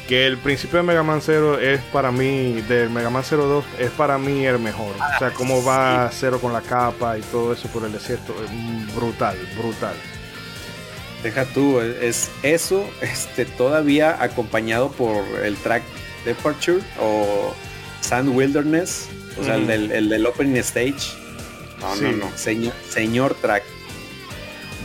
[0.07, 3.89] que el principio de Mega Man 0 es para mí, del Mega Man 02, es
[3.91, 4.93] para mí el mejor.
[5.15, 8.95] o sea, cómo va Zero con la capa y todo eso por el desierto, es
[8.95, 9.95] brutal, brutal.
[11.23, 15.83] Deja tú, es eso este, todavía acompañado por el track
[16.25, 17.53] Departure o
[18.01, 19.07] Sand Wilderness,
[19.39, 21.13] o sea, el, del, el del opening stage.
[21.79, 22.03] No, Sí.
[22.03, 23.63] no, no, señor, señor track.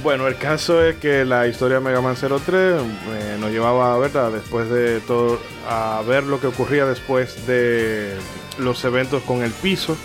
[0.03, 4.31] Bueno, el caso es que la historia de Mega Man 03 eh, nos llevaba, ¿verdad?
[4.31, 8.15] Después de todo, a ver lo que ocurría después de
[8.59, 9.97] los eventos con el piso.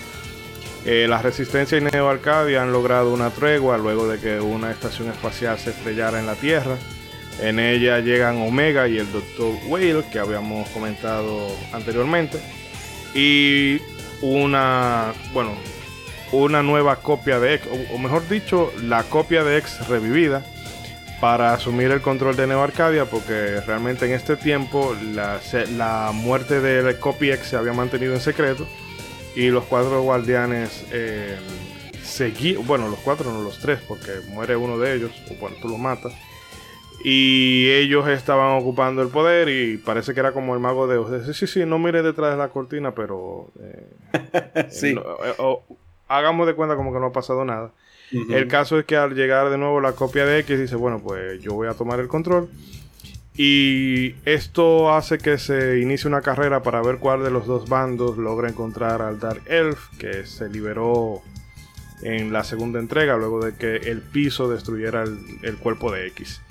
[0.86, 5.10] Eh, la Resistencia y Neo Arcadia han logrado una tregua luego de que una estación
[5.10, 6.76] espacial se estrellara en la Tierra.
[7.42, 9.54] En ella llegan Omega y el Dr.
[9.68, 12.40] Whale, que habíamos comentado anteriormente.
[13.14, 13.80] Y
[14.22, 15.52] una, bueno,
[16.32, 20.44] una nueva copia de X, o, mejor dicho, la copia de X revivida
[21.20, 25.40] para asumir el control de Neo Arcadia, porque realmente en este tiempo la,
[25.78, 28.68] la muerte de Copy X se había mantenido en secreto
[29.36, 31.38] y los cuatro guardianes eh,
[32.04, 35.70] seguí- bueno, los cuatro no los tres, porque muere uno de ellos, o bueno, tú
[35.70, 36.14] los matas.
[37.04, 41.26] Y ellos estaban ocupando el poder y parece que era como el mago de Oz.
[41.26, 44.94] Sí, sí, sí, no mire detrás de la cortina, pero eh, Sí.
[44.94, 45.58] no, eh,
[46.08, 47.72] hagamos de cuenta como que no ha pasado nada.
[48.30, 51.42] El caso es que al llegar de nuevo la copia de X dice, bueno, pues
[51.42, 52.48] yo voy a tomar el control.
[53.36, 58.18] Y esto hace que se inicie una carrera para ver cuál de los dos bandos
[58.18, 61.22] logra encontrar al Dark Elf, que se liberó
[62.04, 66.42] en la segunda entrega, luego de que el piso destruyera el, el cuerpo de X.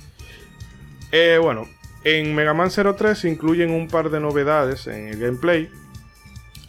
[1.15, 1.69] Eh, bueno,
[2.05, 5.71] en Mega Man 03 se incluyen un par de novedades en el gameplay.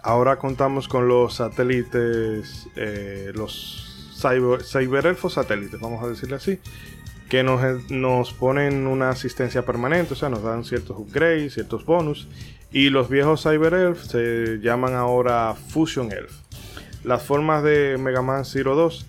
[0.04, 6.60] Ahora contamos con los satélites, eh, los cyber, cyberelfos satélites, vamos a decirle así,
[7.30, 12.28] que nos, nos ponen una asistencia permanente, o sea, nos dan ciertos upgrades, ciertos bonus.
[12.74, 16.34] Y los viejos cyberelf se llaman ahora Fusion Elf.
[17.06, 19.08] Las formas de Mega Man Zero 2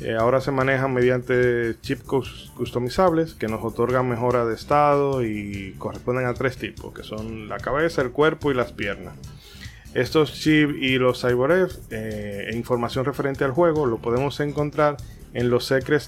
[0.00, 5.74] eh, ahora se manejan mediante chips cus- customizables que nos otorgan mejora de estado y
[5.78, 9.14] corresponden a tres tipos, que son la cabeza, el cuerpo y las piernas.
[9.94, 14.96] Estos chips y los CyberF eh, e información referente al juego lo podemos encontrar
[15.34, 16.02] en los Secret.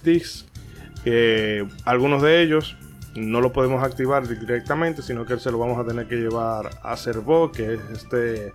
[1.05, 2.77] Eh, algunos de ellos
[3.17, 6.97] no lo podemos activar directamente, sino que se lo vamos a tener que llevar a
[6.97, 8.53] Servo, que es este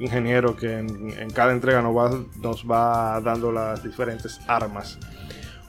[0.00, 2.10] ingeniero que en, cada entrega nos va,
[2.42, 4.98] nos va dando las diferentes armas.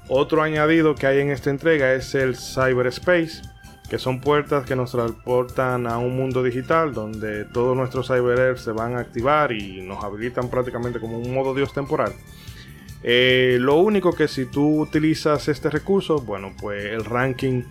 [0.08, 3.42] Otro añadido que hay en esta entrega es el Cyberspace,
[3.90, 8.72] que son puertas que nos transportan a un mundo digital donde todos nuestros cyber se
[8.72, 12.14] van a activar y nos habilitan prácticamente como un modo dios temporal.
[13.04, 17.64] Eh, lo único que si tú utilizas este recurso, bueno, pues el ranking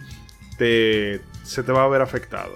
[0.59, 2.55] te- se te va a ver afectado.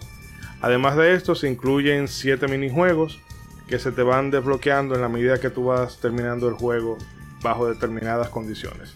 [0.60, 3.20] Además de esto, se incluyen 7 minijuegos
[3.68, 6.98] que se te van desbloqueando en la medida que tú vas terminando el juego
[7.42, 8.94] bajo determinadas condiciones.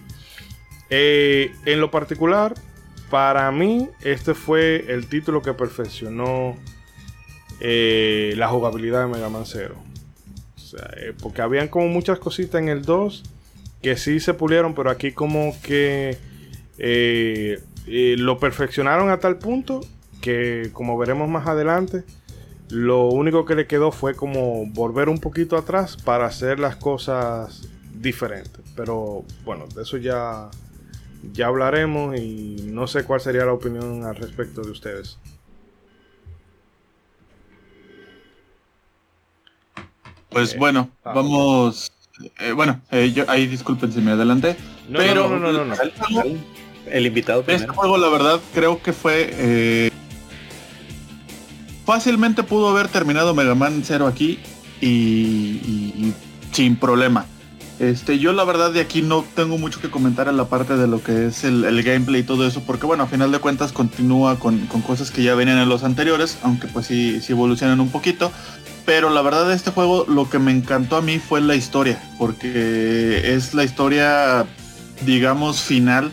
[0.91, 2.55] Eh, en lo particular,
[3.11, 6.57] para mí, este fue el título que perfeccionó
[7.61, 9.77] eh, la jugabilidad de Mega Man Zero.
[10.57, 13.23] O sea, eh, porque habían como muchas cositas en el 2
[13.83, 16.19] que sí se pulieron, pero aquí como que
[17.87, 19.81] lo perfeccionaron a tal punto
[20.21, 22.05] que, como veremos más adelante,
[22.71, 27.69] lo único que le quedó fue como volver un poquito atrás para hacer las cosas
[27.95, 28.63] diferentes.
[28.77, 30.51] Pero bueno, de eso ya,
[31.33, 35.19] ya hablaremos y no sé cuál sería la opinión al respecto de ustedes.
[40.31, 41.13] Pues Eh, bueno, ah.
[41.15, 41.91] vamos.
[42.39, 44.57] eh, bueno, eh, yo, ahí disculpen si me adelanté.
[44.89, 45.75] No, Pero- no, no, no, no,
[46.87, 47.75] El invitado Este primero.
[47.75, 49.91] juego, la verdad, creo que fue.
[51.89, 54.39] Fácilmente pudo haber terminado Mega Man 0 aquí
[54.79, 56.13] y,
[56.53, 57.25] sin problema.
[57.79, 60.87] Este, yo la verdad de aquí no tengo mucho que comentar en la parte de
[60.87, 63.73] lo que es el, el gameplay y todo eso, porque bueno, a final de cuentas
[63.73, 67.81] continúa con, con cosas que ya venían en los anteriores, aunque pues sí, sí evolucionan
[67.81, 68.31] un poquito.
[68.85, 71.99] Pero la verdad de este juego lo que me encantó a mí fue la historia,
[72.19, 74.45] porque es la historia,
[75.07, 76.13] digamos, final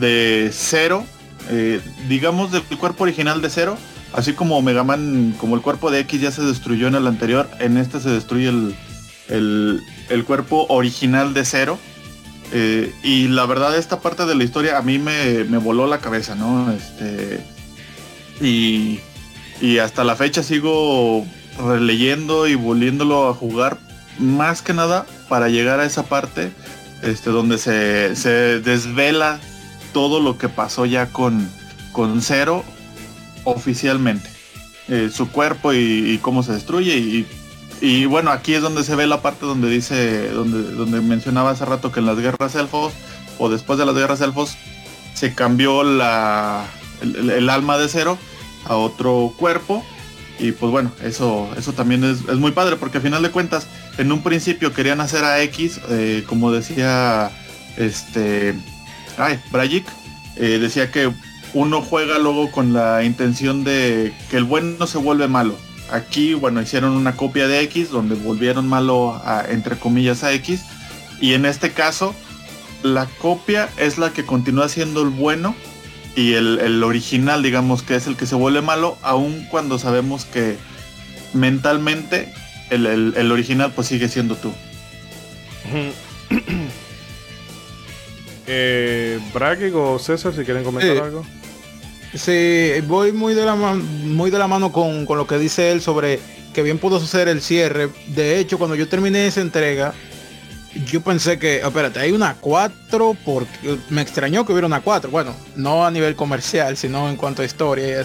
[0.00, 1.04] de Zero,
[1.50, 3.78] eh, digamos del cuerpo original de Zero,
[4.14, 7.48] así como Mega Man, como el cuerpo de X ya se destruyó en el anterior,
[7.58, 8.74] en este se destruye el,
[9.28, 11.78] el, el cuerpo original de Zero.
[12.52, 15.98] Eh, y la verdad esta parte de la historia a mí me, me voló la
[15.98, 16.70] cabeza, ¿no?
[16.72, 17.44] Este,
[18.40, 19.00] y,
[19.60, 21.26] y hasta la fecha sigo
[21.58, 23.78] releyendo y volviéndolo a jugar
[24.18, 26.52] más que nada para llegar a esa parte
[27.02, 29.40] este, donde se, se desvela
[29.92, 31.48] todo lo que pasó ya con,
[31.92, 32.64] con Zero
[33.44, 34.28] oficialmente.
[34.88, 37.26] Eh, su cuerpo y, cómo se destruye
[37.80, 41.64] y, bueno, aquí es donde se ve la parte donde dice, donde, donde mencionaba hace
[41.64, 42.92] rato que en las guerras elfos
[43.38, 44.56] o después de las guerras elfos
[45.14, 46.66] se cambió la,
[47.00, 48.18] el, alma de Zero
[48.66, 49.84] a otro cuerpo
[50.38, 53.66] y pues bueno, eso, eso también es, es muy padre porque al final de cuentas
[53.98, 57.30] en un principio querían hacer a X, eh, como decía
[57.76, 58.54] este,
[59.16, 59.86] ay, Brajic,
[60.36, 61.10] eh, decía que
[61.54, 65.56] uno juega luego con la intención de que el bueno se vuelve malo.
[65.90, 70.62] Aquí, bueno, hicieron una copia de X donde volvieron malo a, entre comillas a X.
[71.20, 72.14] Y en este caso,
[72.82, 75.54] la copia es la que continúa siendo el bueno
[76.16, 80.24] y el, el original, digamos, que es el que se vuelve malo, aun cuando sabemos
[80.24, 80.56] que
[81.32, 82.32] mentalmente
[82.70, 84.52] el, el- el original pues sigue siendo tú.
[88.46, 91.24] eh, Bragic o César, si quieren comentar algo.
[92.14, 95.72] Sí, voy muy de la, ma- muy de la mano con, con lo que dice
[95.72, 96.20] él sobre
[96.52, 97.88] que bien pudo ser el cierre.
[98.08, 99.92] De hecho, cuando yo terminé esa entrega,
[100.86, 105.10] yo pensé que, espérate, hay una 4 porque me extrañó que hubiera una 4.
[105.10, 108.04] Bueno, no a nivel comercial, sino en cuanto a historia.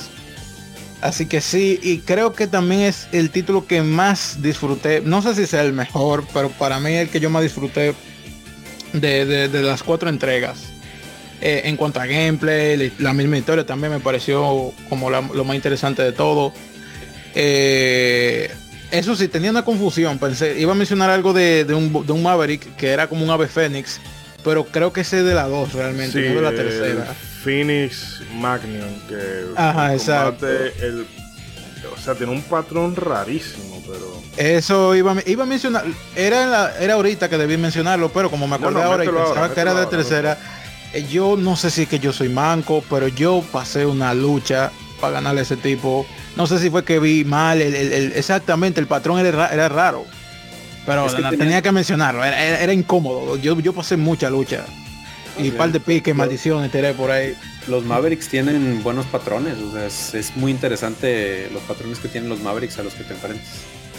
[1.02, 5.02] Así que sí, y creo que también es el título que más disfruté.
[5.02, 7.94] No sé si sea el mejor, pero para mí el que yo más disfruté
[8.94, 10.69] de- de las cuatro entregas.
[11.42, 15.56] Eh, en cuanto a gameplay, la- misma historia también me pareció como la- lo más
[15.56, 16.52] interesante de todo.
[17.36, 18.52] Eh,
[18.92, 20.18] eso sí, tenía una confusión.
[20.20, 23.30] Pensé, iba a mencionar algo de, de un, de un Maverick que era como un
[23.30, 24.00] ave fénix,
[24.44, 27.06] pero creo que ese es de la 2 realmente, no de la tercera.
[27.44, 30.46] Phoenix Magnion, que Ajá, el exacto.
[30.46, 31.06] combate, el-
[31.94, 34.22] o sea, tiene un patrón rarísimo, pero...
[34.36, 35.86] Eso iba, a- iba a mencionar,
[36.16, 39.30] era, la- era ahorita que debí mencionarlo, pero como me acordé no, ahora y pensaba
[39.44, 40.38] ahora, que era de ahora, tercera,
[41.10, 45.14] yo no sé si es que yo soy manco, pero yo pasé una lucha para
[45.14, 46.06] ganarle a ese tipo.
[46.36, 49.54] No sé si fue que vi mal, el- el- el- exactamente, el patrón era, ra-
[49.54, 50.06] era raro.
[50.86, 53.38] Pero Es que na- tenía- tenía que mencionarlo, era, era- era incómodo.
[53.38, 54.66] Yo, yo pasé mucha lucha.
[55.38, 55.56] Y Ok.
[55.56, 57.34] par de piques, maldiciones, tiré por ahí.
[57.68, 62.30] Los Mavericks tienen buenos patrones, o sea, es, es muy interesante los patrones que tienen
[62.30, 63.46] los Mavericks a los que te enfrentas.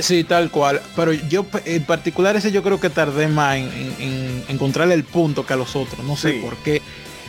[0.02, 0.80] Sí, tal cual.
[0.96, 5.04] Pero yo en particular ese yo creo que tardé más en, en- en encontrarle el
[5.04, 6.04] punto que a los otros.
[6.04, 6.38] No sé Sí.
[6.42, 6.80] por qué.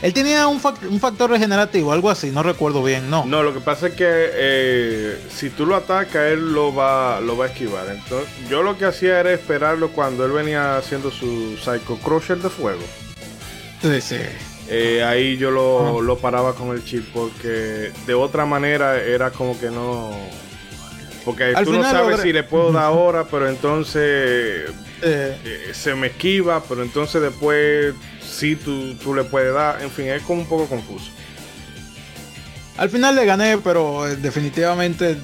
[0.02, 3.24] Él tenía un, un factor regenerativo, algo así, no recuerdo bien, no.
[3.24, 7.36] No, lo que pasa es que eh, si tú lo atacas, él lo va, lo
[7.36, 7.86] va a esquivar.
[7.88, 12.50] Entonces, yo lo que hacía era esperarlo cuando él venía haciendo su Psycho Crusher de
[12.50, 12.82] fuego.
[13.80, 14.16] Sí, sí.
[14.68, 19.56] Eh, ahí yo lo, lo paraba con el chip porque de otra manera era como
[19.60, 20.10] que no...
[21.24, 24.70] Porque Al tú no final sabes logré- si le puedo dar ahora, pero entonces
[25.04, 27.94] Eh, eh, se me esquiva, pero entonces después
[28.24, 29.82] sí tú, tú le puedes dar.
[29.82, 31.10] En fin, es como un poco confuso.
[32.76, 35.16] al final le gané, pero eh, definitivamente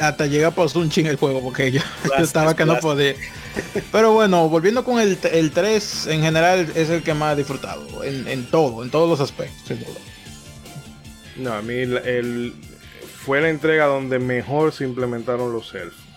[0.00, 1.80] hasta llega a pasar un ching el juego porque yo,
[2.18, 3.14] estaba que no podía.
[3.90, 8.04] Pero bueno, volviendo con el, el 3, en general es el que más he disfrutado,
[8.04, 9.98] en, en todo, en todos los aspectos, sin duda.
[11.36, 12.52] No, a mí el,
[13.24, 16.10] fue la entrega donde mejor se implementaron los elfos.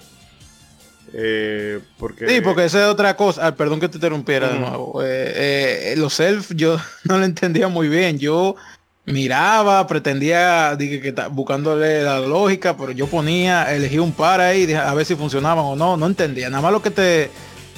[1.14, 3.48] Eh, porque Sí, porque esa es otra cosa.
[3.48, 5.04] Ah, perdón que te interrumpiera de nuevo.
[5.04, 8.18] Eh, eh, los elf yo no lo entendía muy bien.
[8.18, 8.56] Yo
[9.06, 14.94] miraba, pretendía, dije que buscándole la lógica, pero yo ponía, elegí un par ahí, a
[14.94, 15.98] ver si funcionaban o no.
[15.98, 16.50] No entendía.
[16.50, 17.30] Nada más lo que te,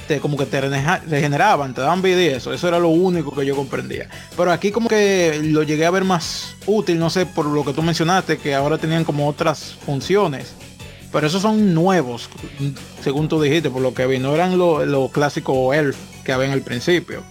[0.07, 2.53] te como que te regeneraban, te daban vida y eso.
[2.53, 4.10] Eso era lo único que yo comprendía.
[4.36, 7.73] Pero aquí como que lo llegué a ver más útil, no sé, por lo que
[7.73, 10.53] tú mencionaste, que ahora tenían como otras funciones.
[11.11, 12.30] Pero esos son nuevos,
[13.02, 14.19] según tú dijiste, por lo que vi.
[14.19, 15.95] No eran los lo clásicos elf
[16.26, 17.23] que habían al principio.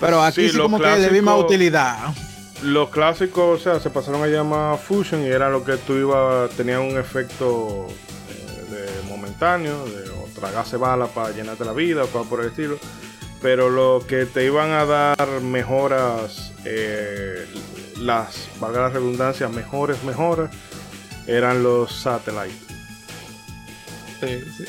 [0.00, 2.14] Pero aquí sí, como que de misma utilidad.
[2.62, 6.50] Los clásicos, o sea, se pasaron a llamar Fusion y era lo que tú ibas,
[6.52, 7.86] tenía un efecto
[8.30, 12.48] eh, de momentáneo, de o tragase bala para llenarte la vida o cosas por el
[12.48, 12.78] estilo.
[13.40, 17.46] Pero lo que te iban a dar mejoras, eh,
[17.98, 20.50] las, valga la redundancia, mejores mejoras,
[21.26, 22.56] eran los satellites.
[24.20, 24.64] Sí, sí.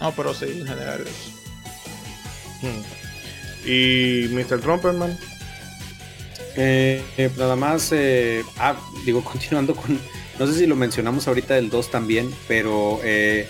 [0.00, 1.04] No, pero sí, en general
[2.62, 3.68] Hmm.
[3.68, 4.60] ¿Y Mr.
[4.60, 5.16] Trumperman?
[6.56, 10.00] Eh, eh, nada más, eh, ah, digo, continuando con,
[10.38, 13.48] no sé si lo mencionamos ahorita del 2 también, pero eh,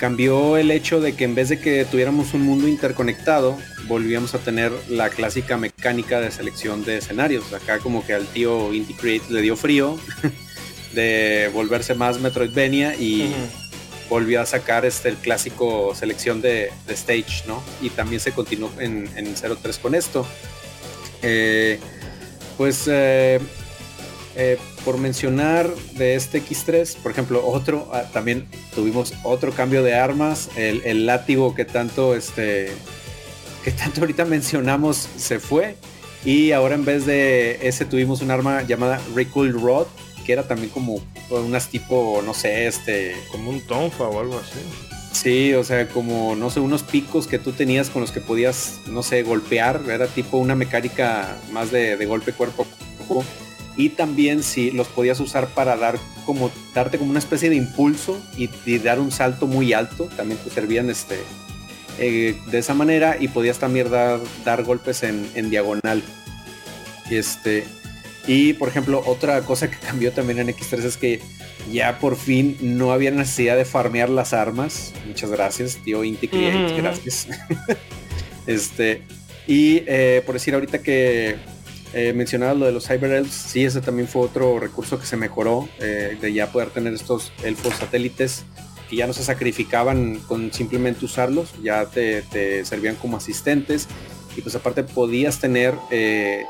[0.00, 4.38] cambió el hecho de que en vez de que tuviéramos un mundo interconectado, volvíamos a
[4.38, 7.52] tener la clásica mecánica de selección de escenarios.
[7.52, 9.98] Acá como que al tío Inti Create le dio frío
[10.94, 13.30] de volverse más Metroidvania y
[14.08, 17.62] volvió a sacar este, el clásico selección de, de stage, ¿no?
[17.82, 20.26] Y también se continuó en, en 03 con esto.
[21.20, 21.78] Eh,
[22.56, 23.38] pues eh,
[24.36, 29.94] eh, por mencionar de este X3, por ejemplo, otro, ah, también tuvimos otro cambio de
[29.94, 32.72] armas, el, el, látigo que tanto, este,
[33.64, 35.76] que tanto ahorita mencionamos se fue
[36.24, 39.86] y ahora en vez de ese tuvimos un arma llamada Recoil Rod,
[40.24, 41.00] que era también como
[41.30, 43.16] unas tipo, no sé, este...
[43.30, 44.60] Como un tonfa o algo así.
[45.12, 48.80] Sí, o sea, como, no sé, unos picos que tú tenías con los que podías,
[48.86, 53.24] no sé, golpear, era tipo una mecánica más de, de golpe cuerpo a cuerpo.
[53.80, 57.56] Y también si sí, los podías usar para dar como, darte como una especie de
[57.56, 61.18] impulso y, y dar un salto muy alto, también te servían este,
[61.98, 66.02] eh, de esa manera y podías también dar, dar golpes en, en diagonal.
[67.10, 67.64] Este,
[68.26, 71.22] y por ejemplo, otra cosa que cambió también en X3 es que
[71.72, 74.92] ya por fin no había necesidad de farmear las armas.
[75.06, 77.28] Muchas gracias, tío Inti Create, gracias.
[78.46, 79.00] este,
[79.46, 81.36] y eh, por decir ahorita que
[81.92, 82.14] eh,
[82.56, 86.16] lo de los Cyber Elves, sí, ese también fue otro recurso que se mejoró, eh,
[86.20, 88.44] de ya poder tener estos elfos satélites
[88.88, 93.88] que ya no se sacrificaban con simplemente usarlos, ya te, te servían como asistentes.
[94.36, 96.44] Y pues aparte podías tener eh,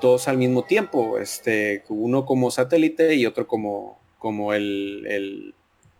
[0.00, 5.54] dos al mismo tiempo, este, uno como satélite y otro como, como el, el,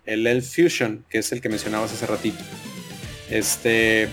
[0.05, 2.43] el Elf Fusion, que es el que mencionabas hace ratito.
[3.31, 4.09] Este,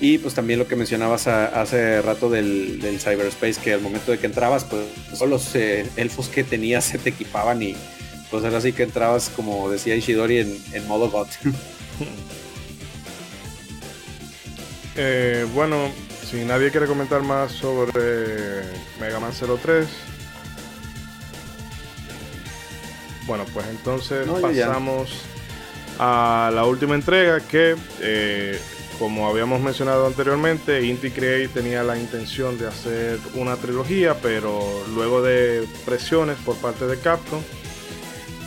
[0.00, 4.12] y pues también lo que mencionabas a, hace rato del, del, cyberspace, que al momento
[4.12, 4.82] de que entrabas, pues
[5.12, 7.76] todos los eh, elfos que tenías se te equipaban y
[8.30, 11.28] pues era así que entrabas, como decía Ishidori, en, en modo bot.
[14.96, 15.90] eh, bueno,
[16.30, 18.62] si nadie quiere comentar más sobre
[19.00, 19.86] Mega Man 03,
[23.26, 25.10] bueno, pues entonces no, pasamos
[25.98, 28.58] a la última entrega que, eh,
[29.00, 34.60] como habíamos mencionado anteriormente, Inti Create tenía la intención de hacer una trilogía, pero
[34.94, 37.40] luego de presiones por parte de Capcom,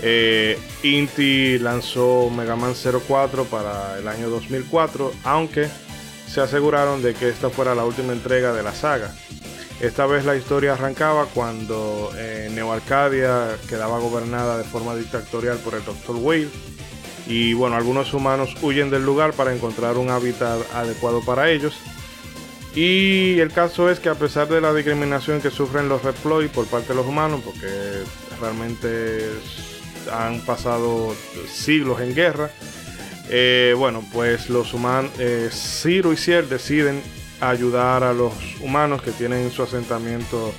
[0.04, 5.68] eh, Inti lanzó Mega Man 04 para el año 2004, aunque
[6.28, 9.12] se aseguraron de que esta fuera la última entrega de la saga.
[9.82, 15.74] Esta vez la historia arrancaba cuando eh, Neo Arcadia quedaba gobernada de forma dictatorial por
[15.74, 16.16] el Dr.
[16.18, 16.50] Whale
[17.28, 21.76] y bueno, algunos humanos huyen del lugar para encontrar un hábitat adecuado para ellos.
[22.76, 26.66] Y el caso es que a pesar de la discriminación que sufren los Reploid por
[26.66, 28.04] parte de los humanos, porque
[28.42, 29.30] realmente
[30.12, 31.16] han pasado
[31.48, 32.50] siglos en guerra,
[33.30, 37.02] eh, bueno, pues los humanos, eh, Ciro y Ciel deciden
[37.40, 40.52] ayudar a los humanos que tienen su asentamiento,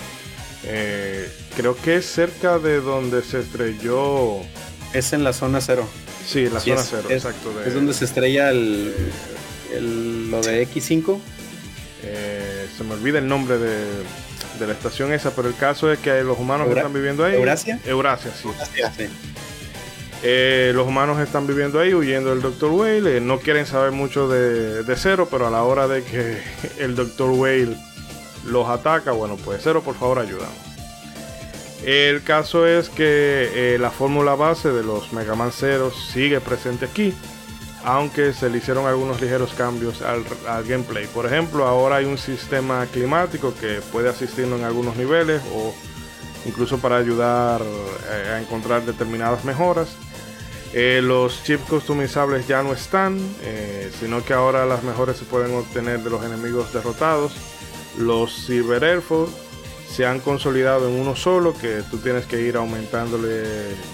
[0.65, 4.39] eh, creo que es cerca de donde se estrelló.
[4.93, 5.87] Es en la zona cero.
[6.27, 7.53] Sí, la zona es, cero, es, exacto.
[7.53, 8.95] De, es donde se estrella el,
[9.73, 11.19] el lo de X5.
[12.77, 13.85] se me olvida el nombre de,
[14.59, 17.25] de, la estación esa, pero el caso es que los humanos Eura, que están viviendo
[17.25, 17.35] ahí.
[17.35, 17.81] Eurasia.
[17.85, 18.49] Eurasia, sí.
[18.49, 19.07] Eurasia, sí.
[20.27, 22.71] Eh, los humanos están viviendo ahí huyendo del Dr.
[22.71, 23.19] Whale.
[23.19, 26.39] Eh, no quieren saber mucho de, de, Cero, pero a la hora de que
[26.79, 27.31] el Dr.
[27.33, 27.77] Whale
[28.47, 30.74] los ataca, bueno, pues Cero, por favor, ayúdanos.
[31.83, 36.87] El caso es que eh, la fórmula base de los Mega Man Zero sigue presente
[36.87, 37.13] aquí,
[37.85, 40.25] aunque se le hicieron algunos ligeros cambios al,
[40.65, 41.07] gameplay.
[41.07, 45.75] Por ejemplo, ahora hay un sistema climático que puede asistirnos en algunos niveles o
[46.47, 49.97] incluso para ayudar eh, a encontrar determinadas mejoras.
[50.73, 53.21] Eh, los chips customizables ya no están,
[54.01, 57.35] sino que ahora las mejores se pueden obtener de los enemigos derrotados.
[57.97, 59.31] Los ciberelfos
[59.95, 63.45] se han consolidado en uno solo, que tú tienes que ir aumentándole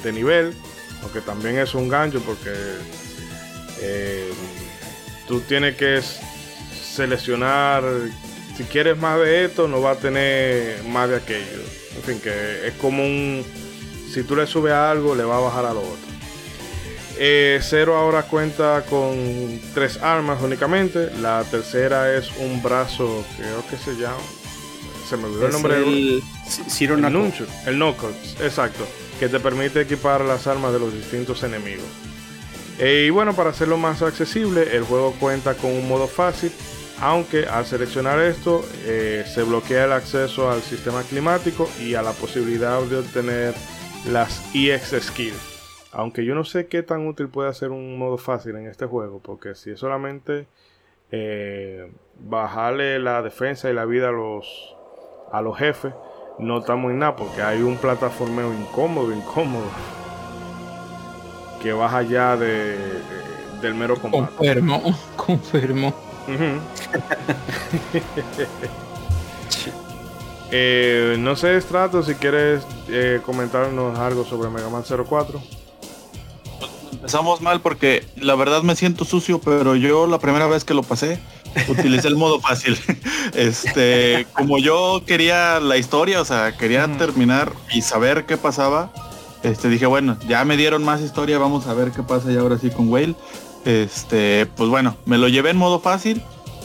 [0.02, 0.54] de nivel,
[1.02, 2.54] aunque también es un gancho porque
[3.80, 4.30] eh,
[5.28, 6.00] tú tienes que
[6.82, 7.82] seleccionar
[8.60, 11.62] si quieres más de esto, no va a tener más de aquello.
[11.96, 13.42] En fin, que es como un...
[14.12, 16.10] Si tú le subes a algo, le va a bajar a lo otro.
[17.18, 21.10] Eh, Zero ahora cuenta con tres armas únicamente.
[21.22, 24.39] La tercera es un brazo, creo que se llama.
[25.10, 27.48] Se me olvidó el nombre el, Zero el Nunchuk.
[27.66, 28.86] El Knuckles, exacto.
[29.18, 31.84] Que te permite equipar las armas de los distintos enemigos.
[32.78, 36.52] Eh, y bueno, para hacerlo más accesible, el juego cuenta con un modo fácil.
[37.00, 42.12] Aunque al seleccionar esto eh, se bloquea el acceso al sistema climático y a la
[42.12, 43.54] posibilidad de obtener
[44.06, 45.50] las EX Skills
[45.92, 49.20] aunque yo no sé qué tan útil puede ser un modo fácil en este juego,
[49.20, 50.46] porque si es solamente
[51.10, 54.76] eh, bajarle la defensa y la vida a los,
[55.32, 55.94] a los jefes,
[56.38, 59.66] no estamos en nada, porque hay un plataformeo incómodo, incómodo,
[61.62, 62.76] que baja allá de,
[63.60, 64.26] del mero combate.
[64.36, 64.82] Confirmo,
[65.16, 65.94] confirmo.
[70.50, 75.40] eh, no sé, Strato, si quieres eh, comentarnos algo sobre Mega Man 04.
[76.92, 80.82] Empezamos mal porque la verdad me siento sucio, pero yo la primera vez que lo
[80.82, 81.18] pasé
[81.68, 82.78] utilicé el modo fácil.
[83.34, 88.92] Este, como yo quería la historia, o sea, quería terminar y saber qué pasaba.
[89.44, 92.58] Este, dije, bueno, ya me dieron más historia, vamos a ver qué pasa ya ahora
[92.58, 93.14] sí con Whale.
[93.64, 96.22] Este, pues bueno, me lo llevé en modo fácil.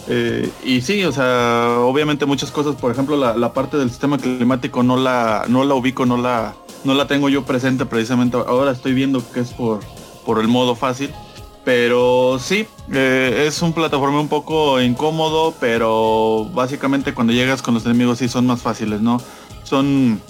[0.08, 4.18] Eh, y sí, o sea, obviamente muchas cosas, por ejemplo, la, la, parte del sistema
[4.18, 8.38] climático no la, no la ubico, no la, no la tengo yo presente precisamente.
[8.38, 9.80] Ahora estoy viendo que es por,
[10.26, 11.12] por el modo fácil.
[11.66, 17.86] Pero sí, eh, es un plataforma un poco incómodo, pero básicamente cuando llegas con los
[17.86, 19.20] enemigos sí son más fáciles, ¿no?
[19.64, 20.22] Son,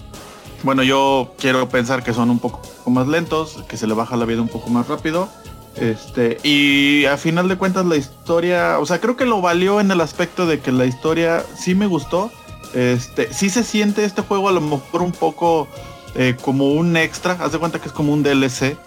[0.64, 4.24] bueno, yo quiero pensar que son un poco más lentos, que se le baja la
[4.24, 5.28] vida un poco más rápido.
[5.76, 9.92] Este, y a final de cuentas la historia, o sea, creo que lo valió en
[9.92, 12.32] el aspecto de que la historia sí me gustó.
[12.74, 15.68] Este, sí se siente este juego a lo mejor un poco
[16.16, 18.78] eh, como un extra, haz de cuenta que es como un DLC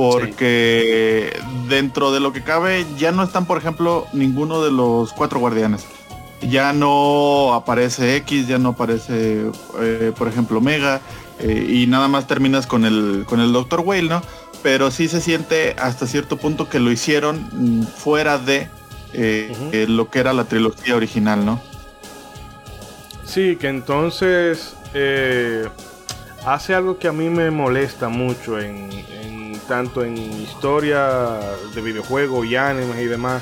[0.00, 5.40] porque dentro de lo que cabe ya no están, por ejemplo, ninguno de los cuatro
[5.40, 5.84] guardianes.
[6.40, 11.02] Ya no aparece X, ya no aparece, eh, por ejemplo, Mega,
[11.38, 13.80] eh, y nada más terminas con el, con el Dr.
[13.80, 14.22] Whale, ¿no?
[14.62, 18.68] Pero sí se siente hasta cierto punto que lo hicieron mm, fuera de
[19.12, 21.60] eh, lo que era la trilogía original, ¿no?
[23.26, 24.76] Sí, que entonces
[26.46, 28.88] hace algo que a mí me molesta mucho en
[29.70, 31.38] tanto en historia
[31.72, 33.40] de videojuegos y animes y demás,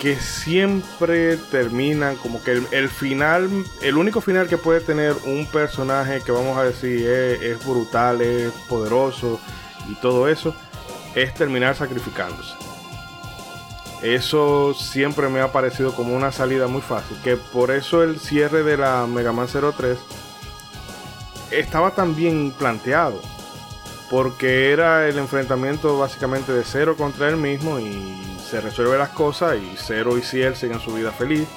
[0.00, 3.48] que siempre terminan como que el, final,
[3.82, 8.50] el único final que puede tener un personaje que vamos a decir es, brutal, es
[8.68, 9.38] poderoso
[9.88, 10.56] y todo eso,
[11.14, 12.54] es terminar sacrificándose.
[14.02, 17.16] Eso siempre me ha parecido como una salida muy fácil.
[17.22, 19.96] Que por eso el cierre de la Mega Man 03
[21.52, 23.22] estaba tan bien planteado
[24.12, 28.14] porque era el enfrentamiento básicamente de Cero contra él mismo y
[28.46, 31.48] se resuelve las cosas y Cero y Ciel siguen su vida feliz.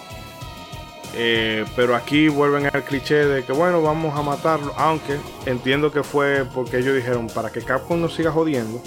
[1.13, 6.01] Eh, pero aquí vuelven al cliché de que bueno, vamos a matarlo, aunque entiendo que
[6.01, 8.81] fue porque ellos dijeron para que Capcom no siga jodiendo.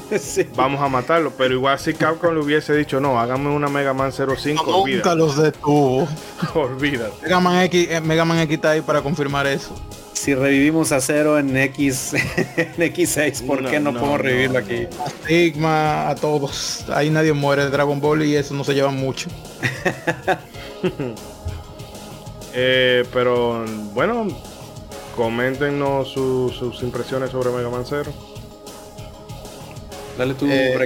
[0.56, 4.12] Vamos a matarlo, pero igual si Capcom le hubiese dicho no, hágame una Mega Man
[4.12, 6.08] 05, no, Nunca los detuvo.
[6.54, 7.22] olvídate.
[7.22, 9.74] Mega Man, X, eh, Mega Man X está ahí para confirmar eso
[10.18, 12.12] si revivimos a cero en X
[12.56, 14.86] en X6, ¿por qué no, podemos revivirlo aquí?
[15.04, 16.84] A Sigma, a todos.
[16.90, 19.28] Ahí nadie muere de Dragon Ball y eso no se lleva mucho.
[22.52, 23.64] eh, pero
[23.94, 24.26] bueno,
[25.16, 28.12] coméntenos sus impresiones sobre Mega Man Zero.
[30.18, 30.76] Dale tú, eh,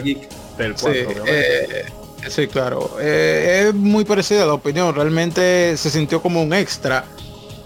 [0.59, 1.85] Del 4, sí, eh,
[2.29, 2.99] sí, claro.
[3.01, 4.95] Eh, es muy parecida la opinión.
[4.95, 7.07] Realmente se sintió como un extra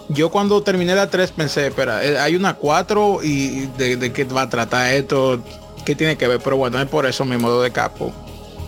[0.09, 4.43] yo cuando terminé la 3 pensé, espera, eh, hay una 4 y de, qué va
[4.43, 5.43] a tratar esto,
[5.85, 8.13] qué tiene que ver, pero bueno, es por eso mi modo de capo.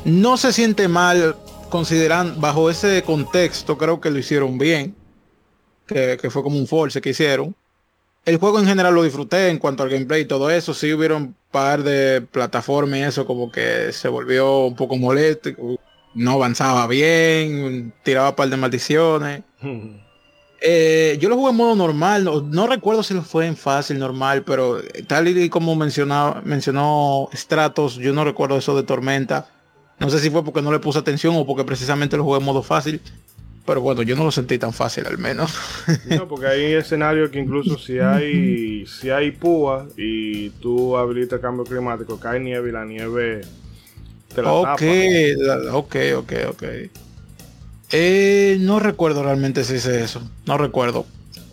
[0.05, 1.37] No se siente mal
[1.69, 4.97] considerando, bajo ese contexto, creo que lo hicieron bien,
[5.87, 7.55] que, fue como un force que hicieron.
[8.29, 11.23] El juego en general lo disfruté en cuanto al gameplay y todo eso, sí hubieron
[11.23, 15.49] un par de plataformas y eso como que se volvió un poco molesto,
[16.15, 19.43] no avanzaba bien, tiraba un par de maldiciones.
[20.61, 24.43] Eh, yo lo jugué en modo normal, no, recuerdo si lo fue en fácil, normal,
[24.43, 29.47] pero tal y como mencionaba, mencionó Stratos, yo no recuerdo eso de Tormenta.
[30.01, 32.45] No sé si fue porque no le puse atención o porque precisamente lo jugué en
[32.45, 33.01] modo fácil.
[33.69, 35.53] Pero bueno, yo no lo sentí tan fácil al menos.
[36.07, 41.65] No, porque hay escenarios que incluso si hay si hay púa y tú habilitas cambio
[41.65, 43.43] climático, cae nieve y la nieve
[44.35, 44.83] te la ok,
[45.73, 46.63] ok, ok, ok.
[47.93, 50.23] Eh, no recuerdo realmente si hice eso.
[50.47, 51.05] No recuerdo.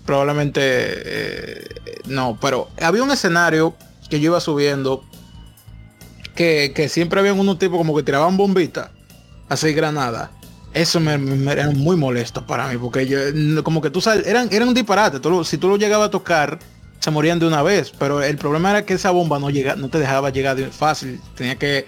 [0.05, 1.67] Probablemente eh,
[2.05, 3.75] no, pero había un escenario
[4.09, 5.03] que yo iba subiendo
[6.33, 8.89] que, que siempre había unos tipos como que tiraban bombitas,
[9.49, 10.31] así granada.
[10.75, 13.17] Eso me, me- era muy molesto para mí, porque yo,
[13.63, 15.19] como que tú sabes, eran, eran un disparate.
[15.21, 16.59] Tú si tú lo llegabas a tocar,
[16.99, 17.91] se morían de una vez.
[17.97, 21.21] Pero el problema era que esa bomba no, llega, no te dejaba llegar fácil.
[21.33, 21.87] Tenía que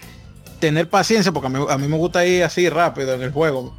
[0.60, 3.76] tener paciencia, porque a mí, a mí me gusta ir así rápido en el juego.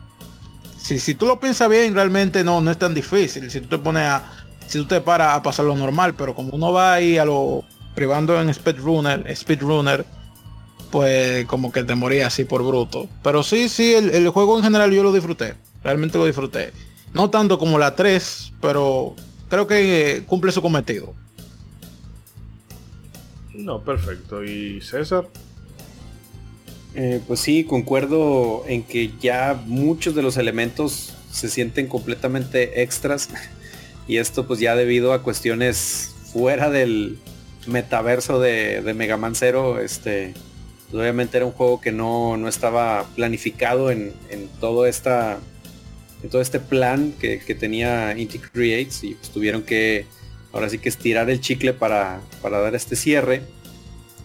[0.78, 3.50] Si, si tú lo piensas bien, realmente no, no es tan difícil.
[3.50, 4.24] Si tú te pones a,
[4.66, 7.64] si tú te paras a pasar lo normal, pero como uno va ahí a lo
[7.94, 10.04] privando en speedrunner, speedrunner,
[10.90, 13.08] pues como que te moría así por bruto.
[13.22, 15.54] Pero sí, sí, el, el juego en general yo lo disfruté.
[15.82, 16.72] Realmente lo disfruté.
[17.14, 19.14] No tanto como la 3, pero
[19.48, 21.14] creo que eh, cumple su cometido.
[23.54, 24.44] No, perfecto.
[24.44, 25.28] ¿Y César?
[26.94, 33.28] Eh, pues sí, concuerdo en que ya muchos de los elementos se sienten completamente extras
[34.08, 37.18] y esto pues ya debido a cuestiones fuera del
[37.66, 40.34] metaverso de, de Mega Man Zero, este,
[40.92, 45.38] obviamente era un juego que no, no estaba planificado en, en todo esta
[46.30, 50.04] todo este plan que, que tenía Inti Creates y pues tuvieron que
[50.52, 53.42] ahora sí que estirar el chicle para, para dar este cierre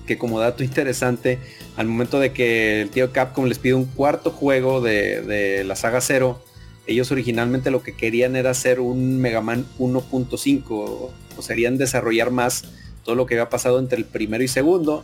[0.07, 1.40] que como dato interesante
[1.76, 5.76] al momento de que el tío Capcom les pide un cuarto juego de, de la
[5.76, 6.44] saga Zero,
[6.85, 12.31] ellos originalmente lo que querían era hacer un Mega Man 1.5, o, o serían desarrollar
[12.31, 12.65] más
[13.03, 15.03] todo lo que había pasado entre el primero y segundo,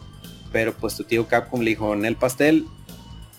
[0.52, 2.66] pero pues tu tío Capcom le dijo, en el pastel,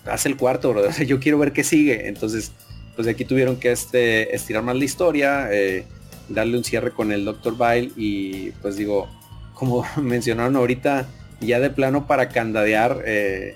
[0.05, 0.89] haz el cuarto, bro.
[1.05, 2.07] yo quiero ver qué sigue.
[2.07, 2.51] Entonces,
[2.95, 5.85] pues de aquí tuvieron que este, estirar más la historia, eh,
[6.29, 7.55] darle un cierre con el Dr.
[7.57, 9.07] Bile y pues digo,
[9.53, 11.07] como mencionaron ahorita,
[11.39, 13.55] ya de plano para candadear, eh,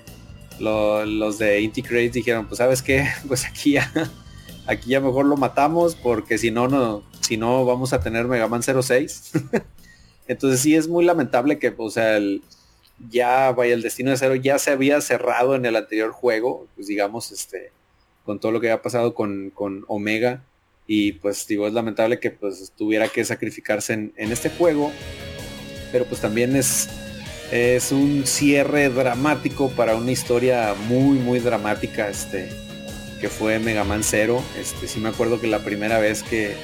[0.58, 3.92] lo- los de Inti Creates dijeron, pues sabes qué, pues aquí ya,
[4.66, 8.48] aquí ya mejor lo matamos porque si no, no, si no vamos a tener Mega
[8.48, 9.32] Man 06.
[10.28, 12.42] Entonces sí es muy lamentable que, o sea, el,
[13.10, 16.86] ya vaya el destino de cero ya se había cerrado en el anterior juego, pues
[16.86, 17.70] digamos, este,
[18.24, 20.42] con todo lo que había pasado con, con Omega.
[20.86, 24.92] Y pues digo, es lamentable que pues tuviera que sacrificarse en, en este juego.
[25.92, 26.88] Pero pues también es,
[27.50, 32.48] es un cierre dramático para una historia muy, muy dramática, este,
[33.20, 34.42] que fue Mega Man Zero.
[34.58, 36.54] Este, sí me acuerdo que la primera vez que,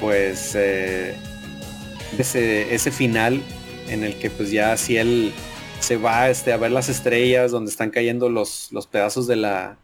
[0.00, 1.14] pues, eh,
[2.18, 3.42] ese, ese final
[3.88, 5.32] en el que pues ya si él
[5.80, 9.78] se va este, a ver las estrellas donde están cayendo los, los pedazos de la,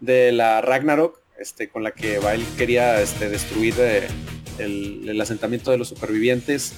[0.00, 4.08] de la Ragnarok, este, con la que Bail quería este, destruir eh,
[4.58, 6.74] el, el asentamiento de los supervivientes.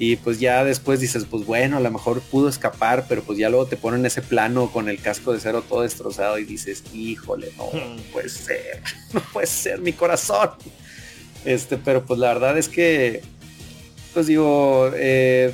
[0.00, 3.48] Y pues ya después dices, pues bueno, a lo mejor pudo escapar, pero pues ya
[3.48, 7.52] luego te ponen ese plano con el casco de cero todo destrozado y dices, híjole,
[7.56, 8.82] no, no puede ser,
[9.12, 10.50] no puede ser mi corazón.
[11.44, 13.22] Este, pero pues la verdad es que,
[14.14, 15.52] pues digo, eh,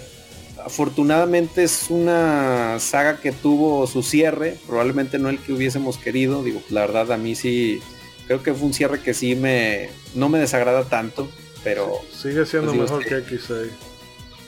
[0.65, 6.63] afortunadamente es una saga que tuvo su cierre, probablemente no el que hubiésemos querido, digo,
[6.71, 7.81] la verdad a mí sí,
[8.27, 11.29] creo que fue un cierre que sí me, no me desagrada tanto,
[11.63, 13.69] pero Sigue siendo Pues mejor que X6.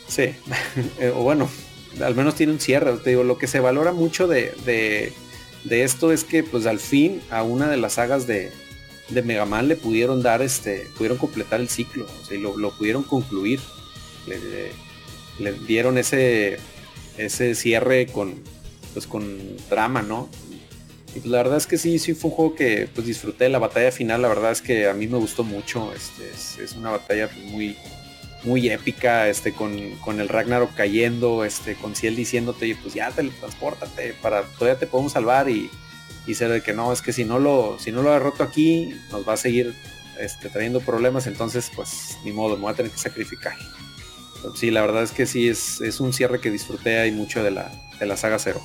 [0.08, 0.34] Sí,
[1.00, 1.48] Eh, o bueno,
[2.02, 2.92] al menos tiene un cierre.
[2.98, 5.12] Te digo, lo que se valora mucho de, de,
[5.64, 8.52] de esto es que pues al fin a una de las sagas de,
[9.08, 12.56] de Mega Man le pudieron dar este, pudieron completar el ciclo, o sea, y lo,
[12.56, 13.60] lo pudieron concluir.
[14.26, 14.85] Le, le-
[15.38, 16.58] le dieron ese,
[17.18, 18.34] ese cierre con,
[18.92, 19.38] pues con
[19.68, 20.28] drama, ¿no?
[21.14, 23.48] Y pues la verdad es que sí, sí fue un juego que pues disfruté.
[23.48, 25.92] La batalla final, la verdad es que a mí me gustó mucho.
[25.94, 27.76] Este, es, una batalla pues, muy,
[28.44, 34.14] muy épica, este, con, con el Ragnarok cayendo, este, con Ciel diciéndote, pues ya teletranspórtate,
[34.20, 35.70] para, todavía te podemos salvar y,
[36.26, 38.94] y ser de que no, es que si no lo, si no lo derroto aquí,
[39.10, 39.74] nos va a seguir
[40.18, 43.56] este, trayendo problemas, entonces pues ni modo, me voy a tener que sacrificar.
[44.54, 47.50] Sí, la verdad es que sí, es, es un cierre que disfruté ahí mucho de
[47.50, 48.60] la, de la saga Cero.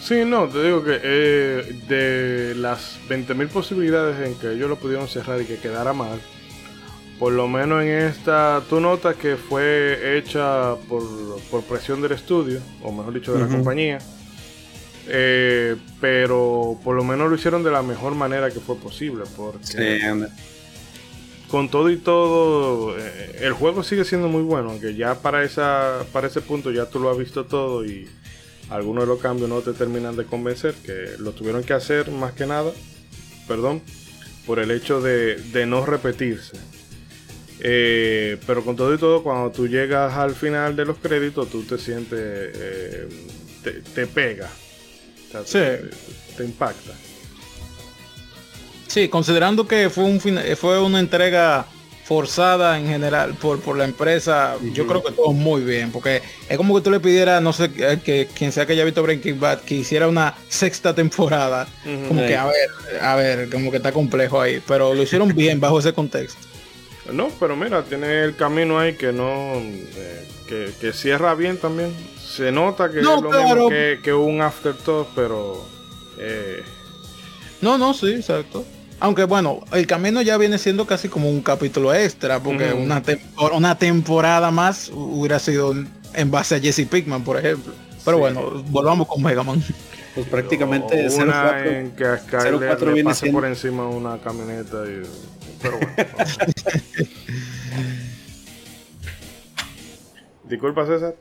[0.00, 5.08] Sí, no, te digo que eh, de las 20.000 posibilidades en que ellos lo pudieron
[5.08, 6.20] cerrar y que quedara mal,
[7.18, 11.02] por lo menos en esta, tú notas que fue hecha por,
[11.50, 13.98] por presión del estudio, o mejor dicho, de la compañía.
[15.08, 20.00] Eh, pero por lo menos lo hicieron de la mejor manera que fue posible, porque
[21.48, 26.04] con todo y todo, eh, el juego sigue siendo muy bueno, aunque ya para esa
[26.12, 28.08] para ese punto ya tú lo has visto todo y
[28.70, 32.32] algunos de los cambios no te terminan de convencer, que lo tuvieron que hacer más
[32.32, 32.72] que nada,
[33.46, 33.80] perdón,
[34.44, 36.56] por el hecho de, de no repetirse.
[37.60, 41.62] Eh, pero con todo y todo, cuando tú llegas al final de los créditos, tú
[41.62, 43.08] te sientes, eh,
[43.62, 44.50] te, te pega,
[45.28, 45.52] O sea, Sí.
[45.52, 46.92] te, te impacta.
[48.96, 51.66] Sí, considerando que fue un fue una entrega
[52.04, 56.56] forzada en general por, por la empresa, yo creo que todo muy bien, porque es
[56.56, 59.38] como que tú le pidieras, no sé, eh, que quien sea que haya visto Breaking
[59.38, 61.68] Bad, que hiciera una sexta temporada,
[62.08, 62.70] como que a ver,
[63.02, 66.40] a ver, como que está complejo ahí, pero lo hicieron bien bajo ese contexto.
[67.12, 71.94] No, pero mira, tiene el camino ahí que no, eh, que, cierra bien también.
[72.18, 75.68] Se nota que es lo mismo que, que, un afterthought, pero...
[76.18, 76.64] Eh...
[77.60, 78.64] No, no, sí, exacto.
[78.98, 83.02] Aunque bueno, el camino ya viene siendo casi como un capítulo extra, porque una,
[83.52, 85.74] una temporada más hubiera sido
[86.14, 87.74] en base a Jesse Pickman, por ejemplo.
[88.04, 89.62] Pero bueno, volvamos con Mega Man.
[90.14, 95.02] Pues prácticamente una 04, en que a Skyler le pase por encima una camioneta y...
[95.60, 95.94] Pero bueno.
[100.44, 101.16] Disculpa, César.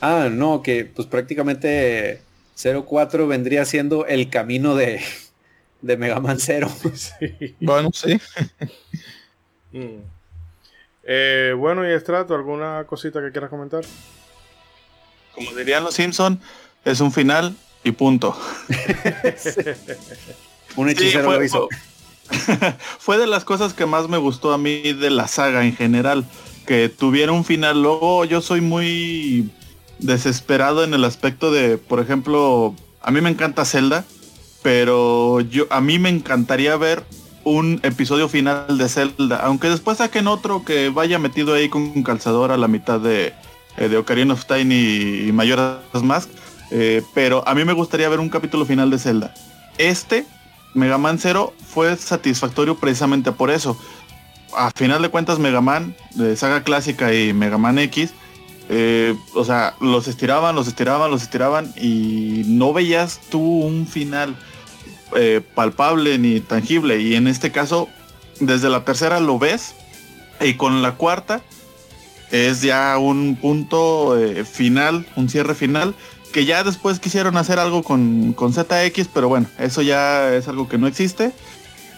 [0.00, 2.22] Ah, no, que pues prácticamente
[2.62, 5.00] 04 vendría siendo el camino de,
[5.82, 6.68] de Mega Man Zero.
[7.60, 8.20] Bueno, sí.
[9.72, 10.02] Mm.
[11.04, 13.84] Eh, bueno, y Estrato, ¿alguna cosita que quieras comentar?
[15.32, 16.40] Como dirían los Simpson,
[16.84, 17.54] es un final
[17.84, 18.36] y punto.
[20.74, 21.68] un hechicero lo hizo.
[22.98, 26.24] Fue de las cosas que más me gustó a mí de la saga en general,
[26.66, 27.80] que tuviera un final.
[27.80, 29.52] Luego yo soy muy
[30.00, 34.04] desesperado en el aspecto de, por ejemplo, a mí me encanta Zelda
[34.62, 37.04] pero yo a mí me encantaría ver
[37.44, 42.02] un episodio final de Zelda, aunque después saquen otro que vaya metido ahí con un
[42.02, 43.32] calzador a la mitad de,
[43.76, 46.28] eh, de Ocarina of Time y, Majora's Mask,
[46.70, 49.34] eh, pero a mí me gustaría ver un capítulo final de Zelda.
[49.78, 50.26] Este,
[50.74, 53.78] Mega Man Zero, fue satisfactorio precisamente por eso.
[54.54, 58.12] A final de cuentas, Mega Man, de saga clásica y Mega Man X,
[58.68, 64.36] eh, o sea, los estiraban, los estiraban, los estiraban y no veías tú un final
[65.16, 67.00] eh, palpable ni tangible.
[67.00, 67.88] Y en este caso,
[68.40, 69.74] desde la tercera lo ves
[70.40, 71.42] y con la cuarta
[72.30, 75.94] es ya un punto eh, final, un cierre final,
[76.32, 80.68] que ya después quisieron hacer algo con, con ZX, pero bueno, eso ya es algo
[80.68, 81.32] que no existe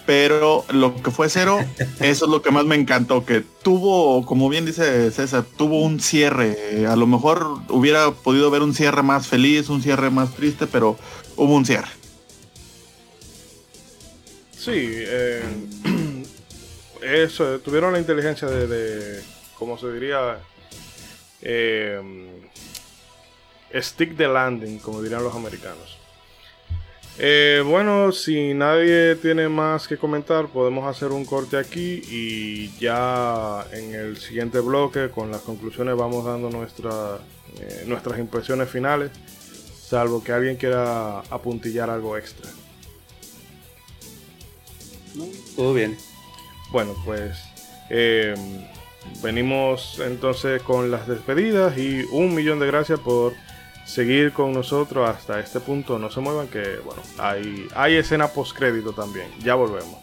[0.07, 1.59] pero lo que fue cero,
[2.01, 6.01] eso es lo que más me encantó, que tuvo, como bien dice César, tuvo un
[6.01, 6.87] cierre.
[6.87, 10.97] A lo mejor hubiera podido ver un cierre más feliz, un cierre más triste, pero
[11.37, 11.89] hubo un cierre.
[14.65, 15.43] Sí, eh,
[17.03, 19.23] eso, tuvieron la inteligencia de, de
[19.59, 20.39] ¿cómo se diría?
[21.41, 22.01] Eh,
[23.75, 25.99] stick the landing, como dirían los americanos.
[27.19, 33.67] Eh, bueno, si nadie tiene más que comentar, podemos hacer un corte aquí y ya
[33.73, 37.19] en el siguiente bloque con las conclusiones vamos dando nuestra,
[37.59, 39.11] eh, nuestras impresiones finales,
[39.89, 42.49] salvo que alguien quiera apuntillar algo extra.
[45.57, 45.97] Todo bien.
[46.71, 47.45] Bueno, pues
[47.91, 48.35] eh,
[49.23, 53.35] venimos entonces con las despedidas y un millón de gracias por
[53.85, 55.99] seguir con nosotros hasta este punto.
[55.99, 59.27] No se muevan que, bueno, hay, hay escena post crédito también.
[59.43, 59.99] Ya volvemos.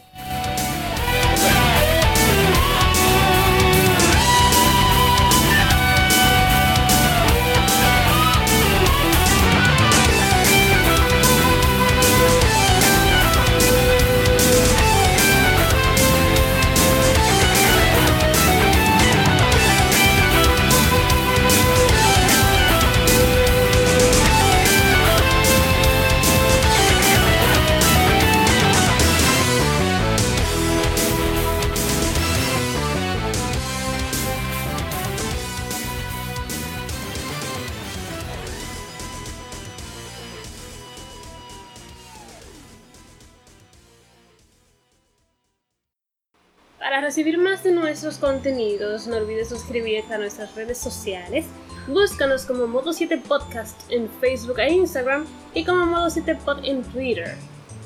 [48.40, 51.44] Contenidos, no olvides suscribirte a nuestras redes sociales.
[51.86, 56.82] Búscanos como Modo 7 Podcast en Facebook e Instagram y como Modo 7 Pod en
[56.82, 57.36] Twitter.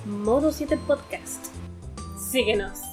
[0.07, 1.47] Modo 7 Podcast.
[2.31, 2.84] Síguenos.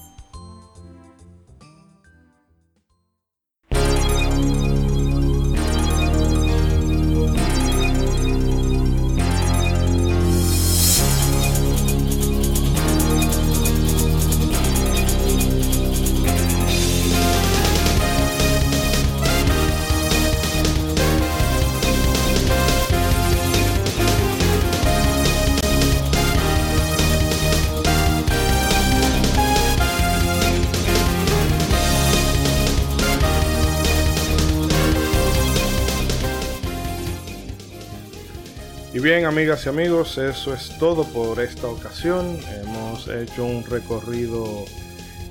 [39.02, 42.40] Bien, amigas y amigos, eso es todo por esta ocasión.
[42.62, 44.66] Hemos hecho un recorrido,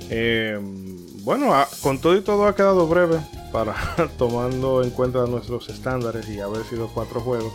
[0.09, 0.59] eh,
[1.23, 3.19] bueno, con todo y todo ha quedado breve
[3.51, 3.75] para
[4.17, 7.53] tomando en cuenta nuestros estándares y haber sido cuatro juegos.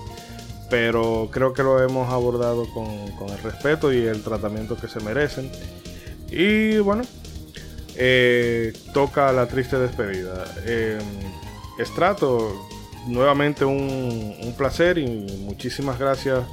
[0.70, 2.86] Pero creo que lo hemos abordado con,
[3.30, 5.50] el respeto y el tratamiento que se merecen.
[6.30, 7.02] Y bueno,
[7.94, 10.44] eh, toca la triste despedida.
[11.78, 12.68] Estrato,
[13.06, 15.06] nuevamente un, placer y
[15.42, 16.44] muchísimas gracias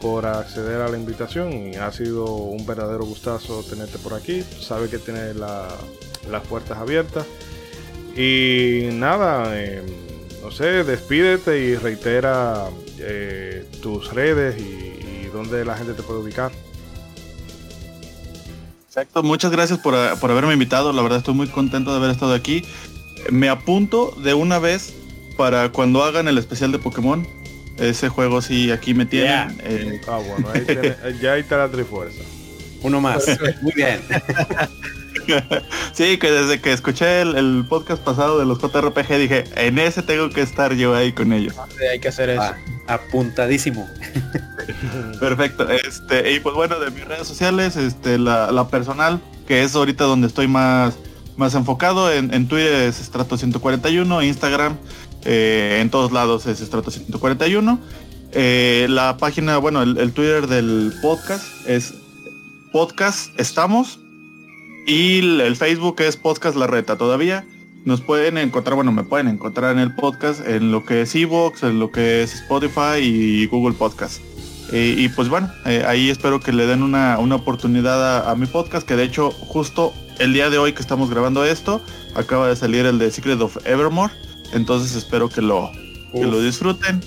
[0.00, 4.42] por acceder a la invitación y ha sido un verdadero gustazo tenerte por aquí.
[4.60, 7.26] Sabe que tienes las puertas abiertas.
[8.16, 9.84] Y nada, em,
[10.42, 12.68] no sé, despídete y reitera
[12.98, 16.52] eh, tus redes y, y dónde la gente te puede ubicar.
[18.86, 20.92] Exacto, muchas gracias por, por haberme invitado.
[20.92, 22.64] La verdad estoy muy contento de haber estado aquí.
[23.30, 24.94] Me apunto de una vez
[25.38, 27.26] para cuando hagan el especial de Pokémon.
[27.78, 29.56] Ese juego sí, aquí me tienen.
[29.62, 30.66] Eh, ah, bueno, ahí
[31.22, 32.20] ya ahí está la Trifuerza.
[32.82, 33.24] Uno más.
[33.62, 34.00] Muy bien.
[35.92, 40.28] sí, que desde que escuché el, podcast pasado de los JRPG dije, en ese tengo
[40.28, 41.54] que estar yo ahí con ellos.
[41.88, 42.42] hay que hacer eso.
[42.42, 42.56] Ah,
[42.88, 43.88] apuntadísimo.
[45.20, 45.68] Perfecto.
[45.68, 50.02] Este, y pues bueno, de mis redes sociales, este, la, la personal, que es ahorita
[50.02, 50.96] donde estoy más,
[51.36, 54.76] más enfocado, en, en Twitter es Strato 141, Instagram
[55.30, 57.78] eh, en todos lados es Estrato 141.
[58.32, 61.92] Eh, la página, bueno, el, Twitter del podcast es
[62.72, 63.98] podcast estamos
[64.86, 67.44] y el Facebook es podcast la reta todavía.
[67.84, 71.62] Nos pueden encontrar, bueno, me pueden encontrar en el podcast, en lo que es Evox,
[71.62, 74.22] en lo que es Spotify y Google Podcast.
[74.72, 75.50] Eh, y pues bueno,
[75.86, 80.32] ahí espero que le den una, oportunidad a, mi podcast, que de hecho justo el
[80.32, 81.82] día de hoy que estamos grabando esto,
[82.14, 84.12] acaba de salir el de Secret of Evermore.
[84.52, 85.70] Entonces espero que lo,
[86.14, 87.02] lo disfruten.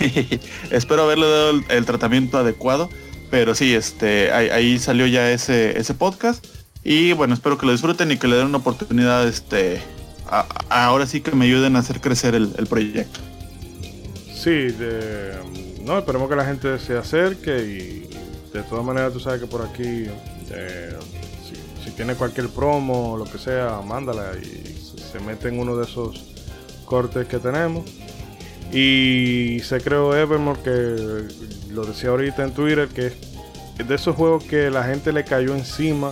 [0.70, 2.88] espero haberle dado el, tratamiento adecuado.
[3.30, 6.44] Pero sí, este, ahí, salió ya ese, ese podcast.
[6.84, 9.80] Y bueno, espero que lo disfruten y que le den una oportunidad, este,
[10.68, 13.20] ahora sí que me ayuden a hacer crecer el, proyecto.
[14.34, 14.66] Sí,
[15.84, 19.62] no, esperemos que la gente se acerque y de todas maneras tú sabes que por
[19.62, 20.06] aquí,
[20.50, 20.96] eh,
[21.48, 24.76] si, si, tiene cualquier promo o lo que sea, mándala y
[25.12, 26.31] se mete en uno de esos
[26.92, 27.84] cortes que tenemos.
[28.70, 33.06] Y se creó Evermore, que lo decía ahorita en Twitter, que
[33.78, 36.10] es de esos juegos que la gente le cayó encima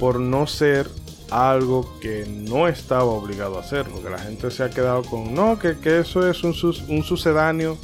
[0.00, 0.88] por no ser
[1.30, 3.84] algo que no estaba obligado a hacer.
[3.84, 6.54] Porque la gente se ha quedado con, no, que, eso es un,
[6.88, 7.76] un sucedáneo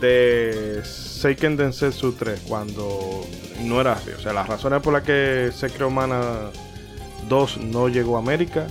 [0.00, 3.20] de Seiken Densetsu 3, cuando
[3.60, 4.08] no era así.
[4.10, 6.50] O sea, las razones por las que se creó Mana
[7.28, 8.68] 2 no llegó a América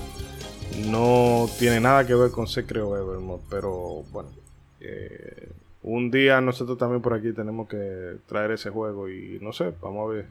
[0.88, 4.30] no tiene nada que ver con Secret Evermore, pero bueno.
[4.80, 5.50] Eh,
[5.84, 10.10] un día nosotros también por aquí tenemos que traer ese juego y no sé, vamos
[10.10, 10.26] a ver.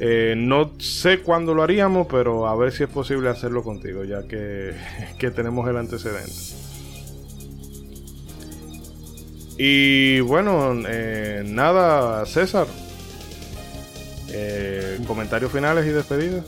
[0.00, 4.26] Eh, no sé cuándo lo haríamos, pero a ver si es posible hacerlo contigo, ya
[4.26, 4.74] que,
[5.34, 6.32] tenemos el antecedente.
[9.56, 12.66] Y bueno, eh, nada, César.
[15.06, 16.44] comentarios finales y despedidas.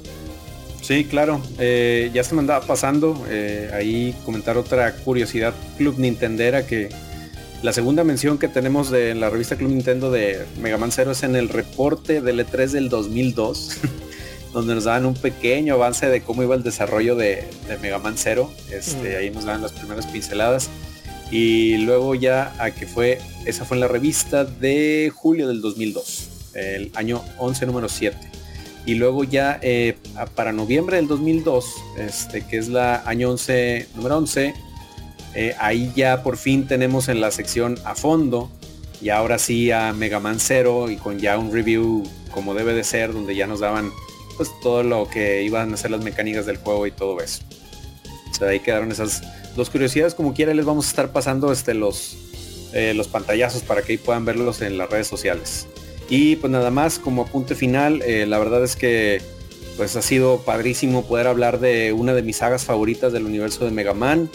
[0.87, 1.43] Sí, claro.
[1.59, 6.91] Eh, ya se me andaba pasando eh, ahí comentar otra curiosidad Club Nintendera que
[7.65, 11.25] la segunda mención que tenemos de la revista Club Nintendo de Mega Man Zero es
[11.25, 13.79] en el reporte del E3 del 2002,
[14.53, 17.49] donde nos daban un pequeño avance de cómo iba el desarrollo de,
[17.83, 18.53] Mega Man Zero.
[18.71, 20.71] Este, Ahí nos daban las primeras pinceladas.
[21.33, 26.29] Y luego ya a que fue, esa fue en la revista de julio del 2002,
[26.55, 28.36] el año 11 número 7.
[28.87, 29.97] Y luego ya eh,
[30.35, 34.55] para noviembre del 2002, este, que es la año 11, número 11,
[35.35, 38.51] eh, ahí ya por fin tenemos en la sección a fondo,
[39.01, 42.85] y ahora sí a Mega Man Zero y con ya un review como debe de
[42.85, 43.93] ser, donde ya nos daban
[44.37, 47.43] pues todo lo que iban a ser las mecánicas del juego y todo eso.
[48.31, 49.23] O sea, ahí quedaron esas
[49.57, 52.17] dos curiosidades, como quiera les vamos a estar pasando este, los,
[52.73, 55.67] eh, los pantallazos para que ahí puedan verlos en las redes sociales.
[56.09, 59.21] Y pues nada más como apunte final, eh, la verdad es que
[59.77, 63.73] pues ha sido padrísimo poder hablar de una de mis sagas favoritas del universo de
[63.73, 64.31] Mega Man,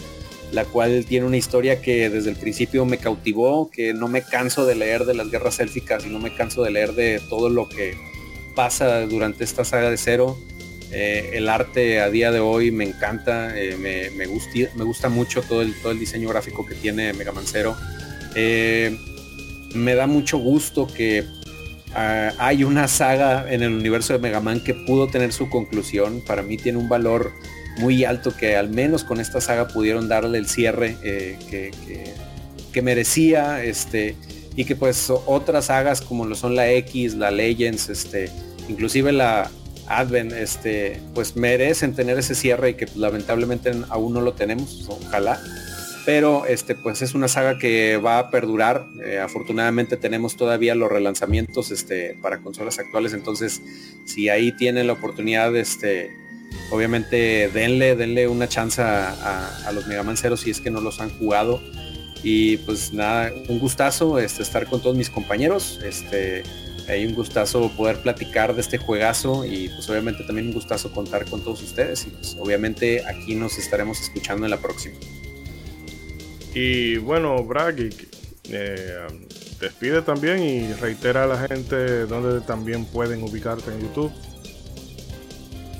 [0.52, 4.66] la cual tiene una historia que desde el principio me cautivó, que no me canso
[4.66, 7.68] de leer de las guerras élficas y no me canso de leer de todo lo
[7.68, 7.96] que
[8.54, 10.38] pasa durante esta saga de Cero.
[10.92, 15.40] Eh, el arte a día de hoy me encanta, eh, me, me, me, gusta mucho
[15.40, 17.74] todo el, todo el diseño gráfico que tiene Mega Man Zero.
[19.74, 21.24] me da mucho gusto que
[21.94, 26.22] Ah, hay una saga en el universo de Mega Man que pudo tener su conclusión.
[26.26, 27.32] Para mí tiene un valor
[27.78, 31.38] muy alto que al menos con esta saga pudieron darle el cierre eh,
[32.72, 33.62] que, merecía.
[33.62, 34.16] Este,
[34.56, 38.30] y que pues otras sagas como lo son la X, la Legends, este,
[38.68, 39.50] inclusive la
[39.86, 45.40] Advent, este, pues merecen tener ese cierre y que lamentablemente aún no lo tenemos, ojalá.
[46.04, 48.86] Pero este, pues es una saga que va a perdurar.
[49.04, 53.12] Eh, afortunadamente tenemos todavía los relanzamientos este, para consolas actuales.
[53.12, 53.62] Entonces,
[54.04, 56.10] si ahí tienen la oportunidad, este,
[56.70, 61.00] obviamente denle, denle una chance a, los Mega Man Zero si es que no los
[61.00, 61.62] han jugado.
[62.24, 65.80] Y pues nada, un gustazo este, estar con todos mis compañeros.
[65.84, 66.42] Este,
[66.88, 71.26] hay un gustazo poder platicar de este juegazo y pues obviamente también un gustazo contar
[71.26, 74.96] con todos ustedes y pues obviamente aquí nos estaremos escuchando en la próxima.
[76.54, 77.90] Y bueno, Bragi,
[78.50, 79.06] eh,
[79.60, 84.12] despide también y reitera a la gente donde también pueden ubicarte en YouTube.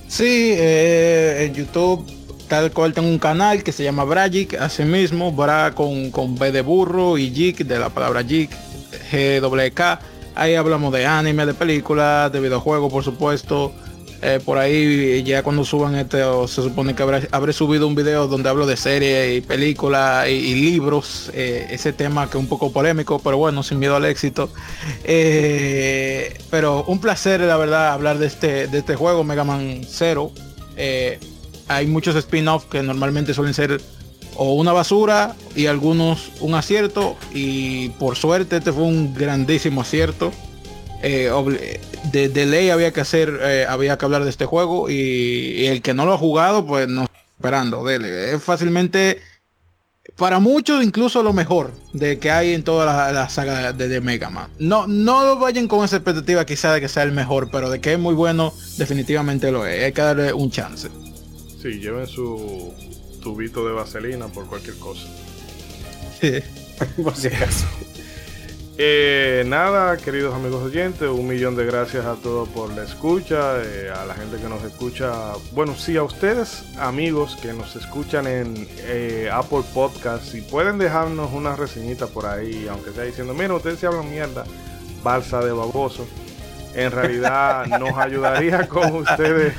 [0.09, 2.05] Sí, eh, en YouTube
[2.53, 6.53] tal cual tengo un canal que se llama Bragic, así mismo, Bra con, con B
[6.53, 8.51] de burro y Jig de la palabra Jig,
[9.11, 10.01] G-K.
[10.35, 13.73] Ahí hablamos de anime, de películas, de videojuegos, por supuesto.
[14.23, 18.49] Eh, por ahí ya cuando suban este, se supone que habré, subido un video donde
[18.49, 21.31] hablo de series y películas y, libros.
[21.35, 24.49] Eh, ese tema que es un poco polémico, pero bueno, sin miedo al éxito.
[25.05, 30.33] Eh, pero un placer, la verdad, hablar de este, de este juego, Mega Man Zero
[31.69, 33.81] hay muchos spin-offs que normalmente suelen ser
[34.37, 40.33] o una basura y algunos un acierto y por suerte este fue un grandísimo acierto
[41.03, 41.81] eh,
[42.13, 45.95] de, ley había que hacer eh, había que hablar de este juego y, el que
[45.95, 47.07] no lo ha jugado pues no
[47.37, 48.35] esperando dele.
[48.35, 49.21] Es fácilmente
[50.17, 54.49] para muchos incluso lo mejor de que hay en toda la, saga de, Mega Man.
[54.61, 57.95] No no vayan con esa expectativa quizá de que sea el mejor pero de que
[57.95, 59.85] es muy bueno definitivamente lo es.
[59.85, 60.89] Hay que darle un chance.
[61.61, 62.73] Sí, lleven su
[63.21, 65.09] tubito de vaselina por cualquier cosa.
[67.03, 67.67] por si acaso.
[68.79, 73.93] Eh, nada, queridos amigos oyentes, un millón de gracias a todos por la escucha, eh,
[73.95, 75.13] a la gente que nos escucha,
[75.53, 81.33] bueno, sí, a ustedes amigos que nos escuchan en eh, Apple Podcast, si pueden dejarnos
[81.33, 84.45] una reseñita por ahí, aunque sea diciendo, mira, ustedes se hablan mierda,
[85.03, 86.07] balsa de baboso,
[86.75, 89.55] en realidad nos ayudaría con ustedes.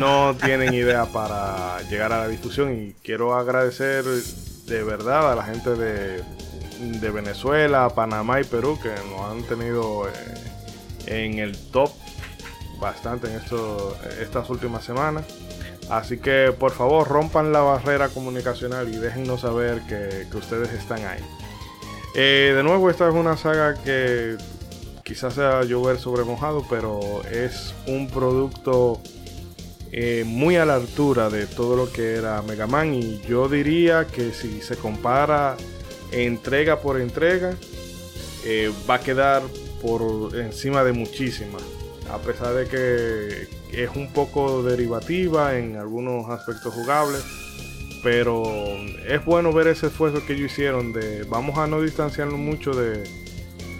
[0.00, 5.42] No tienen idea para llegar a la difusión y quiero agradecer de verdad a la
[5.42, 6.22] gente de,
[7.12, 10.12] Venezuela, Panamá y Perú que nos han tenido eh,
[11.06, 11.90] en el top
[12.80, 15.24] bastante en esto, estas últimas semanas.
[15.88, 21.20] Así que por favor rompan la barrera comunicacional y déjennos saber que, ustedes están ahí.
[22.14, 24.36] Eh, de nuevo, esta es una saga que
[25.04, 29.00] quizás sea llover sobre mojado, pero es un producto
[29.90, 34.06] eh, muy a la altura de todo lo que era Mega Man y yo diría
[34.06, 35.56] que si se compara
[36.12, 37.54] entrega por entrega
[38.44, 39.42] eh, va a quedar
[39.80, 41.62] por encima de muchísimas
[42.10, 47.22] a pesar de que es un poco derivativa en algunos aspectos jugables
[48.02, 48.42] pero
[49.06, 53.04] es bueno ver ese esfuerzo que ellos hicieron de vamos a no distanciarnos mucho de,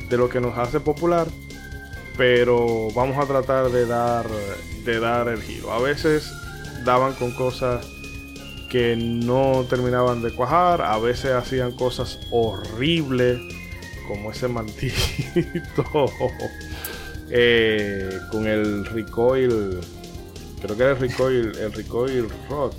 [0.08, 1.26] de lo que nos hace popular
[2.16, 4.26] pero vamos a tratar de dar,
[4.84, 5.72] de dar el giro.
[5.72, 6.30] A veces
[6.84, 7.86] daban con cosas
[8.72, 13.38] que no terminaban de cuajar, a veces hacían cosas horribles,
[14.08, 14.94] como ese maldito
[17.30, 19.78] eh, con el recoil,
[20.62, 22.72] creo que era el recoil, el recoil rod.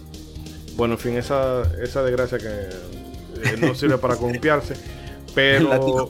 [0.76, 4.74] Bueno, en fin, esa, esa desgracia que eh, no sirve para columpiarse,
[5.36, 6.10] pero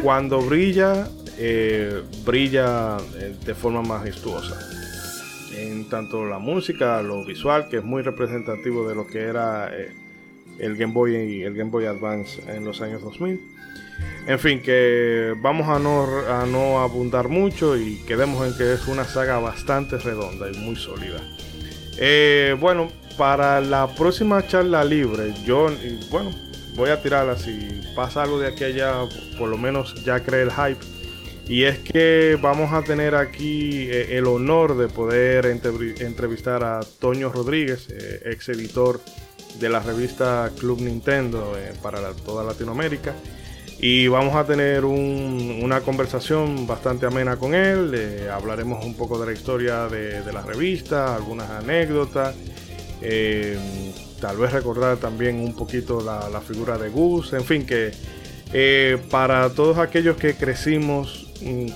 [0.00, 2.98] cuando brilla eh, brilla
[3.44, 4.73] de forma majestuosa.
[5.70, 9.92] En tanto la música, lo visual, que es muy representativo de lo que era eh,
[10.58, 13.40] el Game Boy y el Game Boy Advance en los años 2000.
[14.26, 19.38] En fin, que vamos a no, abundar mucho y quedemos en que es una saga
[19.38, 21.20] bastante redonda y muy sólida.
[22.60, 25.70] bueno, para la próxima charla libre, yo,
[26.10, 26.30] bueno,
[26.74, 27.36] voy a tirarla.
[27.36, 28.94] Si pasa algo de aquí a allá,
[29.38, 30.93] por lo menos ya cree el hype.
[31.46, 37.30] Y es que vamos a tener aquí eh, el honor de poder entrevistar a Toño
[37.30, 38.98] Rodríguez, eh, ex editor
[39.60, 43.14] de la revista Club Nintendo eh, para toda Latinoamérica.
[43.78, 48.28] Y vamos a tener una conversación bastante amena con él.
[48.32, 52.34] hablaremos un poco de la historia de, la revista, algunas anécdotas.
[54.20, 57.34] tal vez recordar también un poquito la, la figura de Gus.
[57.34, 57.90] En fin, que
[59.10, 61.23] para todos aquellos que crecimos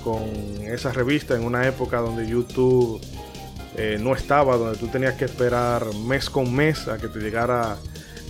[0.03, 0.23] con
[0.63, 3.01] esa revista en una época donde YouTube
[3.77, 7.77] eh, no estaba, donde tú tenías que esperar mes con mes a que te llegara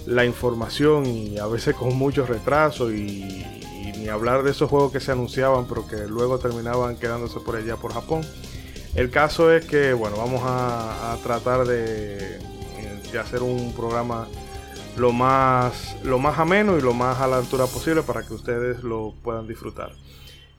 [0.06, 3.44] la información y a veces con mucho retraso y,
[3.98, 7.76] ni hablar de esos juegos que se anunciaban pero que luego terminaban quedándose por allá
[7.76, 8.22] por Japón.
[8.94, 12.38] El caso es que, bueno, vamos a, tratar de,
[13.12, 14.26] de, hacer un programa
[14.96, 18.82] lo más, lo más ameno y lo más a la altura posible para que ustedes
[18.82, 19.92] lo puedan disfrutar.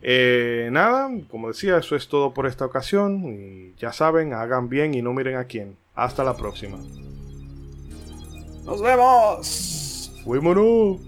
[0.02, 3.24] Eh, nada, como decía, eso es todo por esta ocasión.
[3.26, 5.76] Y ya saben, hagan bien y no miren a quién.
[5.96, 6.78] Hasta la próxima.
[8.66, 10.12] Nos vemos.
[10.24, 11.00] Fuímonos.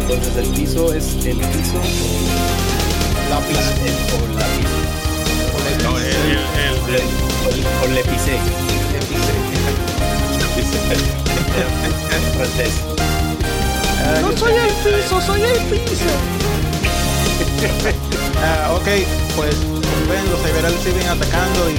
[0.00, 1.80] Entonces el piso es el piso
[3.30, 4.00] la o la pizza.
[5.84, 8.79] No, el, el, O le pisé.
[12.36, 12.74] Francés.
[14.22, 16.04] No soy el piso, soy el piso.
[18.42, 18.88] Ah, ok,
[19.36, 19.54] pues
[20.08, 21.76] ven, los Cyberales siguen atacando y.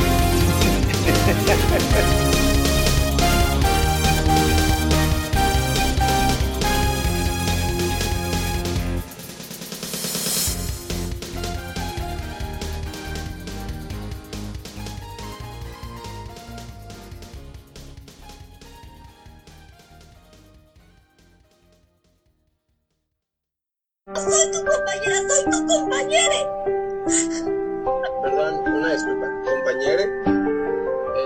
[24.42, 25.62] Soy tu compañera, soy tu.
[28.24, 29.28] Perdón, una disculpa.
[29.46, 30.04] Compañere,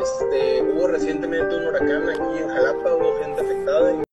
[0.02, 4.05] este, hubo recientemente un huracán aquí en Jalapa, hubo gente afectada y